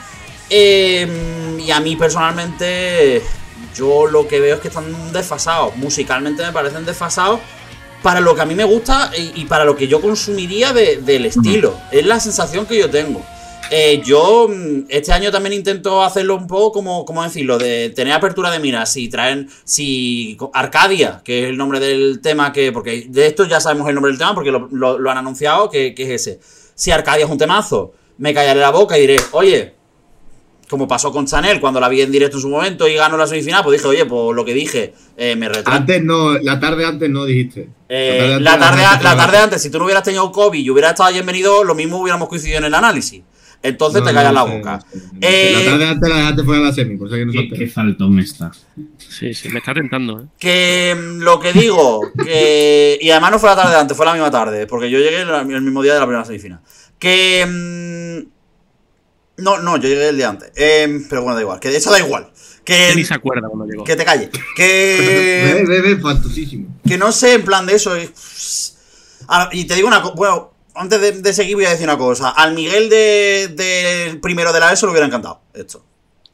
[0.49, 3.21] Eh, y a mí personalmente
[3.75, 7.39] yo lo que veo es que están desfasados, musicalmente me parecen desfasados
[8.01, 10.97] para lo que a mí me gusta y, y para lo que yo consumiría de-
[10.97, 11.77] del estilo.
[11.91, 13.25] Es la sensación que yo tengo.
[13.71, 18.13] Eh, yo mm, este año también intento hacerlo un poco como, como decirlo, de tener
[18.13, 18.91] apertura de miras.
[18.93, 23.59] Si traen, si Arcadia, que es el nombre del tema que, porque de esto ya
[23.59, 26.39] sabemos el nombre del tema porque lo, lo- lo han anunciado, que, que es ese.
[26.75, 29.73] Si Arcadia es un temazo, me callaré la boca y diré, oye,
[30.69, 33.27] como pasó con Chanel cuando la vi en directo en su momento y ganó la
[33.27, 35.71] semifinal, pues dije, oye, pues lo que dije, eh, me retracto.
[35.71, 37.69] Antes no, la tarde antes no dijiste.
[37.89, 40.69] Eh, antes la, tarde, dejaste la tarde antes, si tú no hubieras tenido COVID y
[40.69, 43.21] hubieras estado bienvenido, lo mismo hubiéramos coincidido en el análisis.
[43.63, 44.79] Entonces No, te no, callas la boca.
[44.91, 45.07] sí, sí.
[45.21, 47.59] Eh, La tarde antes la dejaste fuera de la semi, por si alguien no Qué,
[47.59, 48.51] qué faltón está.
[48.97, 50.19] Sí, sí, me está tentando.
[50.21, 50.25] ¿eh?
[50.37, 52.97] Que mm, lo que digo, que.
[53.01, 55.41] Y además no fue la tarde antes, fue la misma tarde, porque yo llegué la-
[55.41, 56.59] el mismo día de la primera semifinal.
[56.99, 57.45] Que.
[57.47, 58.33] mm,
[59.43, 60.51] no, no, yo llegué el día antes.
[60.55, 61.59] Em, pero bueno, da igual.
[61.59, 62.29] Que eso da igual.
[62.63, 63.83] Que Que, ni se acuerda cuando llegó.
[63.83, 64.29] que te calle.
[64.55, 65.63] Que.
[65.67, 66.67] ve, ve, fantosísimo.
[66.87, 67.95] que no sé, en plan de eso.
[67.95, 68.77] es-
[69.27, 70.15] Ah, y te digo una cosa.
[70.15, 72.29] Bueno, antes de, de seguir voy a decir una cosa.
[72.29, 75.83] Al Miguel de, del primero de la ESO le hubiera encantado esto.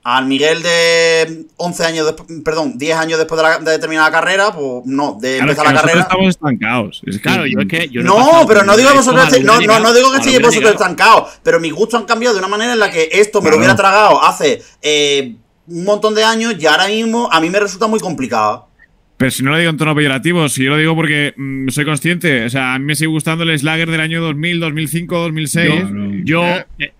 [0.01, 4.11] Al Miguel de 11 años después, perdón, 10 años después de, la- de terminar la
[4.17, 6.01] carrera, pues no, de Claro, es empezar que la nosotros carrera.
[6.01, 7.01] estamos estancados.
[7.05, 9.33] Es que- Claro, yo es que yo No, pero no de digo que esto vosotros
[9.37, 12.73] estéis- no, digo que estéis vosotros estancados, pero mis gustos han cambiado de una manera
[12.73, 15.35] en la que esto me lo hubiera tragado hace eh,
[15.67, 18.68] un montón de años y ahora mismo a mí me resulta muy complicado.
[19.19, 21.83] Pero si no lo digo en tono peyorativo, si yo lo digo porque mm, soy
[21.83, 22.45] consciente.
[22.45, 25.83] O sea, a mí me sigue gustando el Slagger del año 2000, 2005, 2006.
[26.23, 26.93] Yo, Eh, eh,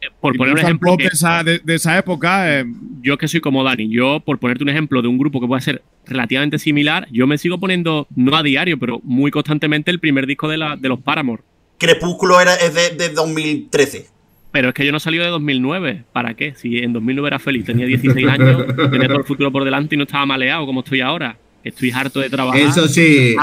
[0.00, 2.58] eh, por y poner un ejemplo, que- de esa, de, de esa época.
[2.60, 2.64] eh,
[3.02, 5.60] yo que soy como Dani, yo por ponerte un ejemplo de un grupo que puede
[5.60, 10.26] ser relativamente similar, yo me sigo poniendo, no a diario, pero muy constantemente el primer
[10.26, 11.42] disco de, la, de los Paramore.
[11.76, 14.06] Crepúsculo era, es de, de 2013.
[14.52, 16.04] Pero es que yo no salí de 2009.
[16.14, 16.54] ¿Para qué?
[16.56, 19.98] Si en 2009 era feliz, tenía 16 años, tenía todo el futuro por delante y
[19.98, 21.36] no estaba maleado como estoy ahora.
[21.64, 22.60] Estoy harto de trabajar.
[22.60, 23.34] Eso sí,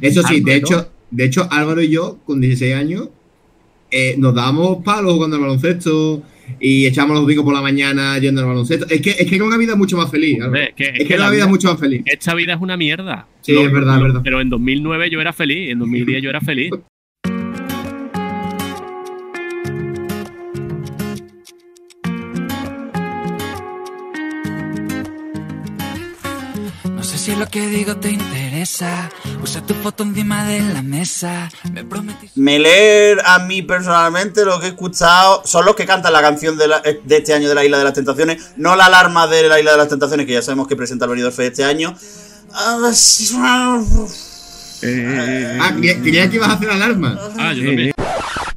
[0.00, 3.08] eso, la sí, de hecho, de hecho, Álvaro y yo, con 16 años,
[3.90, 6.22] eh, nos dábamos palos jugando al baloncesto
[6.60, 8.86] y echábamos los domingos por la mañana yendo al baloncesto.
[8.88, 10.40] Es que, es que era una vida mucho más feliz.
[10.42, 12.02] Hombre, que- es que una vida mucho más feliz.
[12.06, 13.26] Esta vida es una mierda.
[13.40, 14.20] Sí, es verdad, es verdad.
[14.22, 16.70] Pero en 2009 yo era feliz, en 2010 yo era feliz.
[27.30, 29.08] Si lo que digo te interesa.
[29.42, 31.48] Usa tu foto encima de la mesa.
[31.72, 32.38] Me prometiste.
[32.40, 36.58] Me leer a mí personalmente lo que he escuchado son los que cantan la canción
[36.58, 39.48] de, la- de este año de la Isla de las Tentaciones, no la alarma de
[39.48, 41.94] la Isla de las Tentaciones, que ya sabemos que presenta el venidor Fest este año.
[42.52, 42.90] Ah,
[44.82, 47.16] eh, Ah, creía, creía que ibas a hacer alarma.
[47.38, 47.92] Ah, yo también.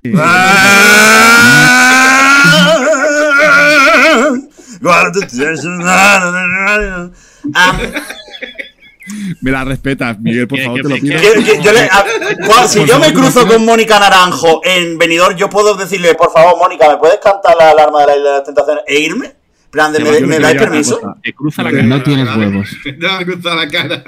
[7.55, 7.77] Ah,
[9.41, 11.19] me la respetas, Miguel, por favor, te lo pido.
[11.19, 12.05] que- que yo le- a-
[12.45, 16.57] Juan, si yo me cruzo con Mónica Naranjo en venidor, yo puedo decirle, por favor,
[16.57, 19.33] Mónica, ¿me puedes cantar la alarma de la Isla de las Tentaciones e irme?
[19.71, 20.99] Plan de, ¿me, me dais permiso?
[20.99, 21.17] cosa.
[21.23, 21.97] Te cruza la Vale, cara.
[21.97, 22.69] No tienes huevos.
[22.85, 24.03] No me ha gustado la cara.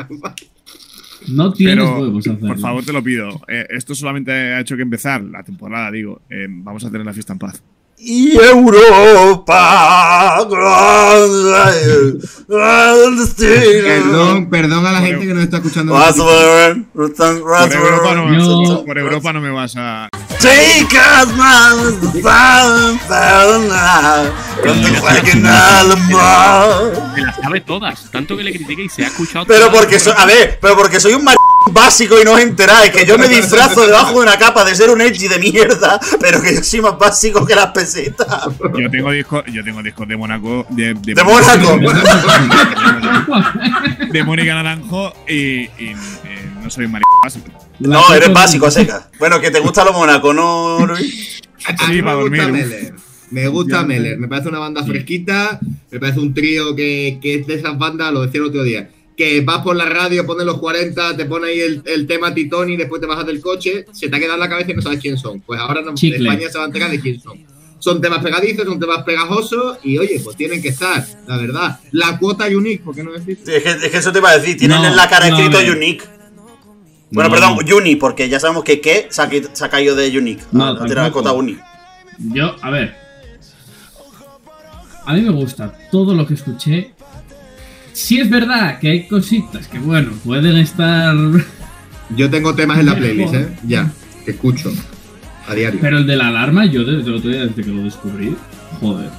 [1.28, 2.48] No tienes Pero, huevos a hacerlo.
[2.50, 3.42] por favor, te lo pido.
[3.48, 6.22] Eh, esto solamente ha hecho que empezar la temporada, digo.
[6.30, 7.64] Eh, vamos a tener la fiesta en paz.
[7.98, 10.38] Y Europa.
[13.38, 15.94] Perdón, perdón a la gente que nos está escuchando.
[16.94, 17.14] Por
[17.74, 20.10] Europa no, Yo- por Europa no me vas a.
[20.40, 22.00] Take us, man.
[27.16, 28.12] Me las sabe todas.
[28.12, 29.46] Tanto que le critique y se ha escuchado.
[29.48, 31.36] Pero porque soy, a ver, pero porque soy un mar
[31.72, 34.90] básico y no os enteráis, que yo me disfrazo debajo de una capa de ser
[34.90, 38.48] un edgy de mierda, pero que yo soy más básico que las pesetas.
[38.78, 40.66] Yo tengo discos, yo tengo discos de Mónaco.
[40.70, 41.78] De, De Mónaco.
[44.12, 47.52] de Mónica Naranjo y, y, eh, no soy maricón básico.
[47.80, 49.10] No, eres básico, seca.
[49.20, 51.42] Bueno, que te gusta lo Mónaco, ¿no, Luis?
[51.58, 52.52] Sí, me para gusta dormir.
[52.52, 52.94] Meller.
[53.32, 54.18] Me gusta Meller.
[54.18, 55.60] Me parece una banda fresquita.
[55.92, 58.90] Me parece un trío que, que es de esas bandas, lo decía el otro día.
[59.18, 62.76] Que vas por la radio, pones los 40, te pone ahí el, el tema Titoni,
[62.76, 65.00] después te bajas del coche, se te ha quedado en la cabeza y no sabes
[65.00, 65.40] quién son.
[65.42, 65.94] Pues ahora no.
[65.94, 67.40] España se va a enterar de quién son.
[67.80, 71.80] Son temas pegadizos, son temas pegajosos y oye, pues tienen que estar, la verdad.
[71.92, 73.38] La cuota unique, ¿por qué no decir?
[73.46, 75.30] Sí, Es que, es que eso te iba a decir, tienen No, en la cara
[75.30, 75.60] no, escrito.
[75.72, 76.04] Unique.
[77.12, 77.36] Bueno, No.
[77.36, 80.44] perdón, Uni, porque ya sabemos que que se ha, qui- se ha caído de Unique.
[80.52, 81.12] No, Ah, la tampoco.
[81.22, 81.58] cota Uni.
[82.18, 82.96] Yo, a ver.
[85.06, 86.95] A mí me gusta todo lo que escuché.
[87.96, 91.16] Sí es verdad que hay cositas que, bueno, pueden estar...
[92.16, 93.48] Yo tengo temas en la playlist, ¿eh?
[93.66, 93.90] Ya,
[94.26, 94.70] que escucho
[95.48, 95.80] a diario.
[95.82, 98.36] Pero el de la alarma, yo desde el otro día, desde que lo descubrí,
[98.80, 99.10] joder.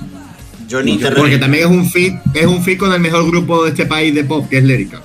[0.70, 3.70] Johnny, te Porque también es un fit, es un fit con el mejor grupo de
[3.70, 5.00] este país de pop, que es Lérica.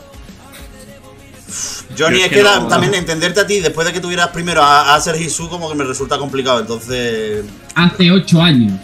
[1.98, 4.00] Johnny, Yo es es que, que la- no- también entenderte a ti después de que
[4.00, 6.60] tuvieras primero a, a Sergi Su, como que me resulta complicado.
[6.60, 7.44] Entonces,
[7.76, 8.80] Hace ocho años.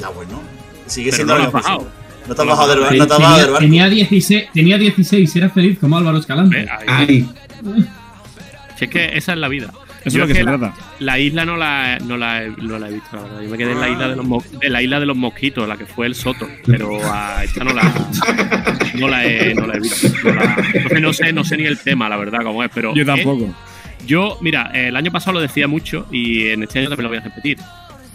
[0.00, 0.40] ya bueno.
[0.86, 1.88] Sigue Pero siendo no lo has bajado.
[2.28, 3.58] No te has bajado del no te has tenía, bajado del barco.
[3.64, 6.66] tenía 16, tenía 16 era feliz como Álvaro Escalante.
[6.86, 7.28] Ay,
[8.78, 9.72] Si es que esa es la vida.
[10.04, 10.74] Eso es lo que se la, trata.
[10.98, 13.40] la isla no la, no, la, he- no la he visto, la verdad.
[13.42, 15.68] Yo me quedé en la isla de los, mo- de la isla de los mosquitos,
[15.68, 16.48] la que fue el Soto.
[16.66, 17.82] Pero a esta no la,
[18.94, 20.08] no la, he, no la he visto.
[20.24, 22.70] No la- entonces no sé, no sé ni el tema, la verdad, cómo es.
[22.74, 23.54] Pero Yo eh, tampoco.
[24.04, 27.18] yo, mira, el año pasado lo decía mucho y en este año también lo voy
[27.18, 27.58] a repetir.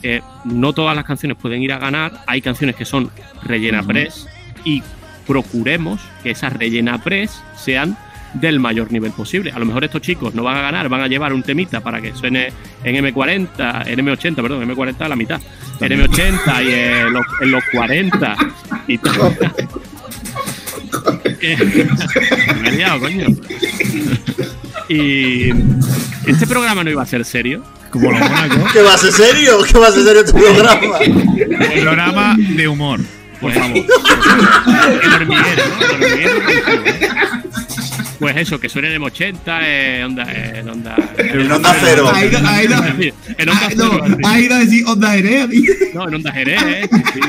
[0.03, 2.23] Eh, no todas las canciones pueden ir a ganar.
[2.27, 3.09] Hay canciones que son
[3.43, 4.27] rellena press
[4.63, 4.83] y
[5.25, 7.97] procuremos que esas rellena press sean
[8.33, 9.51] del mayor nivel posible.
[9.51, 12.01] A lo mejor estos chicos no van a ganar, van a llevar un temita para
[12.01, 12.51] que suene
[12.83, 15.41] en M40, en M80, perdón, M40 a la mitad,
[15.79, 18.37] en M80 y en los, en los 40
[18.87, 19.37] y tal.
[21.41, 21.57] Eh,
[22.61, 23.27] Me he liado, coño.
[24.89, 25.49] Y
[26.25, 27.63] este programa no iba a ser serio.
[27.91, 28.67] Como lo Mónaco.
[28.73, 29.59] ¿Qué va a ser serio?
[29.63, 30.79] ¿Qué va a ser serio este programa?
[31.81, 32.99] Programa de humor,
[33.39, 33.77] por favor.
[35.03, 35.85] El hormiguero, ¿no?
[35.85, 36.41] El hormiguero.
[38.19, 42.11] Pues eso, que suene en M80, eh, onda, eh, en onda, En Onda Cero.
[42.13, 42.75] Ha ido, ha ido,
[43.37, 45.47] En onda cero, no, ha ido a decir onda tío.
[45.93, 47.19] No, en onda Jerez, eh, sí, sí.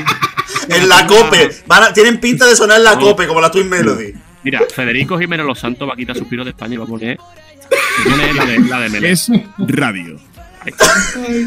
[0.69, 1.51] En la COPE.
[1.67, 4.13] Van a- tienen pinta de sonar en la COPE, como la Twin Melody.
[4.43, 7.17] Mira, Federico Jiménez Los Santos va a quitar suspiros de España y va a poner,
[8.35, 9.11] la de, la de Melé.
[9.11, 10.19] Es radio.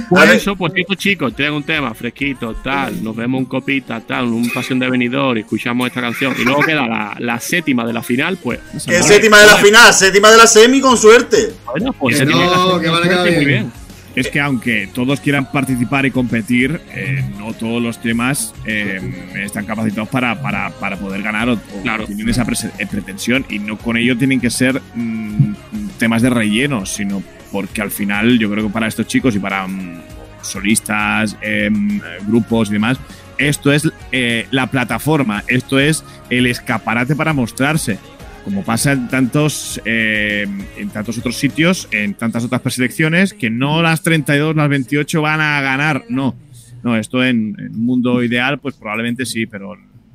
[0.09, 4.27] Por eso, pues estos chicos tienen un tema fresquito, tal, nos vemos un copita, tal,
[4.27, 6.35] un pasión de venidor y escuchamos esta canción.
[6.39, 8.60] Y luego queda la, la séptima de la final, pues.
[8.74, 11.52] Es séptima de la final, séptima de la semi con suerte.
[11.66, 13.73] Bueno, pues Que séptima de la no, semi, que van a quedar muy bien.
[14.15, 19.01] Es que aunque todos quieran participar y competir, eh, no todos los temas eh,
[19.37, 22.43] están capacitados para, para, para poder ganar o, o tienen esa
[22.79, 23.47] eh, pretensión.
[23.49, 25.55] Y no con ello tienen que ser mm,
[25.99, 29.67] temas de relleno, sino porque al final yo creo que para estos chicos y para
[29.67, 30.03] mm,
[30.43, 32.99] solistas, em, grupos y demás,
[33.39, 37.99] esto es eh, la plataforma, esto es el escaparate para mostrarse
[38.44, 40.47] como pasa en tantos, eh,
[40.77, 45.40] en tantos otros sitios, en tantas otras preselecciones, que no las 32, las 28 van
[45.40, 46.05] a ganar.
[46.09, 46.35] No,
[46.82, 49.74] no, esto en, en un mundo ideal, pues probablemente sí, pero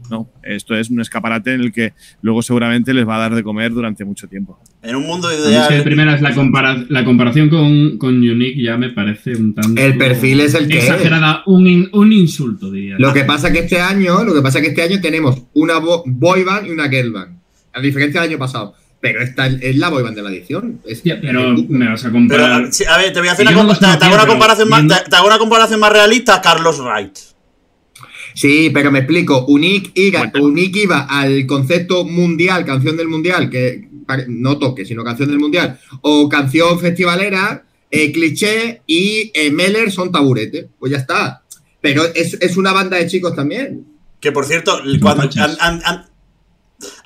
[0.10, 0.30] no.
[0.44, 3.72] Esto es un escaparate en el que luego seguramente les va a dar de comer
[3.74, 4.58] durante mucho tiempo.
[4.82, 8.62] En un mundo A mí es que primeras la, compara- la comparación con, con Unique
[8.62, 9.82] ya me parece un tanto.
[9.82, 10.84] El perfil es el que es.
[10.86, 12.96] Exagerada, un, in- un insulto, diría.
[13.00, 16.04] Lo que pasa que este año, lo que pasa que este año tenemos una bo-
[16.06, 17.37] boy band y una girl band.
[17.78, 18.74] A diferencia del año pasado.
[19.00, 20.82] Pero esta es la boy band de la edición.
[20.86, 22.74] Es- pero me vas a Pero, comparar.
[22.74, 24.14] sí, a ver, te voy a hacer una, no compa- los te, te hago conocía,
[24.16, 27.16] una pero comparación más, te, te hago una comparación más realista, Carlos Wright.
[28.34, 29.46] Sí, pero me explico.
[29.48, 33.88] Unique iba, Unique iba al concepto mundial, canción del mundial, que
[34.28, 40.12] no toque, sino canción del mundial, o canción festivalera, eh, cliché y eh, Meller son
[40.12, 40.70] taburete.
[40.80, 41.44] Pues ya está.
[41.82, 43.86] Pero es, es una banda de chicos también.
[44.20, 45.30] Que por cierto, cuando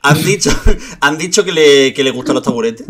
[0.03, 0.49] han dicho,
[1.01, 2.87] han dicho que le, que le gustan los taburetes.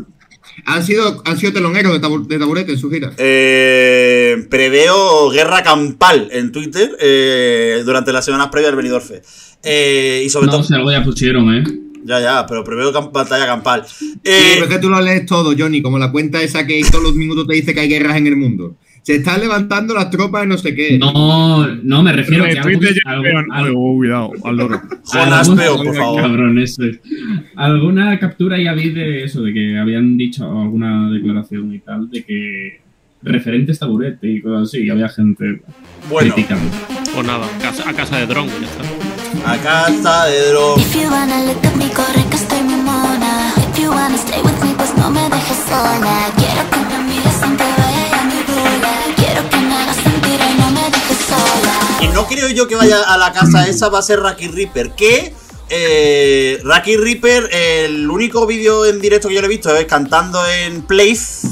[0.66, 3.12] Han sido, han sido teloneros de, tabu- de taburete en su gira.
[3.18, 9.26] Eh, preveo guerra campal en Twitter eh, durante las semanas previas al Benidorm Fest.
[9.64, 10.64] Eh, y sobre No, todo.
[10.64, 11.64] si algo ya pusieron, ¿eh?
[12.04, 13.86] Ya, ya, pero preveo cam- batalla campal.
[13.88, 16.82] Sí, Eh, pero es que tú lo lees todo, Johnny, como la cuenta esa que
[16.92, 18.76] todos los minutos te dice que hay guerras en el mundo.
[19.04, 20.98] Se están levantando las tropas de no sé qué.
[21.00, 24.80] No, no, me refiero a que algo, Oh, cuidado, al loro.
[25.12, 26.22] Jonas alguna- Peón, por favor.
[26.22, 27.00] Cabrón, eso es.
[27.56, 32.24] Alguna captura ya vi de eso, de que habían dicho alguna declaración y tal, de
[32.24, 32.82] que
[33.24, 35.62] referentes taburete y cosas así, y había gente
[36.10, 36.34] Bueno.
[36.34, 36.70] criticando.
[37.14, 39.52] Pues nada, a casa, a casa de Dron, ya está.
[39.52, 40.80] A casa de Dron.
[40.80, 43.52] If you wanna look at me, corre que estoy muy mona.
[43.58, 46.30] If you wanna stay with me, pues no me dejes sola.
[46.38, 47.58] Quiero que me mires sin
[52.02, 54.92] Y no creo yo que vaya a la casa esa, va a ser Raki Reaper.
[54.92, 55.34] Que
[55.70, 60.40] eh, Raki Reaper, el único vídeo en directo que yo le he visto es cantando
[60.48, 61.48] en Place.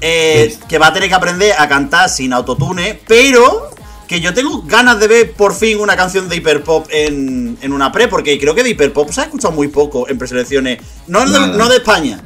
[0.00, 2.98] eh, que va a tener que aprender a cantar sin autotune.
[3.06, 3.70] Pero
[4.08, 7.92] que yo tengo ganas de ver por fin una canción de hiperpop en, en una
[7.92, 8.08] pre.
[8.08, 10.80] Porque creo que de hiperpop se ha escuchado muy poco en preselecciones.
[11.06, 12.20] No, de, no de España,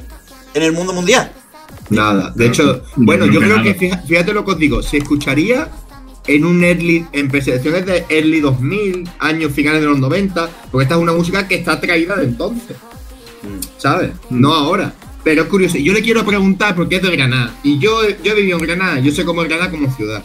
[0.55, 1.33] en el mundo mundial.
[1.89, 2.33] Nada.
[2.37, 3.75] De hecho, bueno, yo creo que
[4.07, 5.69] fíjate lo que os digo, se escucharía
[6.35, 10.95] en un early, en preselecciones de early 2000, años finales de los 90, porque esta
[10.95, 12.77] es una música que está traída de entonces.
[13.79, 14.13] ¿Sabes?
[14.29, 14.95] No ahora.
[15.25, 15.77] Pero es curioso.
[15.77, 17.55] Y Yo le quiero preguntar porque es de Granada.
[17.63, 20.25] Y yo, yo he vivido en Granada, yo sé cómo es Granada como ciudad.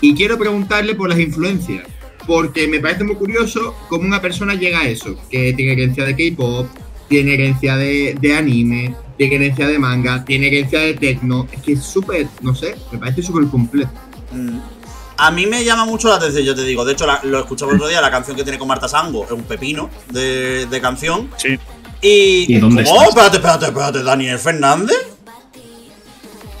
[0.00, 1.86] Y quiero preguntarle por las influencias.
[2.26, 5.16] Porque me parece muy curioso cómo una persona llega a eso.
[5.30, 6.68] Que tiene herencia de K-pop,
[7.08, 11.46] tiene herencia de, de anime, tiene herencia de manga, tiene herencia de techno.
[11.52, 13.90] Es que es súper, no sé, me parece súper completo.
[14.32, 14.75] Mm.
[15.18, 16.84] A mí me llama mucho la atención, yo te digo.
[16.84, 19.24] De hecho, la- lo escuchaba el otro día, la canción que tiene con Marta Sango
[19.24, 21.30] es un pepino de, de canción.
[21.36, 21.58] Sí.
[22.02, 22.54] Y.
[22.54, 22.96] ¿Y dónde ¿Cómo?
[22.96, 23.08] estás?
[23.08, 24.96] Espérate, espérate, espérate, Daniel Fernández.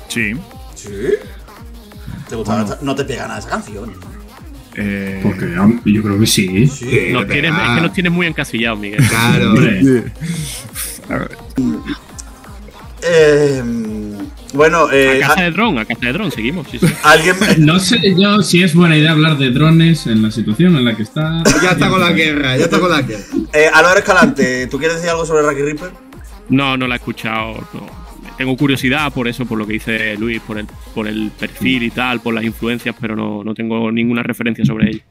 [0.08, 0.32] Sí.
[0.74, 0.88] ¿Sí?
[2.28, 3.92] ¿Te gustaba esta- No te pega nada esa canción.
[4.78, 5.54] Eh, Porque
[5.86, 6.66] yo creo que sí.
[6.66, 7.08] Sí.
[7.10, 9.02] Nos tienes, es que nos tienes muy encasillados, Miguel.
[9.08, 9.50] Claro.
[9.50, 9.80] Hombre,
[13.02, 13.62] Eh,
[14.54, 16.66] bueno, eh, A casa de Dron, a casa de Dron, seguimos.
[16.70, 16.86] Sí, sí.
[17.02, 17.36] alguien.
[17.58, 20.96] no sé yo si es buena idea hablar de drones en la situación en la
[20.96, 21.42] que está.
[21.62, 23.24] Ya está con la guerra, ya está con la guerra.
[23.52, 25.90] Eh, Álvaro Escalante, ¿tú quieres decir algo sobre Rocky Reaper?
[26.48, 27.54] No, no la he escuchado.
[27.74, 28.06] no.
[28.36, 31.90] Tengo curiosidad por eso, por lo que dice Luis, por el, por el perfil y
[31.90, 35.04] tal, por las influencias, pero no, no tengo ninguna referencia sobre ella.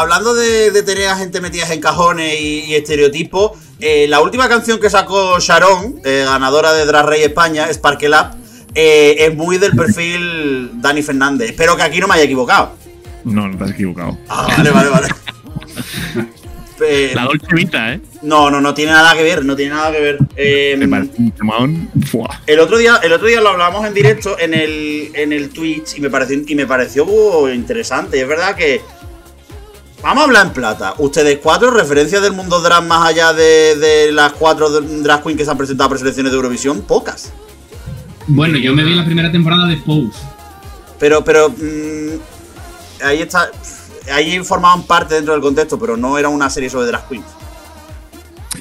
[0.00, 4.48] Hablando de, de tener a gente metida en cajones y, y estereotipos, eh, la última
[4.48, 8.36] canción que sacó Sharon, eh, ganadora de Drag Race España, Sparkle Up,
[8.74, 11.50] eh, es muy del perfil Dani Fernández.
[11.50, 12.74] Espero que aquí no me haya equivocado.
[13.24, 14.16] No, no te has equivocado.
[14.28, 15.08] Ah, vale, vale, vale.
[17.14, 18.00] La Dolce Vita, ¿eh?
[18.20, 20.18] no, no, no tiene nada que ver, no tiene nada que ver.
[20.36, 21.90] Eh, Me parece un temón.
[22.10, 22.42] Fua.
[22.46, 25.96] El otro día, el otro día lo hablamos en directo en el, en el Twitch
[25.96, 28.18] y me pareció, y me pareció uh, interesante.
[28.18, 28.82] Y es verdad que.
[30.02, 30.94] Vamos a hablar en plata.
[30.98, 35.44] Ustedes cuatro, referencias del mundo drag más allá de, de las cuatro drag queens que
[35.44, 37.32] se han presentado a preselecciones de Eurovisión, pocas.
[38.26, 40.18] Bueno, yo me vi la primera temporada de Pose.
[40.98, 41.48] Pero, pero.
[41.50, 43.50] mm, ahí está.
[44.12, 47.26] Ahí formaban parte dentro del contexto, pero no era una serie sobre drag queens.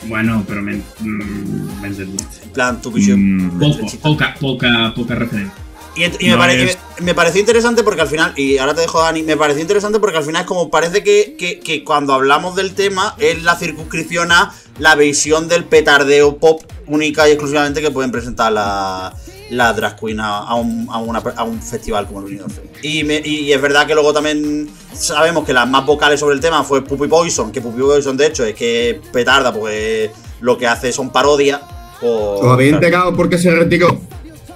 [0.07, 2.23] Bueno, pero me, mm, me entendí.
[2.43, 3.57] En plan, tu visión.
[3.59, 5.64] Poco, poca, poca, poca referencia.
[5.95, 8.73] Y, me, No pare- es- y me- me pareció interesante porque al final, y ahora
[8.75, 11.83] te dejo Dani, me pareció interesante porque al final es como parece que, que- que
[11.83, 17.31] cuando hablamos del tema es la circunscripción a la visión del petardeo pop única y
[17.31, 19.15] exclusivamente que pueden presentar la,
[19.49, 22.59] la drag queen a, a un, a una- a un festival como el Fest.
[22.83, 26.41] Y, me- y es verdad que luego también sabemos que las más vocales sobre el
[26.41, 30.11] tema fue Puppy Poison, que Puppy Poison de hecho es que petarda porque
[30.41, 31.61] lo que hace son parodias.
[32.01, 33.97] por- ¿Os habéis enterado por qué se retiró?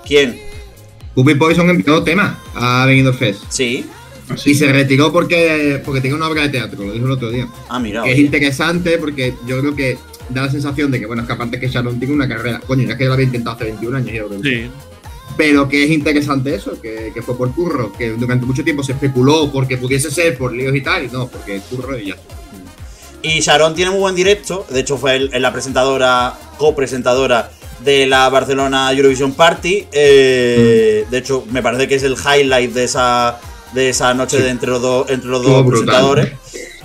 [0.06, 0.49] ¿Quién?
[1.24, 3.44] Puppy Poison envió tema a Benidorm Fest.
[3.50, 3.86] Sí.
[4.46, 7.46] Y se retiró porque, porque tiene una obra de teatro, lo dijo el otro día.
[7.68, 8.04] Ah, mira.
[8.04, 9.98] Que es interesante porque yo creo que
[10.30, 12.62] da la sensación de que, bueno, es que aparte que Sharon tiene una carrera.
[12.66, 14.12] Coño, ya es que yo lo había intentado hace 21 años.
[14.14, 14.42] yo creo.
[14.44, 14.70] Sí.
[15.36, 18.94] Pero que es interesante eso, que, que fue por curro, que durante mucho tiempo se
[18.94, 22.16] especuló porque pudiese ser por líos y tal, y no, porque curro y ya.
[23.24, 24.66] Y Sharon tiene muy buen directo.
[24.70, 27.52] De hecho, fue el- la presentadora, copresentadora
[27.84, 29.88] de la Barcelona Eurovision Party.
[29.92, 31.06] Eh.
[31.10, 33.40] De hecho, me parece que es el highlight de esa,
[33.74, 36.34] de esa noche de entre los dos, entre los dos presentadores.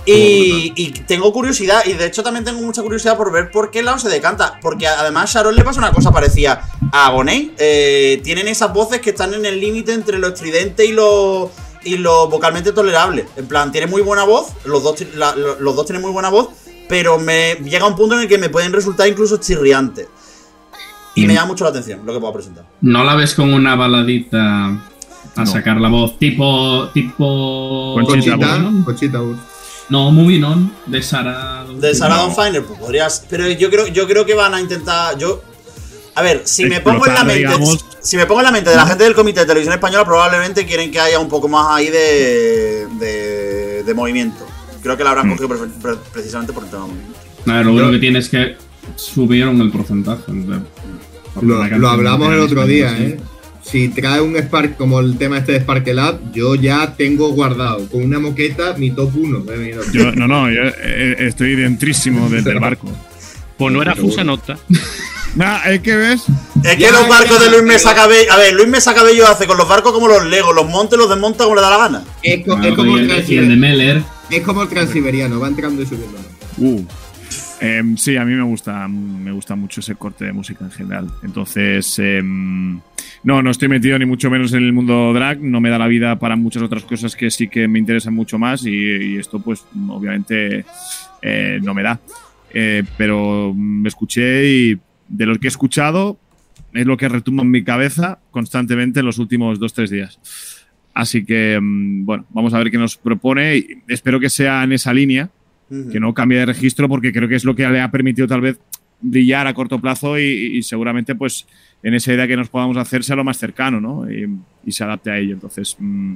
[0.06, 3.82] Y, y tengo curiosidad, y de hecho también tengo mucha curiosidad por ver por qué
[3.82, 4.58] lado se decanta.
[4.60, 7.52] Porque además Sharon le pasa una cosa parecida a Bonet.
[7.58, 11.50] Eh, tienen esas voces que están en el límite entre lo estridente y lo,
[11.84, 13.24] y lo vocalmente tolerable.
[13.36, 16.48] En plan, tiene muy buena voz, los dos, la- los dos tienen muy buena voz,
[16.86, 20.08] pero me llega un punto en el que me pueden resultar incluso chirriantes.
[21.14, 22.64] Y me llama mucho la atención lo que puedo presentar.
[22.80, 24.80] ¿No la ves con una baladita a
[25.36, 25.46] No.
[25.46, 26.18] sacar la voz?
[26.18, 26.88] Tipo.
[26.92, 27.94] tipo.
[28.04, 28.36] Conchita
[28.84, 29.18] Conchita,
[29.90, 30.10] ¿no?
[30.10, 31.64] Moving On, de Sara.
[31.78, 32.34] De Sarah No.
[32.34, 33.24] Pues podrías.
[33.28, 35.16] Pero yo creo, yo creo que van a intentar.
[35.18, 35.42] Yo.
[36.16, 37.38] A ver, si me pongo en la mente.
[37.38, 37.84] digamos.
[38.00, 40.64] Si me pongo en la mente de la gente del Comité de Televisión Española, probablemente
[40.66, 42.86] quieren que haya un poco más ahí de.
[42.98, 44.46] de, de movimiento.
[44.82, 45.30] Creo que la habrán Mm.
[45.36, 47.18] cogido pre- pre- precisamente por el tema de movimiento.
[47.46, 48.56] A ver, lo único que tienes es que
[48.96, 50.22] subieron el porcentaje.
[51.40, 52.96] Lo, lo hablamos el otro día.
[52.98, 53.18] ¿eh?
[53.62, 57.88] Si trae un Spark como el tema este de Sparkle Up, yo ya tengo guardado
[57.88, 59.90] con una moqueta mi top 1 de Benidorm.
[59.92, 62.88] Yo, no, no, yo eh, estoy dentrísimo del, del barco.
[63.56, 64.10] Pues no era Seguro.
[64.12, 64.58] Fusa Nota.
[65.36, 66.22] Nah, es que ves.
[66.62, 68.30] Es que Ya, los barcos de Luis Mesa Cabello.
[68.32, 70.98] A ver, Luis Mesa Cabello hace con los barcos como los Legos, los monta y
[70.98, 72.04] los desmonta como le da la gana.
[72.22, 74.02] Es, co- es como el el, y el de transiber- Meller.
[74.30, 76.18] es como el transiberiano, va entrando y subiendo.
[76.58, 76.82] Uh.
[77.60, 81.08] Em, sí, a mí me gusta, me gusta mucho ese corte de música en general.
[81.22, 82.80] Entonces, em,
[83.22, 85.40] no, no estoy metido ni mucho menos en el mundo drag.
[85.40, 88.38] No me da la vida para muchas otras cosas que sí que me interesan mucho
[88.38, 88.66] más.
[88.66, 90.64] Y, y esto, pues, obviamente,
[91.22, 92.00] eh, no me da.
[92.52, 94.78] Eh, pero me escuché y
[95.08, 96.18] de lo que he escuchado
[96.72, 100.18] es lo que retumba en mi cabeza constantemente en los últimos dos, tres días.
[100.92, 103.82] Así que, mm, bueno, vamos a ver qué nos propone.
[103.88, 105.30] Espero que sea en esa línea
[105.68, 108.40] que no cambie de registro porque creo que es lo que le ha permitido tal
[108.40, 108.58] vez
[109.00, 110.22] brillar a corto plazo y,
[110.56, 111.46] y seguramente pues
[111.82, 114.10] en esa idea que nos podamos hacer sea lo más cercano ¿no?
[114.10, 114.26] y,
[114.64, 115.34] y se adapte a ello.
[115.34, 116.14] Entonces, mm,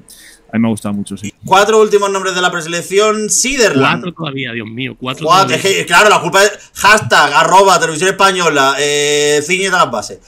[0.51, 1.33] a mí me ha gustado mucho, sí.
[1.45, 4.03] Cuatro últimos nombres de la preselección: Siderland.
[4.03, 4.97] Cuatro todavía, Dios mío.
[4.99, 5.81] Cuatro Cuatro, es todavía.
[5.81, 10.21] que, claro, la culpa es hashtag, arroba, televisión española, eh, ciñete a las bases.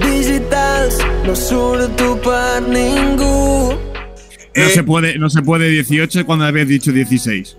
[0.00, 3.72] Digitals no surto per ningú.
[3.72, 7.56] No, Eh, se puede, no se puede 18 cuando habías dicho 16.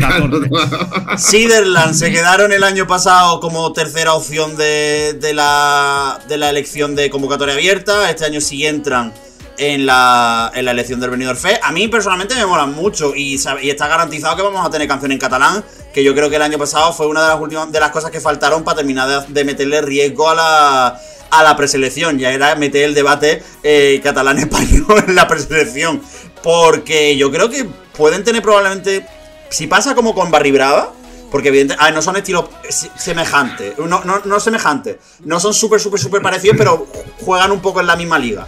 [0.00, 0.48] 14.
[1.18, 6.94] Siderland se quedaron el año pasado como tercera opción de, de la, de la elección
[6.96, 8.10] de convocatoria abierta.
[8.10, 9.12] Este año sí entran
[9.58, 11.60] en la, en la elección del Benidorm Fest.
[11.62, 15.12] A mí personalmente me molan mucho y, y está garantizado que vamos a tener canción
[15.12, 15.64] en catalán,
[15.96, 18.10] que yo creo que el año pasado fue una de las últimas de las cosas
[18.10, 21.00] que faltaron para terminar de, meterle riesgo a la,
[21.30, 22.18] a la preselección.
[22.18, 26.02] Ya era meter el debate eh, catalán-español en la preselección.
[26.42, 27.64] Porque yo creo que
[27.96, 29.06] pueden tener probablemente.
[29.48, 30.92] Si pasa como con Barry Brava,
[31.30, 31.92] porque evidentemente.
[31.92, 33.78] No son estilos se- semejantes.
[33.78, 34.96] No, no, no semejantes.
[35.24, 36.88] No son súper, súper, súper parecidos, pero
[37.24, 38.46] juegan un poco en la misma liga.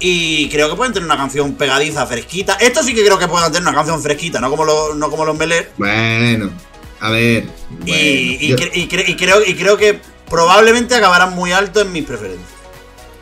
[0.00, 2.58] Y creo que pueden tener una canción pegadiza, fresquita.
[2.60, 5.24] Esto sí que creo que pueden tener una canción fresquita, no como, los no como
[5.24, 5.72] los Meler.
[5.78, 6.50] Bueno,
[7.00, 7.44] a ver.
[7.84, 9.98] Y, bueno, y yo- cre- y cre- y creo, y creo que
[10.28, 12.48] probablemente acabarán muy alto en mis preferencias.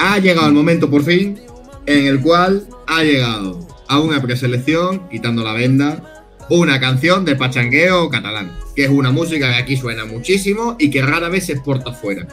[0.00, 1.40] ha llegado el momento por fin
[1.86, 8.08] en el cual ha llegado a una preselección, quitando la venda, una canción de pachangueo
[8.10, 11.90] catalán, que es una música que aquí suena muchísimo y que rara vez se exporta
[11.90, 12.26] afuera.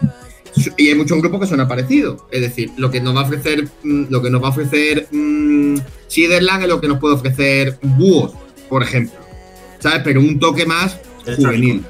[0.55, 2.27] Su- Y hay muchos grupos que suena parecido.
[2.31, 5.07] Es decir, lo que nos va a ofrecer, mm, lo que nos va a ofrecer
[5.11, 5.77] mm,
[6.07, 8.33] Siderland es lo que nos puede ofrecer Búhos,
[8.69, 9.15] por ejemplo.
[9.79, 10.01] ¿Sabes?
[10.03, 10.97] Pero un toque más
[11.37, 11.83] juvenil.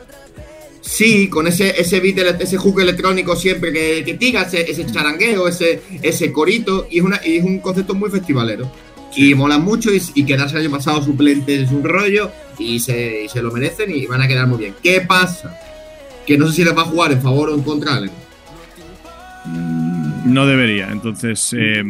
[0.82, 5.82] Sí, con ese, ese beat, ese hook electrónico siempre que, que ese, ese charangueo, ese,
[6.04, 8.72] ese corito, y es, una, y es un concepto muy festivalero.
[9.18, 13.24] Y mola mucho y, y quedarse el año pasado suplentes es un rollo y se,
[13.24, 14.76] y se lo merecen y van a quedar muy bien.
[14.84, 15.58] ¿Qué pasa?
[16.28, 17.96] Que no sé si les va a jugar en favor o en contra.
[17.96, 18.12] Ale.
[20.26, 20.90] No debería.
[20.92, 21.84] Entonces, eh,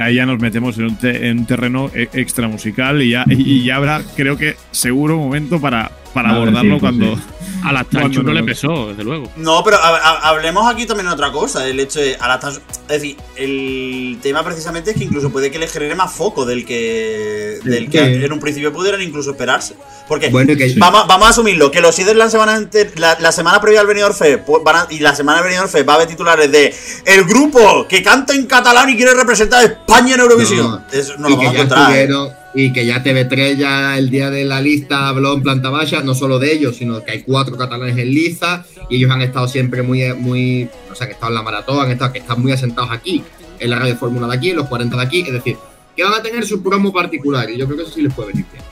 [0.00, 3.24] ahí ya nos metemos en un, te- en un terreno e- extra musical y ya,
[3.28, 7.14] y ya habrá, creo que, seguro momento para, para abordarlo cuando.
[7.14, 7.22] sí.
[7.64, 9.28] A las Tanchu no le pesó, desde luego.
[9.36, 11.66] No, pero ha- ha- hablemos aquí también de otra cosa.
[11.66, 12.14] El hecho de.
[12.20, 16.12] a la es decir, el tema precisamente es que incluso puede que le genere más
[16.12, 17.58] foco del que.
[17.64, 18.24] del que Sí.
[18.24, 19.74] en un principio pudieran incluso esperarse.
[20.06, 23.16] Porque Bueno, que- vamos, vamos a asumirlo, que los Siderland se van a enter- la,
[23.18, 25.88] la semana previa al Benidorm Fest, pues van a- y la semana del Benidorm Fest
[25.88, 26.72] va a haber titulares de
[27.04, 30.70] el grupo que canta en catalán y quiere representar a España en Eurovisión.
[30.70, 31.96] No, Eso no y lo vamos a encontrar.
[31.96, 32.08] ¿eh?
[32.56, 36.14] Y que ya TV3 ya el día de la lista habló en planta baja, no
[36.14, 39.82] solo de ellos, sino que hay cuatro catalanes en liza y ellos han estado siempre
[39.82, 42.90] muy, muy, o sea, que estado en la maratón, han estado, que están muy asentados
[42.90, 43.22] aquí,
[43.60, 45.56] en la radio Fórmula de aquí, en los 40 de aquí, es decir,
[45.94, 48.28] que van a tener su promo particular y yo creo que eso sí les puede
[48.32, 48.64] venir bien.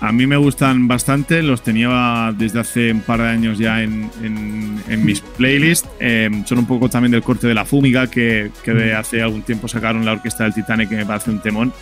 [0.00, 4.10] A mí me gustan bastante, los tenía desde hace un par de años ya en,
[4.22, 5.88] en- en mis playlists.
[6.00, 9.42] Eh, son un poco también del corte de la Fúmiga, que, que de hace algún
[9.42, 11.72] tiempo sacaron la orquesta del Titanic, que me parece un temón.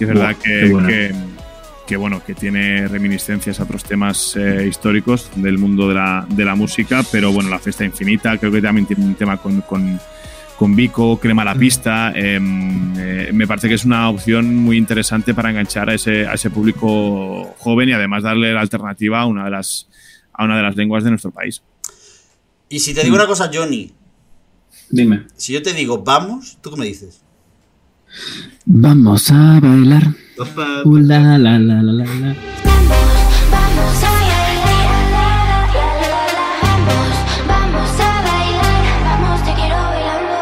[0.00, 1.14] Y es verdad que, que,
[1.86, 6.44] que, bueno, que tiene reminiscencias a otros temas eh, históricos del mundo de la, de
[6.44, 10.00] la música, pero bueno, la fiesta infinita, creo que también tiene un tema con, con,
[10.56, 12.12] con Vico, Crema la Pista.
[12.16, 12.40] eh,
[12.96, 16.48] eh, me parece que es una opción muy interesante para enganchar a ese, a ese
[16.48, 19.86] público joven y además darle la alternativa a una de las,
[20.32, 21.62] a una de las lenguas de nuestro país.
[22.70, 23.92] Y si te digo una cosa, Johnny,
[24.88, 25.26] Dime.
[25.36, 27.22] si yo te digo vamos, ¿tú qué me dices?
[28.66, 30.08] Vamos a bailar.
[30.84, 32.36] Uh, la, la, la, la, la, la.
[33.50, 34.56] Vamos a bailar,
[36.62, 37.06] vamos,
[37.46, 40.36] vamos a bailar, vamos, te quiero bailando.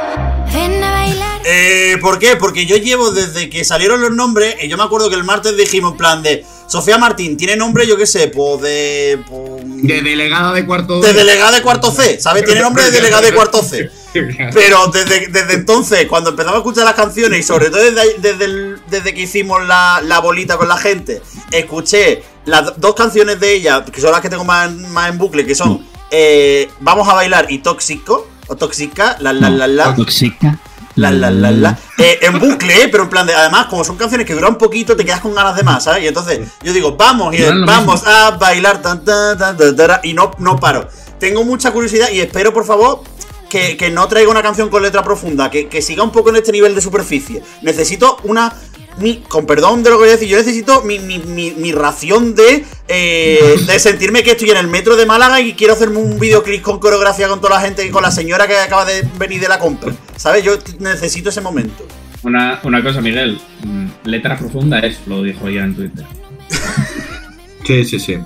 [0.52, 1.40] Ven a bailar.
[1.44, 2.36] Eh, ¿Por qué?
[2.36, 5.56] Porque yo llevo desde que salieron los nombres, y yo me acuerdo que el martes
[5.56, 9.18] dijimos en plan de Sofía Martín, tiene nombre, yo qué sé, pues de.
[9.28, 12.44] pues, De delegada de cuarto de delegada de cuarto C, ¿sabes?
[12.44, 13.90] Tiene nombre de delegada de cuarto C.
[14.54, 18.44] Pero desde, desde entonces, cuando empezamos a escuchar las canciones y sobre todo desde, desde,
[18.44, 23.38] el- desde que hicimos la, la bolita con la gente, escuché las do- dos canciones
[23.40, 27.08] de ella, que son las que tengo más, más en bucle, que son eh, Vamos
[27.08, 29.94] a bailar y Tóxico, o Tóxica, la la la la.
[29.94, 30.58] Tóxica.
[30.98, 31.78] La, la, la, la.
[31.96, 33.32] Eh, en bucle, eh, pero en plan de.
[33.32, 36.02] Además, como son canciones que duran un poquito, te quedas con ganas de más, ¿sabes?
[36.02, 40.12] Y entonces yo digo, vamos, y vamos a bailar, tan, tan, tan, tan, tan, y
[40.12, 40.88] no, no paro.
[41.20, 43.02] Tengo mucha curiosidad y espero, por favor,
[43.48, 46.36] que, que no traiga una canción con letra profunda, que, que siga un poco en
[46.36, 47.44] este nivel de superficie.
[47.62, 48.52] Necesito una.
[49.00, 51.72] Mi, con perdón de lo que voy a decir, yo necesito mi, mi, mi, mi
[51.72, 55.98] ración de, eh, de sentirme que estoy en el metro de Málaga y quiero hacerme
[55.98, 59.06] un videoclip con coreografía con toda la gente y con la señora que acaba de
[59.18, 59.92] venir de la compra.
[60.16, 60.42] ¿Sabes?
[60.44, 61.86] Yo necesito ese momento.
[62.24, 63.40] Una, una cosa, Miguel.
[63.64, 66.04] mm, Letra profunda es, lo dijo ya en Twitter.
[67.64, 68.16] Sí, sí, sí.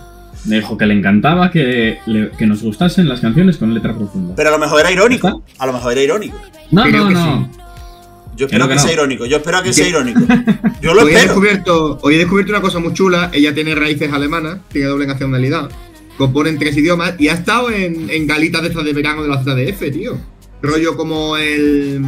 [0.45, 4.35] Me dijo que le encantaba que, le- que nos gustasen las canciones con letra profunda.
[4.37, 5.43] Pero a lo mejor era irónico.
[5.59, 6.39] A lo mejor era irónico.
[6.71, 7.51] No, Creo no, no.
[8.37, 9.27] Yo espero que, sea irónico.
[9.27, 10.21] Yo espero que sea irónico.
[10.83, 11.35] Yo lo hoy, he espero.
[11.35, 13.31] descubierto, hoy he descubierto una cosa muy chula.
[13.33, 15.71] Ella tiene raíces alemanas, tiene doble nacionalidad,
[16.17, 19.29] compone en tres idiomas y ha estado en, en galitas de estas de verano de
[19.29, 20.19] la ZDF, tío.
[20.63, 22.05] Rollo como el.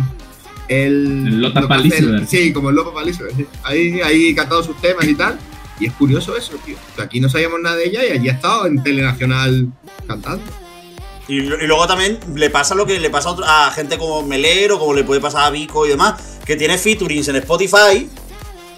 [0.69, 1.27] el.
[1.27, 1.69] El Lota
[2.27, 3.33] Sí, como el Lopa Palisover.
[3.37, 3.47] sí.
[3.65, 5.39] Ahí, ahí cantado sus temas y tal.
[5.81, 6.77] Y es curioso eso, tío.
[6.99, 9.69] Aquí no sabíamos nada de ella y allí ha estado en Telenacional
[10.07, 10.45] cantando.
[11.29, 14.23] Y, y luego también le pasa lo que le pasa a, otro- a gente como
[14.23, 16.15] Melero, como le puede pasar a Vico y demás,
[16.45, 18.09] que tiene featurings en Spotify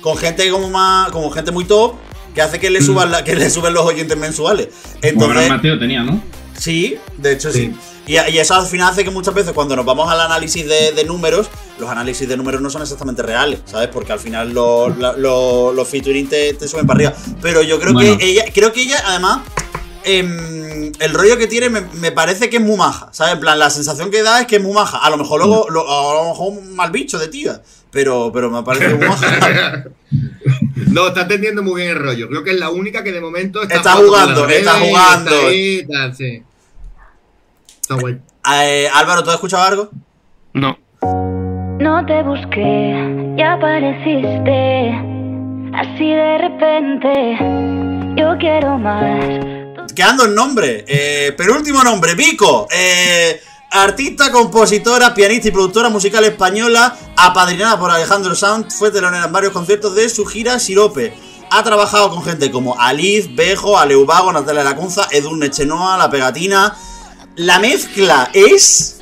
[0.01, 1.95] con gente como más, como gente muy top,
[2.35, 4.69] que hace que le suban, la- que le suben los oyentes mensuales.
[5.03, 6.23] Entonces, Gran Mateo tenía, ¿no?
[6.57, 7.75] Sí, de hecho sí.
[8.07, 10.93] Y, y eso al final hace que muchas veces cuando nos vamos al análisis de,
[10.93, 11.49] de números,
[11.81, 13.89] los análisis de números no son exactamente reales, ¿sabes?
[13.89, 17.15] Porque al final los, los, los featuring te, te suben para arriba.
[17.43, 18.17] Pero yo creo Bueno.
[18.17, 19.41] que ella, creo que ella además,
[20.07, 23.35] em, el rollo que tiene me, me parece que es muy maja, ¿sabes?
[23.35, 24.99] En plan, la sensación que da es que es muy maja.
[24.99, 27.61] A lo mejor luego, lo- a lo mejor un mal bicho de tía,
[27.91, 29.85] pero, pero me parece muy maja.
[30.93, 32.29] No, está entendiendo muy bien el rollo.
[32.29, 35.31] Creo que es la única que de momento está, Está jugando está y jugando.
[35.31, 36.43] Está ahí, sí.
[37.83, 38.19] Está guay.
[38.63, 39.91] Eh, Álvaro, ¿tú has escuchado algo?
[40.53, 40.79] No.
[41.81, 44.91] No te busqué, ya apareciste.
[45.75, 47.37] Así de repente,
[48.17, 49.56] yo quiero más.
[49.97, 50.85] Quedando el nombre.
[50.87, 52.69] Eh, penúltimo nombre, Vico.
[52.71, 53.41] Eh,
[53.71, 59.55] artista, compositora, pianista y productora musical española, apadrinada por Alejandro Sanz, fue telonera en varios
[59.55, 61.15] conciertos de su gira Sirope.
[61.51, 66.77] Ha trabajado con gente como Aliz, Bejo, Aleubago, Natalia Lacunza, Edurne Chenoa, La Pegatina.
[67.37, 68.99] La mezcla es.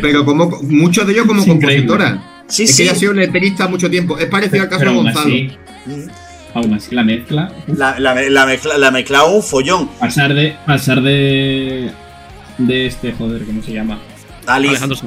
[0.00, 2.44] Pero como muchos de ellos como compositora.
[2.48, 2.76] Sí, es sí.
[2.78, 4.16] que ella ha sido letrista mucho tiempo.
[4.16, 5.20] Es parecido al caso de Gonzalo.
[5.20, 5.58] así,
[6.54, 7.52] aún así la mezcla.
[7.66, 9.88] La, la, la mezcla, la mezcla un follón.
[10.00, 10.56] Pasar de.
[10.66, 11.90] Pasar de.
[12.58, 13.98] De este, joder, ¿cómo se llama?
[14.46, 14.70] Aliz.
[14.70, 14.98] Alejandro.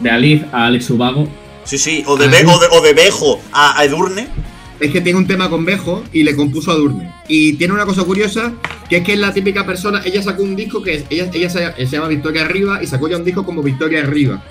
[0.00, 1.28] De Aliz a Alex Ubago.
[1.64, 2.02] Sí, sí.
[2.06, 4.28] O de, Be- o de, o de Bejo a, a Edurne.
[4.80, 7.12] Es que tiene un tema con Bejo y le compuso a Durne.
[7.28, 8.54] Y tiene una cosa curiosa,
[8.88, 11.50] que es que es la típica persona, ella sacó un disco que es- ella, ella
[11.50, 14.42] se, se llama Victoria Arriba y sacó ya un disco como Victoria Arriba.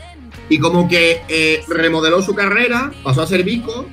[0.48, 3.88] Y como que eh, remodeló su carrera, pasó a ser Vico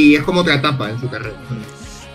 [0.00, 1.36] y es como otra etapa en su carrera.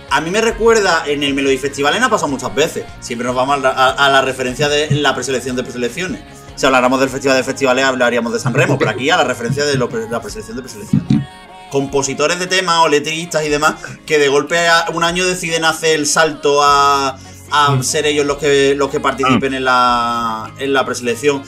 [0.10, 2.86] A mí me recuerda, en el Melody Festival ha pasado muchas veces.
[3.00, 6.22] Siempre nos vamos a, la- a- a la referencia de la preselección de preselecciones.
[6.56, 9.66] Si habláramos del Festival de Festivales, hablaríamos de San Remo, pero aquí a la referencia
[9.66, 11.28] de lo la preselección de preselecciones.
[11.72, 13.74] Compositores de temas o letristas y demás
[14.06, 17.18] que de golpe a- un año deciden hacer el salto a,
[17.52, 21.42] a ser ellos los que, los que participen en, la, en la preselección.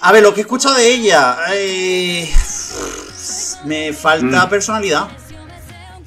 [0.00, 2.28] A ver, lo que he escuchado de ella, eh,
[3.64, 4.50] me falta Mm.
[4.50, 5.08] personalidad.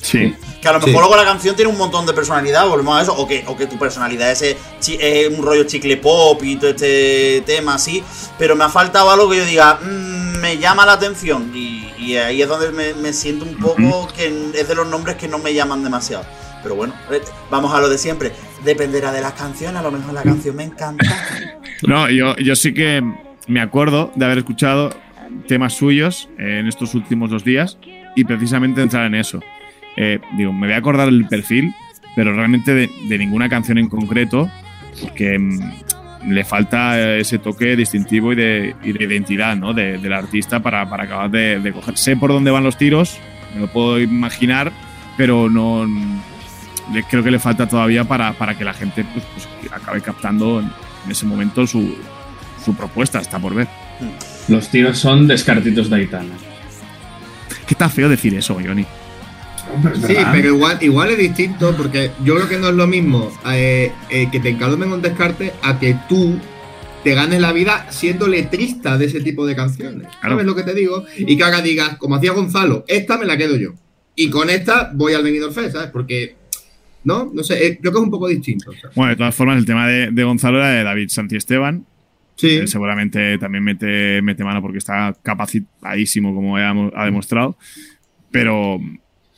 [0.07, 0.33] Sí.
[0.61, 0.87] Que a lo Sí.
[0.87, 3.57] mejor luego la canción tiene un montón de personalidad, volvemos a eso, o que, o
[3.57, 4.57] que tu personalidad es, eh,
[4.87, 8.01] es un rollo chicle pop y todo este tema así,
[8.39, 12.15] pero me ha faltado algo que yo diga, "Mm, me llama la atención, y, y
[12.15, 15.39] ahí es donde me, me siento un poco que es de los nombres que no
[15.39, 16.25] me llaman demasiado.
[16.63, 17.21] Pero bueno, eh,
[17.51, 18.31] vamos a lo de siempre,
[18.63, 21.05] dependerá de las canciones, a lo mejor la canción me encanta.
[21.83, 23.03] No, yo, yo sí que
[23.45, 24.89] me acuerdo de haber escuchado
[25.47, 27.77] temas suyos en estos últimos dos días
[28.15, 29.39] y precisamente entrar en eso.
[29.97, 31.73] Eh, digo, me voy a acordar el perfil,
[32.15, 34.49] pero realmente de, de ninguna canción en concreto,
[35.01, 39.73] porque mm, le falta ese toque distintivo y de, y de identidad ¿no?
[39.73, 41.97] de- del artista para, para acabar de, coger.
[41.97, 43.17] Sé por dónde van los tiros,
[43.55, 44.71] me lo puedo imaginar,
[45.17, 45.85] pero no
[46.93, 50.59] le- creo que le falta todavía para, para que la gente pues, pues, acabe captando
[50.59, 50.71] en,
[51.09, 51.95] ese momento su,
[52.63, 53.67] su propuesta, está por ver.
[54.47, 56.33] Los tiros son descartitos de Aitana.
[57.65, 58.85] ¿Qué está feo decir eso, Johnny?
[60.05, 63.91] Sí, pero igual, igual es distinto porque yo creo que no es lo mismo eh,
[64.09, 66.39] eh, que te encalomen un descarte a que tú
[67.03, 70.07] te ganes la vida siendo letrista de ese tipo de canciones.
[70.19, 70.35] Claro.
[70.35, 71.05] ¿Sabes lo que te digo?
[71.17, 73.73] Y que ahora digas, como hacía Gonzalo, esta me la quedo yo.
[74.15, 75.91] Y con esta voy al Benidorm Fest, ¿sabes?
[75.91, 76.35] Porque,
[77.03, 78.71] no, no sé, eh, creo que es un poco distinto.
[78.73, 78.95] ¿sabes?
[78.95, 81.85] Bueno, de todas formas, el tema de, de Gonzalo era de David Santiesteban.
[82.35, 82.55] Sí.
[82.55, 87.57] Él seguramente también mete, mete mano porque está capacitadísimo, como ha demostrado.
[88.31, 88.79] Pero,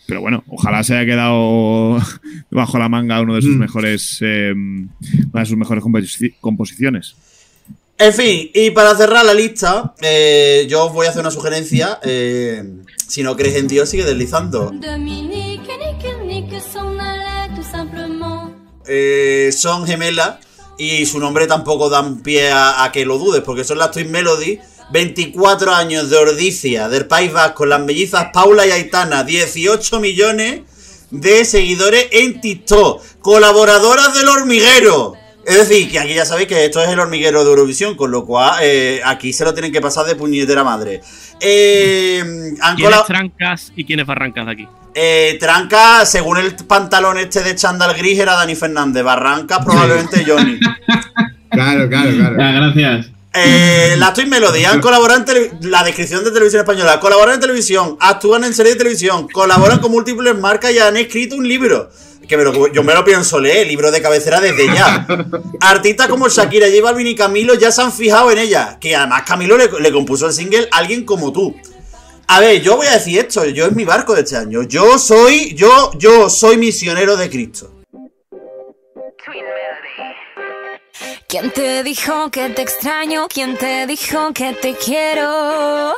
[0.09, 1.97] pero bueno, ojalá se haya quedado
[2.51, 3.59] bajo la manga uno de sus Mm.
[3.59, 7.15] mejores eh, una de sus mejores composi- composiciones.
[7.97, 11.99] En fin, y para cerrar la lista, eh, yo os voy a hacer una sugerencia.
[12.03, 12.63] eh,
[13.07, 14.71] si no crees en Dios, sigue deslizando.
[18.87, 20.37] Eh, son gemelas
[20.77, 23.91] y su nombre tampoco da un pie a, a que lo dudes, porque son las
[23.91, 24.59] Twin Melody.
[24.91, 30.61] 24 años de Ordicia, del País Vasco, las mellizas Paula y Aitana, 18 millones
[31.11, 35.13] de seguidores en TikTok, colaboradoras del hormiguero.
[35.45, 38.25] Es decir, que aquí ya sabéis que esto es el hormiguero de Eurovisión, con lo
[38.25, 41.01] cual eh, aquí se lo tienen que pasar de puñetera madre.
[41.39, 42.21] Eh,
[42.61, 44.67] han ¿Quién es colab- Trancas y quién es Barrancas de aquí?
[44.93, 49.03] eh, Tranca, según el pantalón este de chándal gris, era Dani Fernández.
[49.03, 50.59] Barranca, probablemente Johnny.
[51.51, 52.35] Claro, claro, claro.
[52.39, 53.07] Ah, gracias.
[53.33, 57.39] Eh, la Twin Melody han colaborado en tele- la descripción de televisión española, colaboran en
[57.41, 61.89] televisión, actúan en series de televisión, colaboran con múltiples marcas y han escrito un libro.
[62.27, 65.07] Que me lo- yo me lo pienso leer, libro de cabecera desde ya.
[65.61, 68.77] Artistas como Shakira, J Balvin y Camilo ya se han fijado en ella.
[68.79, 71.55] Que además Camilo le, le compuso el single Alguien como tú.
[72.27, 74.61] A ver, yo voy a decir esto, yo es mi barco de este año.
[74.63, 77.71] Yo soy, yo, yo soy misionero de Cristo.
[81.29, 83.27] ¿Quién te dijo que te extraño?
[83.31, 85.93] ¿Quién te dijo que te quiero?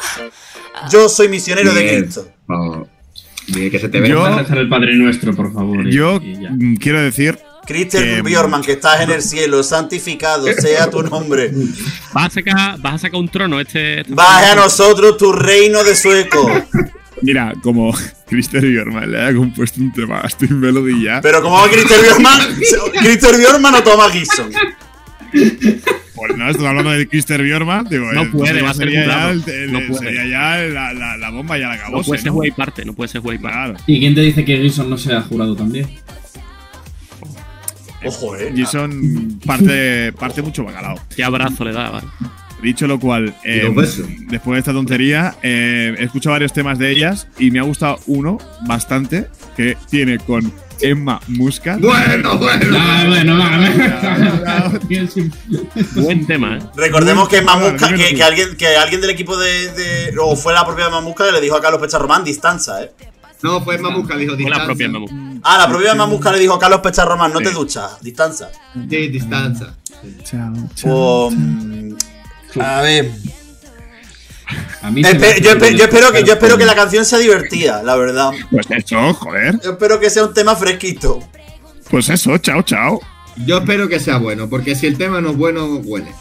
[0.91, 1.99] Yo soy misionero de.
[2.01, 2.27] Cristo.
[2.49, 2.85] Oh,
[3.47, 4.05] bien, que se te.
[4.07, 5.87] Yo- a rezar el Padre Nuestro, por favor.
[5.89, 6.49] Yo y ya.
[6.51, 7.39] mm, quiero decir.
[7.65, 11.51] Christian que- Bjorman, que estás en el cielo, santificado sea tu nombre.
[12.11, 14.01] Vas a sacar, vas a sacar un trono este.
[14.01, 16.51] este- Baje a nosotros tu reino de sueco.
[17.21, 17.93] Mira, como
[18.27, 21.21] Christer Bjorman le haya compuesto un tema a Melody ya.
[21.21, 22.39] Pero como va Christian Bjorman,
[23.01, 24.51] Christian Bjorman o Thomas Gibson.
[25.31, 27.87] Pues no, estoy hablando de Christer Bjorman.
[27.89, 29.31] Digo, No eh, puede, sería- va a ser sería ya, raro.
[29.31, 29.99] el- el- No puede.
[30.05, 31.97] sería ya la, la, la bomba y la acabó.
[31.97, 33.57] No puede ser juez y parte, no puede ser juez y parte.
[33.71, 33.83] Claro.
[33.87, 35.87] ¿Y quién te dice que Gibson no sea jurado también?
[38.03, 38.51] Ojo, eh.
[38.55, 40.99] Jason parte, parte mucho bacalao.
[41.15, 42.07] Qué abrazo le da, vale.
[42.63, 44.05] Dicho lo cual, eh, besos.
[44.27, 47.99] después de esta tontería, eh, he escuchado varios temas de ellas y me ha gustado
[48.07, 48.37] uno
[48.67, 49.27] bastante
[49.57, 50.51] que tiene con
[50.81, 51.79] Emma Muscat.
[51.79, 52.77] Bueno, bueno.
[52.79, 54.71] Ah, bueno, va,
[55.95, 56.61] Buen tema, ¿eh?
[56.75, 60.65] Recordemos que Mamusca, Dímelo que, alguien, que alguien del equipo de, de- O fue la
[60.65, 62.91] propia Mamusca que le dijo a Carlos Pecharromán distanza, eh.
[63.41, 64.65] No, fue Mamusca, dijo Fue la distancia.
[64.65, 65.39] propia Mamu.
[65.43, 68.49] Ah, la propia Mamusca le dijo a Carlos Pecharromán, no te duchas, distanza.
[68.89, 69.73] Sí, distancia.
[70.23, 71.95] Chao, Pues, mm,
[72.61, 73.11] a ver.
[74.81, 77.19] A mí Espe- yo, espe- que yo espero que, yo espero que la canción sea
[77.19, 78.31] divertida, la verdad.
[78.49, 79.59] Pues eso, joder.
[79.63, 81.19] Yo espero que sea un tema fresquito.
[81.89, 82.99] Pues eso, chao, chao.
[83.45, 86.11] Yo espero que sea bueno, porque si el tema no es bueno, huele.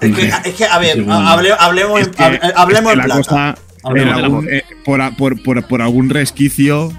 [0.00, 3.02] Es que, es que a ver, hable- hablemos, Es en, que- hable- hablemos es que
[3.02, 3.22] en la plata.
[3.22, 6.92] cosa, Hablemos en de algún- eh, por, a- por, por, por algún resquicio.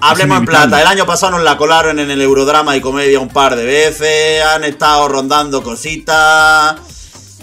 [0.00, 0.80] Hablemos en plata.
[0.80, 4.42] El año pasado nos la colaron en el Eurodrama y Comedia un par de veces.
[4.44, 6.76] Han estado rondando cositas.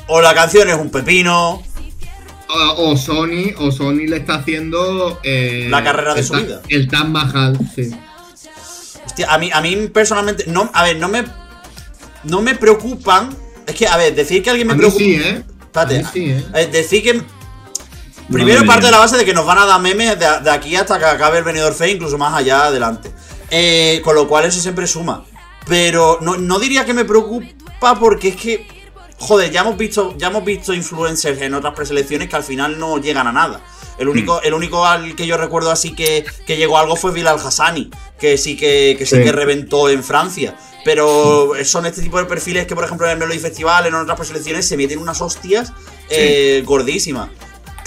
[0.07, 1.63] O la canción es un pepino.
[2.49, 5.19] O, o Sony, o Sony le está haciendo.
[5.23, 6.61] eh, La carrera de su Ta- vida.
[6.69, 7.91] El Tan Mahal, sí.
[9.05, 10.45] Hostia, a mí, a mí personalmente.
[10.47, 11.25] No, a ver, no me.
[12.23, 13.35] No me preocupan.
[13.65, 15.03] Es que, a ver, decir que alguien me A mí preocupa.
[15.03, 15.43] sí, ¿eh?
[15.61, 15.95] Espérate.
[15.97, 16.67] A mí sí, ¿eh?
[16.71, 17.21] decir que.
[18.31, 20.75] Primero parte de la base de que nos van a dar memes de, de aquí
[20.75, 23.09] hasta que acabe el venidor fe, incluso más allá adelante.
[23.49, 25.23] Eh, con lo cual eso siempre suma.
[25.65, 28.76] Pero no, no diría que me preocupa porque es que.
[29.19, 32.97] Joder, ya hemos visto, ya hemos visto influencers en otras preselecciones que al final no
[32.99, 33.61] llegan a nada.
[33.97, 37.11] El único, el único al que yo recuerdo así que, que llegó a algo fue
[37.11, 37.89] Bilal Hassani,
[38.19, 39.23] que sí que, que sí Sí.
[39.23, 40.55] que reventó en Francia.
[40.85, 44.15] Pero son este tipo de perfiles que, por ejemplo, en el Melody Festival, en otras
[44.17, 45.73] preselecciones, se meten unas hostias
[46.09, 47.29] eh, gordísimas.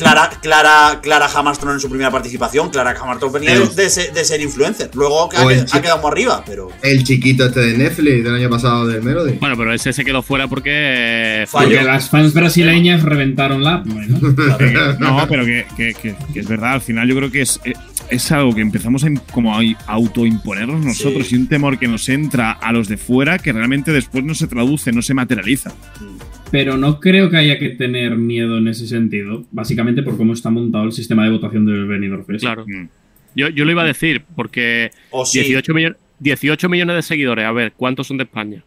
[0.01, 2.71] Clara, Clara, Clara Hammerstone en su primera participación.
[2.71, 4.91] Clara Hammerstone venía de, Pero- de ser, de ser influencer.
[4.95, 5.29] Luego ha,
[5.81, 6.69] quedado muy arriba, pero.
[6.83, 9.35] El chiquito este de Netflix del año pasado del Melody.
[9.41, 11.45] Bueno, pero ese se quedó fuera porque.
[11.49, 11.69] Fallo.
[11.69, 13.83] Porque las fans brasileñas reventaron la.
[13.85, 14.19] Bueno,
[14.99, 17.73] No, pero que, que- que- que es verdad, al final yo creo que es, eh,
[18.09, 21.35] es algo que empezamos a como a autoimponernos nosotros Sí.
[21.37, 24.47] y un temor que nos entra a los de fuera que realmente después no se
[24.47, 25.73] traduce, no se materializa.
[26.51, 30.51] Pero no creo que haya que tener miedo en ese sentido, básicamente por cómo está
[30.51, 32.41] montado el sistema de votación del Benidorm Fest.
[32.41, 32.65] Claro.
[32.67, 32.89] Mm.
[33.37, 35.41] Yo, yo lo iba a decir, porque O sí.
[35.41, 37.47] 18, millones 18 millones de seguidores.
[37.47, 38.63] A ver, ¿cuántos son de España?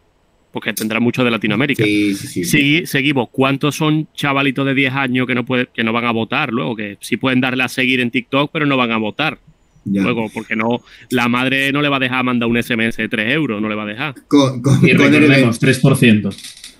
[0.52, 1.84] Porque tendrá muchos de Latinoamérica.
[1.84, 2.58] Sí, sí, sí.
[2.58, 3.28] Segui- seguimos.
[3.30, 6.74] ¿Cuántos son chavalitos de 10 años que no, puede, que no van a votar luego?
[6.76, 9.38] Que sí pueden darle a seguir en TikTok, pero no van a votar.
[9.84, 10.02] Ya.
[10.02, 10.80] Luego, porque no,
[11.10, 13.74] la madre no le va a dejar mandar un SMS de 3 euros, no le
[13.74, 14.14] va a dejar.
[14.26, 16.34] Con, con- Y con el, recordemos, 3%.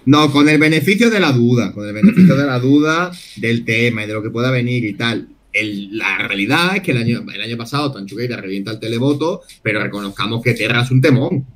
[0.07, 4.05] No, con el beneficio de la duda, con el beneficio de la duda del tema
[4.05, 5.29] y de lo que pueda venir y tal.
[5.53, 9.83] El- la realidad es que el año, el año pasado Tanchugueira revienta el televoto, pero
[9.83, 11.47] reconozcamos que Terra es un temón.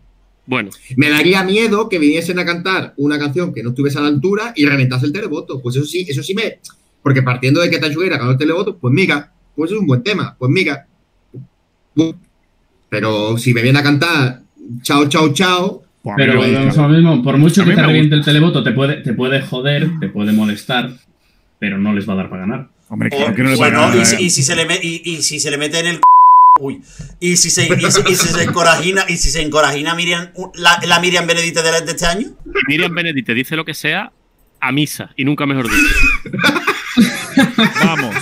[0.46, 4.08] Bueno, Me daría miedo que viniesen a cantar una canción que no estuviese a la
[4.08, 5.60] altura y reventase el televoto.
[5.60, 6.60] Pues eso sí, eso sí me.
[7.02, 10.34] Porque partiendo de que Tanchugueira ganó el televoto, pues mira, pues es un buen tema,
[10.38, 10.86] pues mira.
[12.88, 14.42] Pero si me viene a cantar
[14.82, 15.82] chao, chao, chao,
[16.16, 16.62] Pero gusta.
[16.68, 19.40] es lo mismo, por mucho A que te reviente el televoto, te puede, te puede
[19.42, 20.90] joder, te puede molestar,
[21.58, 22.68] pero no les va a dar para ganar.
[22.88, 24.22] Hombre, claro que no le bueno, va a y, dar, si, eh.
[24.22, 26.00] y si se le me- y, y si se le mete en el.
[26.60, 26.80] Uy.
[27.20, 30.80] Y si se, y si, y si se encorajina, y si se encorajina Miriam, la,
[30.86, 32.28] la Miriam Benedite de, de este año.
[32.66, 34.10] Miriam Benedict dice lo que sea
[34.60, 36.40] a misa, y nunca mejor dicho.
[37.84, 38.14] Vamos.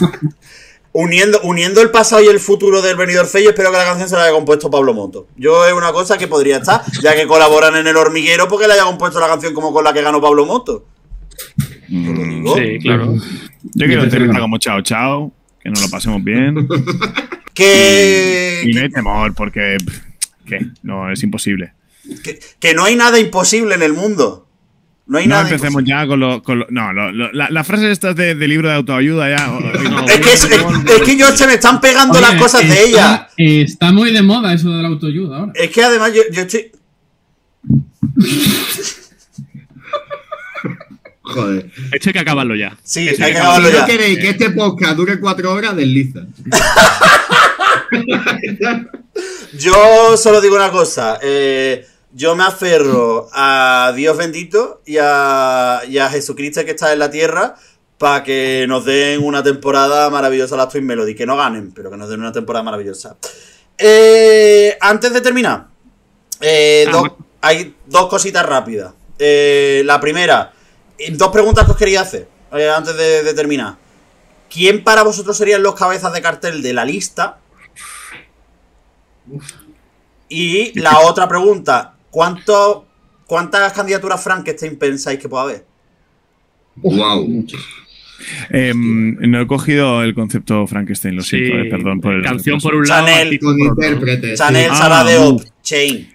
[0.98, 4.09] Uniendo, uniendo el pasado y el futuro del Benidorm Fest, yo espero que la canción
[4.09, 5.27] se la haya compuesto Pablo Moto.
[5.36, 8.73] Yo es una cosa que podría estar, ya que colaboran en el hormiguero, porque le
[8.73, 10.86] haya compuesto la canción como con la que ganó Pablo Moto.
[11.89, 13.14] Mm, Sí, claro.
[13.74, 15.31] Yo quiero tener como chao chao,
[15.62, 16.66] que nos lo pasemos bien.
[17.52, 19.77] Que, Y no hay temor, porque.
[20.47, 20.60] ¿Qué?
[20.82, 21.73] No, es imposible.
[22.23, 24.45] que, que no hay nada imposible en el mundo.
[25.08, 26.42] No hay No nada empecemos ya con lo.
[26.42, 29.46] con lo- no, lo- lo- la, la frase esta de, de libro de autoayuda ya.
[29.46, 30.04] no.
[30.04, 33.28] Es que, es, es que yo se me están pegando las cosas de ella.
[33.36, 35.52] Está muy de moda eso de la autoayuda ahora.
[35.54, 36.72] Es que además yo, yo estoy.
[41.22, 41.70] Joder.
[41.92, 42.76] Esto hay que acabarlo ya.
[42.84, 43.86] Sí, Esto hay que Si acabarlo no ya.
[43.86, 46.20] queréis que este podcast dure cuatro horas, desliza.
[49.58, 51.18] Yo solo digo una cosa.
[51.22, 51.84] eh,
[52.16, 57.10] yo me aferro a Dios bendito y a, y a Jesucristo que está en la
[57.10, 57.55] tierra
[57.98, 61.14] para que nos den una temporada maravillosa las Twin Melody.
[61.14, 63.16] Que no ganen, pero que nos den una temporada maravillosa.
[63.78, 65.66] Eh, antes de terminar,
[66.40, 67.10] eh, Ah, dos-
[67.43, 68.94] hay dos cositas rápidas.
[69.18, 70.52] Eh, la primera,
[71.12, 73.76] dos preguntas que os quería hacer eh, antes de, de terminar.
[74.48, 77.38] ¿Quién para vosotros serían los cabezas de cartel de la lista?
[80.28, 82.86] Y la otra pregunta, ¿cuánto,
[83.26, 85.66] ¿cuántas candidaturas Frankenstein pensáis que puede haber?
[86.76, 87.44] Wow.
[88.50, 92.22] Em, no he cogido el concepto Frankenstein, lo Sí, siento, eh, perdón por el.
[92.22, 93.06] Canción por un lado.
[93.06, 94.38] Chanel, Con intérpretes.
[94.38, 95.18] Chanel, Ah, Sara de.
[95.18, 96.08] Op, Chain.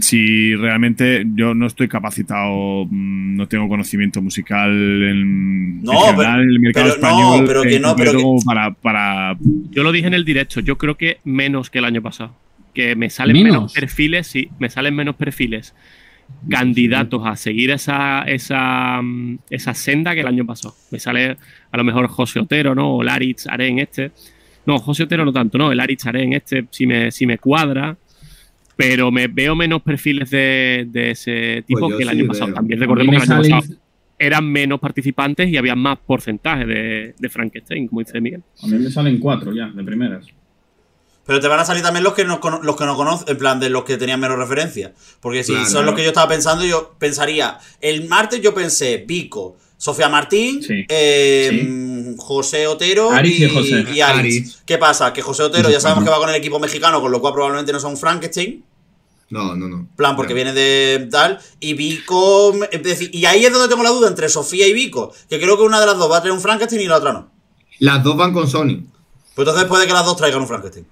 [0.00, 6.16] Si realmente yo no estoy capacitado, mm, no tengo conocimiento musical en, No, en general,
[6.16, 7.44] pero- en el mercado pero no, español.
[7.48, 9.36] pero que no, pero que- para, para.
[9.70, 12.32] Yo lo dije en el directo, yo creo que menos que el año pasado.
[12.74, 13.52] Que me salen ¿Menos?
[13.54, 15.74] menos, perfiles, sí, me salen menos perfiles
[16.48, 20.74] candidatos a seguir esa, esa, mm, esa senda que el año pasado.
[20.90, 21.36] Me sale
[21.70, 22.96] a lo mejor José Otero, ¿no?
[22.96, 24.12] O Laritz Aren este.
[24.64, 25.70] No, José Otero no tanto, ¿no?
[25.70, 27.96] El Laritz Aren este sí me, sí me cuadra.
[28.74, 32.46] Pero me veo menos perfiles de, de ese tipo Pues que el sí año pasado.
[32.46, 32.54] veo.
[32.54, 33.76] También recordemos que el año pasado
[34.18, 38.42] eran menos participantes y había más porcentaje de, de Frankenstein, como dice Miguel.
[38.62, 40.26] A mí me salen cuatro ya, de primeras.
[41.24, 43.60] Pero te van a salir también los que no, los que no conocen, en plan
[43.60, 44.92] de los que tenían menos referencia.
[45.20, 45.68] Porque si Claro.
[45.70, 47.58] son los que yo estaba pensando, yo pensaría.
[47.80, 50.84] El martes yo pensé Vico, Sofía Martín, Sí.
[50.88, 52.14] eh, Sí.
[52.18, 53.84] José Otero Aritz y José.
[53.94, 54.00] y.
[54.00, 54.58] Aritz.
[54.66, 55.12] ¿Qué pasa?
[55.12, 57.72] Que José Otero ya sabemos que va con el equipo mexicano, con lo cual probablemente
[57.72, 58.64] no son Frankenstein.
[59.30, 59.88] No, no, no.
[59.96, 61.38] plan, porque viene de tal.
[61.58, 62.52] Y Vico.
[62.70, 65.14] Es decir, y ahí es donde tengo la duda entre Sofía y Vico.
[65.30, 67.12] Que creo que una de las dos va a tener un Frankenstein y la otra
[67.14, 67.30] no.
[67.78, 68.84] Las dos van con Sony.
[69.34, 70.86] Pues entonces puede que las dos traigan un Frankenstein.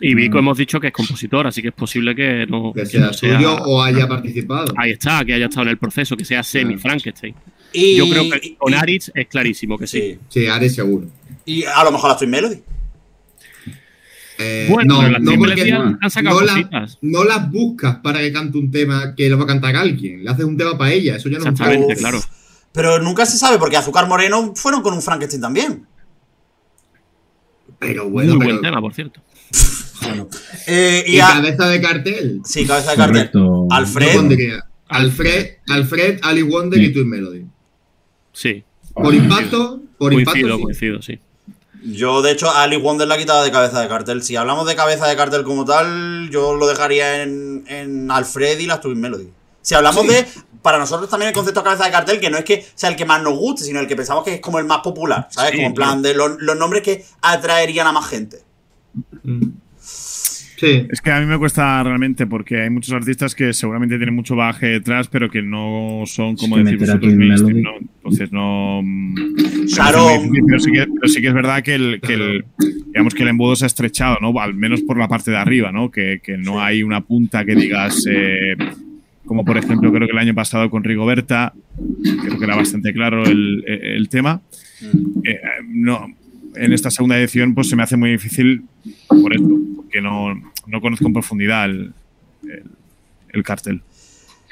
[0.00, 2.86] Y Vico hemos dicho que es compositor, así que es posible que no, Que que
[2.86, 4.72] sea no sea- suyo o haya participado.
[4.76, 7.34] Ahí está, que haya estado en el proceso, que sea semi-Frankenstein.
[7.72, 10.00] Y, Yo creo que con Aritz es clarísimo que sí.
[10.00, 10.18] Sí.
[10.28, 11.06] Sí, Ares seguro.
[11.44, 12.62] Y a lo mejor las Twin Melody.
[14.38, 17.50] Eh, Bueno, no, pero las no, Twin porque Melody han- han sacado no, la- las
[17.50, 20.24] buscas para que cante un tema que lo va a cantar alguien.
[20.24, 21.16] Le haces un tema para ella.
[21.16, 21.98] Eso ya no es un Exactamente, Uf.
[21.98, 22.20] claro.
[22.72, 25.86] Pero nunca se sabe, porque Azúcar Moreno fueron con un Frankenstein también.
[27.78, 28.50] Pero bueno, Muy pero.
[28.52, 29.20] buen tema, por cierto.
[30.66, 32.40] Eh, y Y a- cabeza de cartel.
[32.44, 33.30] Sí, cabeza de cartel.
[33.30, 33.66] Correcto.
[33.70, 34.60] Alfred.
[34.88, 36.86] Alfred, Alfred, Ali Wonder Sí.
[36.86, 37.44] y Twin Melody.
[38.32, 38.62] Sí,
[38.94, 40.56] Por impacto, por coincido, impacto.
[40.58, 40.62] sí.
[40.62, 41.20] coincido, sí.
[41.84, 44.22] Yo, de hecho, Ali Wonder la quitaba de cabeza de cartel.
[44.22, 48.66] Si hablamos de cabeza de cartel como tal, yo lo dejaría en, en Alfred y
[48.66, 49.28] las Twin Melody.
[49.62, 50.08] Si hablamos Sí.
[50.08, 50.26] de.
[50.62, 52.96] Para nosotros también el concepto de cabeza de cartel, que no es que sea el
[52.96, 55.52] que más nos guste, sino el que pensamos que es como el más popular, ¿sabes?
[55.52, 58.38] Sí, como en plan de los, los nombres que atraerían a más gente.
[60.56, 60.58] Mm.
[60.58, 60.86] Sí.
[60.90, 64.36] Es que a mí me cuesta realmente porque hay muchos artistas que seguramente tienen mucho
[64.36, 67.62] bagaje detrás, pero que no son, como que decir vosotros, mainstream.
[67.62, 67.70] ¿no?
[67.78, 68.80] Entonces no.
[68.82, 69.14] mm,
[69.66, 70.30] Sharon.
[70.46, 72.44] Pero sí, que, pero sí que es verdad que el, que el-
[72.86, 74.38] digamos que el embudo se ha estrechado, ¿no?
[74.40, 75.90] Al menos por la parte de arriba, ¿no?
[75.90, 78.06] Que, que no hay una punta que digas.
[78.10, 78.56] eh,
[79.26, 81.52] como por ejemplo, creo que el año pasado con Rigoberta,
[82.22, 84.40] creo que era bastante claro el, el tema.
[85.24, 86.06] Eh, no,
[86.56, 88.64] en esta segunda edición, pues se me hace muy difícil
[89.08, 90.34] por esto, porque no,
[90.66, 91.92] no conozco en profundidad el,
[92.44, 92.70] el-
[93.32, 93.82] el cartel.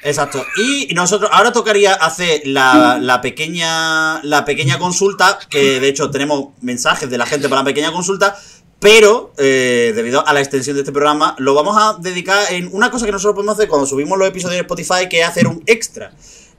[0.03, 0.45] Exacto.
[0.59, 6.49] Y nosotros ahora tocaría hacer la, la pequeña la pequeña consulta, que de hecho tenemos
[6.61, 8.37] mensajes de la gente para la pequeña consulta,
[8.81, 12.91] pero eh, debido a la extensión de este programa, lo vamos a dedicar en una
[12.91, 15.63] cosa que nosotros podemos hacer cuando subimos los episodios en Spotify, que es hacer un
[15.67, 16.13] extra.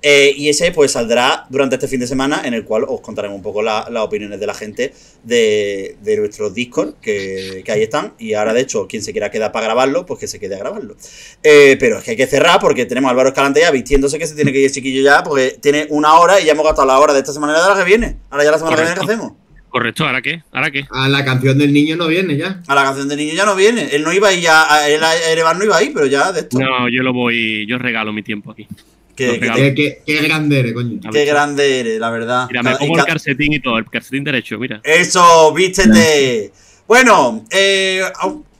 [0.08, 3.38] Eh, y ese pues saldrá durante este fin de semana, en el cual os contaremos
[3.38, 7.82] un poco la- las opiniones de la gente de, de nuestros Discord, que, que ahí
[7.82, 8.14] están.
[8.20, 10.60] Y ahora, de hecho, quien se quiera quedar para grabarlo, pues que se quede a
[10.60, 10.96] grabarlo.
[11.42, 14.28] Eh, pero es que hay que cerrar porque tenemos a Álvaro Escalante ya vistiéndose que
[14.28, 16.88] se tiene que ir el chiquillo ya, porque tiene una hora y ya hemos gastado
[16.88, 18.18] la hora de esta semana y de la que viene.
[18.30, 19.34] Ahora ya la semana que viene, ¿qué hacemos?
[19.70, 20.42] Correcto, ¿ahora qué?
[20.52, 20.86] ¿Ahora qué?
[20.92, 22.62] A la canción del niño no viene ya.
[22.68, 23.90] A la canción de niño ya no viene.
[23.92, 26.06] Él no iba a ir ya, a- él a Erevan no iba a ir, pero
[26.06, 26.60] ya de esto.
[26.60, 28.68] No, yo lo voy, yo regalo mi tiempo aquí.
[29.16, 31.00] Qué, Nos qué- Qué, qué- qué grande eres, coño.
[31.12, 32.48] qué grande eres, la verdad.
[32.50, 34.82] Mira, me pongo el ca- calcetín y todo, el calcetín derecho, mira.
[34.84, 36.52] Eso, vístete.
[36.88, 38.02] Bueno, eh,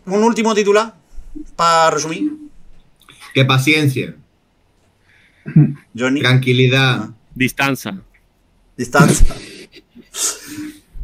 [0.06, 0.94] un último titular
[1.56, 2.32] para resumir.
[3.34, 4.16] Qué paciencia.
[5.98, 6.22] Johnny.
[6.22, 7.10] Tranquilidad.
[7.34, 8.00] Distancia.
[8.78, 9.36] Distancia.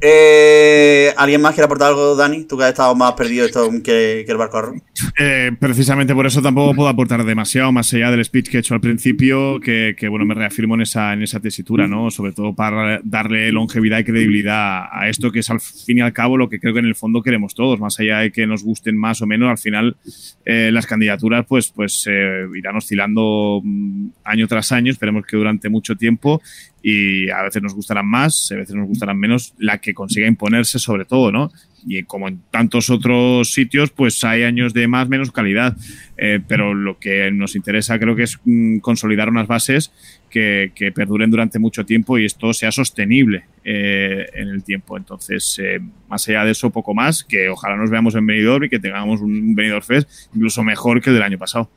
[0.01, 2.45] Eh, ¿Alguien más quiere aportar algo, Dani?
[2.45, 4.73] Tú que has estado más perdido esto que, el barco.
[5.19, 8.73] Eh, precisamente por eso tampoco puedo aportar demasiado, más allá del speech que he hecho
[8.73, 12.09] al principio, que, que, bueno, me reafirmo en esa, en esa tesitura, ¿no?
[12.09, 16.13] Sobre todo para darle longevidad y credibilidad a esto, que es al fin y al
[16.13, 18.63] cabo lo que creo que en el fondo queremos todos, más allá de que nos
[18.63, 19.97] gusten más o menos, al final
[20.45, 25.69] eh, las candidaturas pues, pues eh, irán oscilando mm, año tras año, esperemos que durante
[25.69, 26.41] mucho tiempo
[26.83, 30.79] y a veces nos gustarán más, a veces nos gustarán menos, la que consiga imponerse
[30.79, 31.51] sobre todo, ¿no?
[31.85, 35.75] Y como en tantos otros sitios, pues hay años de más, menos calidad.
[36.17, 39.91] Eh, pero lo que nos interesa creo que es mm, consolidar unas bases
[40.29, 44.97] que, perduren durante mucho tiempo y esto sea sostenible eh, en el tiempo.
[44.97, 48.69] Entonces, eh, más allá de eso, poco más, que ojalá nos veamos en Benidorm y
[48.69, 51.69] que tengamos un Benidorm Fest incluso mejor que el del año pasado.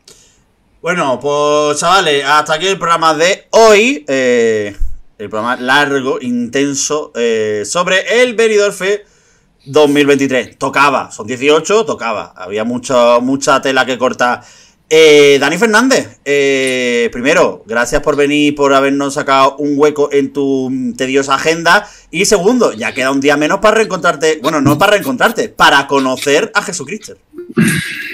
[0.83, 4.05] Bueno, pues chavales, hasta aquí el programa de hoy.
[5.25, 9.03] El programa largo, intenso, eh, sobre el Benidorm Fest
[9.67, 10.59] 2023.
[10.59, 12.33] Tocaba, son 18, tocaba.
[12.37, 14.43] Había mucha, mucha tela que cortar.
[14.91, 20.95] Eh, Dani Fernández, eh, primero, gracias por venir, por habernos sacado un hueco en tu
[20.97, 21.89] tediosa agenda.
[22.11, 24.41] Y segundo, ya queda un día menos para reencontrarte.
[24.43, 27.15] Bueno, no para reencontrarte, para conocer a Jesucristo.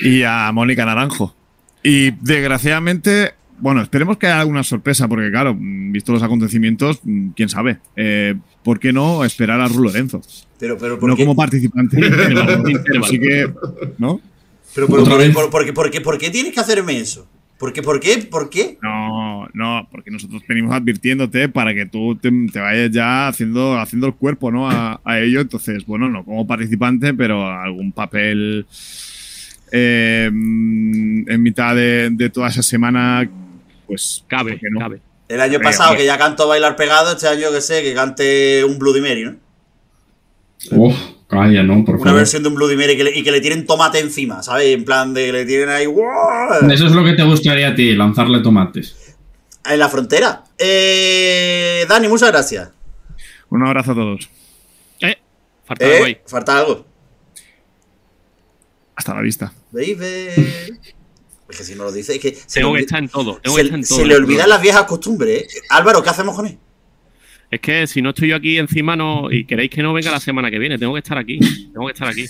[0.03, 1.35] Y a Mónica Naranjo.
[1.83, 7.01] Y desgraciadamente, bueno, esperemos que haya alguna sorpresa, porque claro, visto los acontecimientos,
[7.37, 7.79] quién sabe.
[7.97, 10.21] Eh, ¿Por qué no esperar a Ru Lorenzo?
[10.59, 11.25] Pero, pero, ¿por no qué?
[11.25, 11.99] como participante.
[12.85, 13.53] pero sí que,
[13.99, 14.21] ¿no?
[14.75, 17.27] Pero, pero ¿por, qué, por, por, qué, por, qué, ¿por qué tienes que hacerme eso?
[17.59, 17.83] ¿Por qué?
[17.83, 18.17] ¿Por qué?
[18.19, 18.79] ¿Por qué?
[18.83, 24.07] No, no, porque nosotros venimos advirtiéndote para que tú te, te vayas ya haciendo, haciendo
[24.07, 24.71] el cuerpo, ¿no?
[24.71, 25.43] A, a, ello.
[25.43, 28.67] Entonces, bueno, no como participante, pero algún papel
[29.73, 33.29] eh, en mitad de, de, toda esa semana,
[33.91, 34.79] pues cabe, no?
[34.79, 35.01] cabe.
[35.29, 38.79] El año pasado, que ya cantó Bailar Pegado, este año que sé, que cante un
[38.79, 39.37] Bloody Mary, ¿no?
[40.77, 40.95] Oh,
[41.29, 42.19] calla, no, por Una favor.
[42.19, 44.75] versión de un Bloody Mary que le, y que le tienen tomate encima, ¿sabes?
[44.75, 45.87] En plan de que le tienen ahí.
[45.87, 46.71] ¡wow!
[46.71, 49.17] Eso es lo que te gustaría a ti, lanzarle tomates.
[49.65, 50.45] En la frontera.
[50.59, 52.71] Eh, Dani, muchas gracias.
[53.49, 54.31] Un abrazo a todos.
[55.01, 55.17] Eh,
[55.65, 56.19] falta eh, algo ahí.
[56.27, 56.87] Falta algo.
[58.97, 59.53] Hasta la vista.
[59.73, 60.87] Baby.
[61.51, 62.35] Es que si no lo dice, es que.
[62.35, 63.41] Se tengo le, que estar en todo.
[63.43, 65.43] Tengo se, que estar en todo se le olvidan las viejas costumbres.
[65.43, 65.61] ¿eh?
[65.71, 66.59] Álvaro, ¿qué hacemos con él?
[67.51, 70.21] Es que si no estoy yo aquí encima no y queréis que no venga la
[70.21, 71.39] semana que viene, tengo que estar aquí.
[71.73, 72.27] Tengo que estar aquí.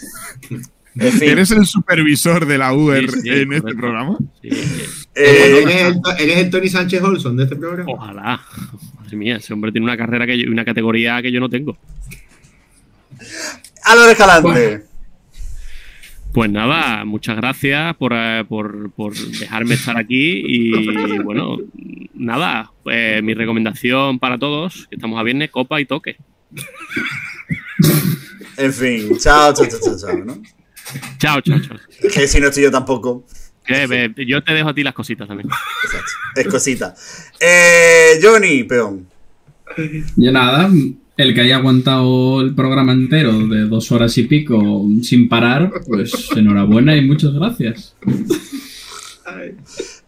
[0.96, 1.28] En fin.
[1.28, 2.76] ¿Eres el supervisor de la Sí,
[3.22, 3.68] sí, en correcto.
[3.68, 4.18] este programa?
[4.42, 4.82] Sí, sí.
[5.14, 7.92] Eh, ¿Eres, el, eres el Tony Sánchez Olson de este programa?
[7.92, 8.40] Ojalá.
[8.98, 11.76] Madre mía, ese hombre tiene una carrera que yo- una categoría que yo no tengo.
[13.84, 14.84] Álvaro Escalante.
[16.32, 21.56] Pues nada, muchas gracias por, eh, por- por dejarme estar aquí y bueno,
[22.14, 26.16] nada, pues mi recomendación para todos, que estamos a viernes, copa y toque.
[28.56, 30.42] En fin, chao, chao, chao, chao, chao, ¿no?
[31.18, 31.78] Chao, chao, chao.
[32.02, 33.24] Es que si no estoy yo tampoco.
[33.66, 35.48] Ve, yo te dejo a ti las cositas también.
[35.84, 36.10] Exacto.
[36.36, 36.94] Es cosita.
[37.40, 39.06] Eh, Johnny, peón.
[39.78, 40.68] Y nada,
[41.22, 46.28] el que haya aguantado el programa entero de dos horas y pico sin parar, pues
[46.36, 47.94] enhorabuena y muchas gracias.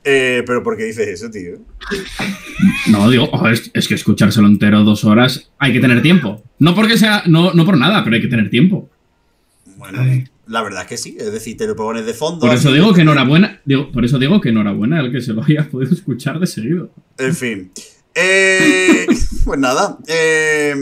[0.05, 1.59] Eh, pero ¿por qué dices eso, tío?
[2.89, 6.43] No, digo, oh, es, es que escuchárselo entero dos horas hay que tener tiempo.
[6.59, 8.90] No porque sea, no, no por nada, pero hay que tener tiempo.
[9.76, 10.02] Bueno,
[10.47, 11.16] la verdad es que sí.
[11.18, 12.40] Es decir, te lo pones de fondo.
[12.40, 15.43] Por eso digo que enhorabuena, digo, por eso digo que enhorabuena al que se lo
[15.44, 16.90] haya podido escuchar de seguido.
[17.18, 17.70] En fin.
[18.14, 19.06] Eh,
[19.44, 19.98] pues nada.
[20.06, 20.74] Eh,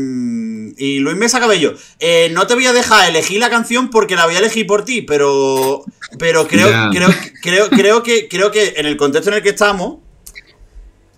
[0.77, 1.75] y Luis Mesa Cabello.
[1.99, 4.85] Eh, no te voy a dejar elegir la canción porque la voy a elegir por
[4.85, 5.83] ti, pero.
[6.19, 7.09] Pero creo, creo,
[7.43, 9.99] creo, creo que creo que en el contexto en el que estamos.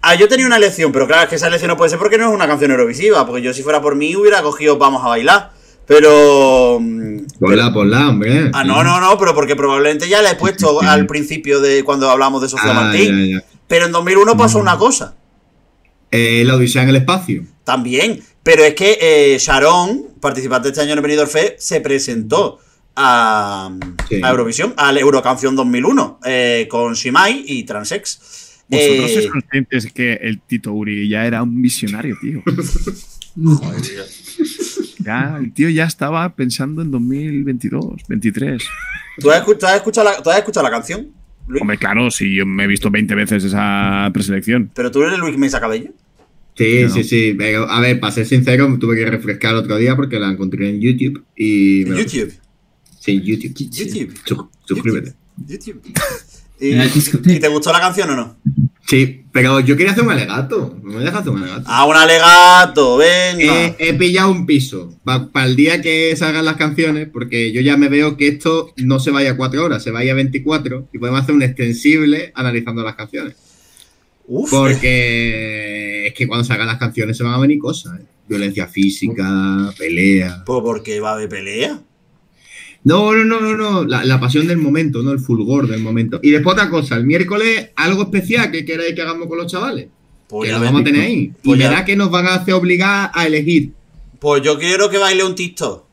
[0.05, 2.19] Ah, yo tenía una elección, pero claro, es que esa elección no puede ser porque
[2.19, 3.25] no es una canción eurovisiva.
[3.25, 5.53] Porque yo, si fuera por mí, hubiera cogido Vamos a bailar.
[5.87, 6.79] Pero.
[6.81, 8.51] mm, Ponla, ponla, hombre.
[8.53, 12.11] Ah, no, no, no, pero porque probablemente ya la he puesto al principio de cuando
[12.11, 13.31] hablamos de Sofía Ah, Martín.
[13.31, 13.45] ya, ya.
[13.69, 15.15] Pero en 2001 pasó una cosa.
[16.13, 17.45] Eh, la Odisea en el espacio.
[17.65, 18.21] También.
[18.45, 22.59] Pero es que eh, Sharon, participante este año en el Benidorm Fest, se presentó
[22.95, 23.71] a,
[24.09, 24.21] Sí.
[24.23, 28.63] a Eurovisión, al Eurocanción 2001, eh, con Shimai y Transex.
[28.69, 32.43] Vosotros Eh, sois conscientes que el Tito Uri ya era un visionario, tío.
[34.99, 38.63] Ya, el tío ya estaba pensando en 2022, 23.
[39.19, 41.09] ¿tú, has escu- tú has escuchado la, tú has escuchado la canción?
[41.61, 44.71] Hombre, claro, si yo me he visto 20 veces esa preselección.
[44.75, 45.91] ¿Pero tú eres Luis Mesa Cabello?
[46.57, 46.91] Sí, No.
[46.91, 47.35] sí, sí.
[47.37, 50.81] Pero, a ver, para ser sincero, tuve que refrescar otro día porque la encontré en
[50.81, 51.83] YouTube y.
[51.83, 52.33] ¿En YouTube?
[53.01, 53.55] Sí, YouTube.
[53.71, 54.15] YouTube.
[54.25, 55.15] Su- suscríbete.
[55.47, 55.83] YouTube.
[56.61, 56.75] ¿Y,
[57.33, 58.37] y te gustó la canción o no?
[58.87, 60.77] Sí, pero yo quería hacer un alegato.
[60.83, 61.65] No me dejas hacer un alegato.
[61.67, 63.67] Ah, un alegato, venga.
[63.67, 67.77] He, he pillado un piso para el día que salgan las canciones, porque yo ya
[67.77, 70.99] me veo que esto no se vaya a cuatro horas, se vaya a 24 y
[70.99, 73.37] podemos hacer un extensible analizando las canciones.
[74.27, 77.99] Uf, Porque es que cuando salgan las canciones se van a venir cosas.
[78.01, 78.05] ¿eh?
[78.29, 80.43] Violencia física, pelea.
[80.47, 81.81] Pues porque va a haber pelea.
[82.85, 83.85] No, no, no, no, no.
[83.85, 85.13] La, la pasión del momento, ¿no?
[85.13, 86.19] El fulgor del momento.
[86.23, 89.87] Y después otra cosa, el miércoles algo especial que queráis que hagamos con los chavales.
[90.29, 91.33] Pues que lo vamos a tener ahí.
[91.45, 93.73] Pues y verá que nos van a hacer obligar a elegir.
[94.19, 95.85] Pues yo quiero que baile un TikTok.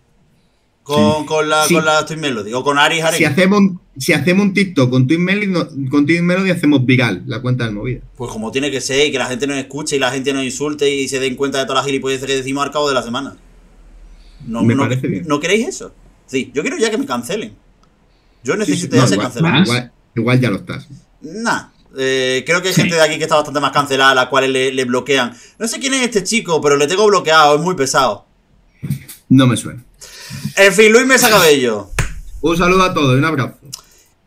[0.84, 1.76] Con, con la, Sí.
[1.76, 2.54] con la Twin Melody.
[2.54, 3.18] O con Ari Harry.
[3.18, 6.84] Si hacemos, un- si hacemos un TikTok con Twin Melody, no- con Twin Melody hacemos
[6.84, 8.02] viral la cuenta del móvil.
[8.18, 10.44] Pues como tiene que ser, y que la gente nos escuche y la gente nos
[10.44, 13.04] insulte y se den cuenta de todas las gilipolleces que decimos al cabo de la
[13.04, 13.38] semana.
[14.48, 15.26] No, Me no- parece bien.
[15.28, 15.92] ¿No queréis eso?
[16.30, 17.56] Sí, yo quiero ya que me cancelen.
[18.44, 19.64] Yo necesito No, ya ser igual, cancelado.
[19.64, 20.88] igual- igual ya lo estás.
[21.22, 21.70] Nah.
[21.98, 24.54] eh, creo que hay gente de aquí que está bastante más cancelada, a la cual
[24.54, 25.34] le, le bloquean.
[25.58, 28.26] No sé quién es este chico, pero le tengo bloqueado, es muy pesado.
[29.28, 29.84] No me suena.
[30.56, 31.90] En fin, Luis Mesa Cabello.
[32.42, 33.56] Un saludo a todos y un abrazo.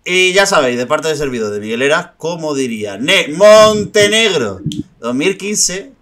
[0.05, 4.61] Y ya sabéis, de parte del servidor de Miguel Eras, como diría Ne Montenegro
[5.01, 5.93] 2015.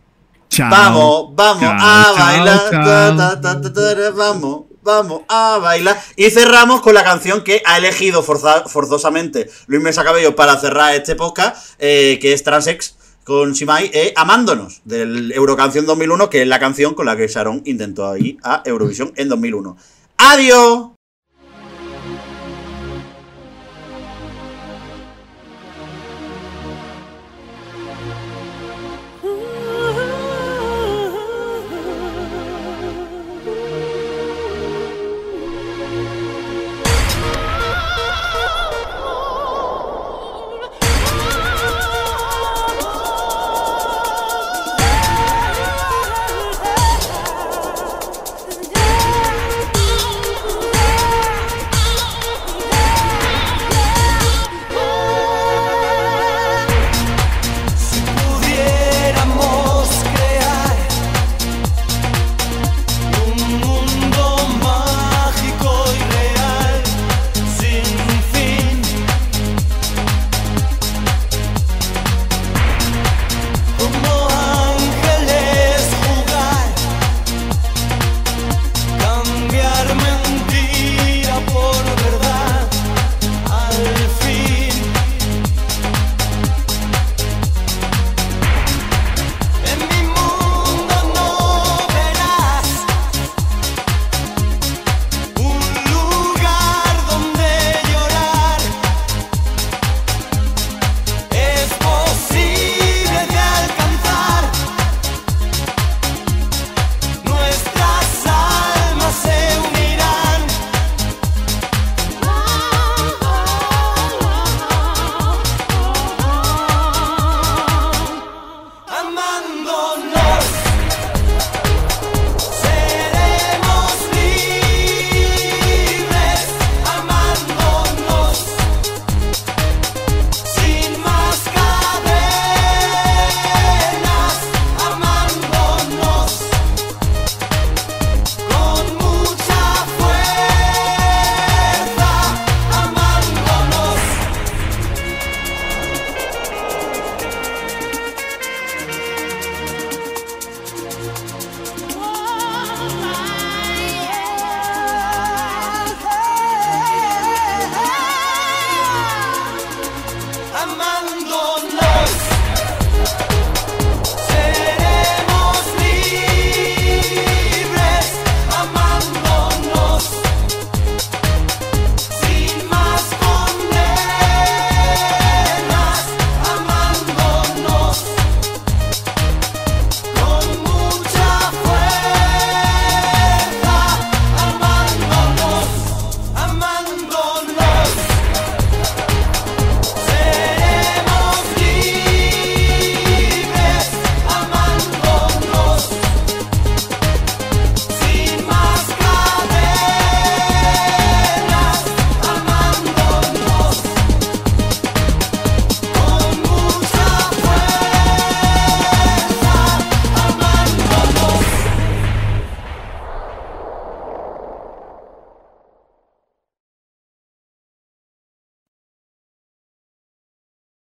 [0.48, 0.70] Chao.
[0.70, 2.70] vamos, vamos Chao, a chao, bailar.
[2.70, 6.00] ta, ta, ta, vamos, vamos a bailar.
[6.16, 10.94] Y cerramos con la canción que ha elegido forza- forzosamente Luis Mesa Cabello para cerrar
[10.94, 16.48] este podcast, eh, que es Transex con Shimai, eh, Amándonos, del Eurocanción 2001, que es
[16.48, 19.76] la canción con la que Sharon intentó ir a Eurovisión en 2001.
[20.16, 20.88] ¡Adiós!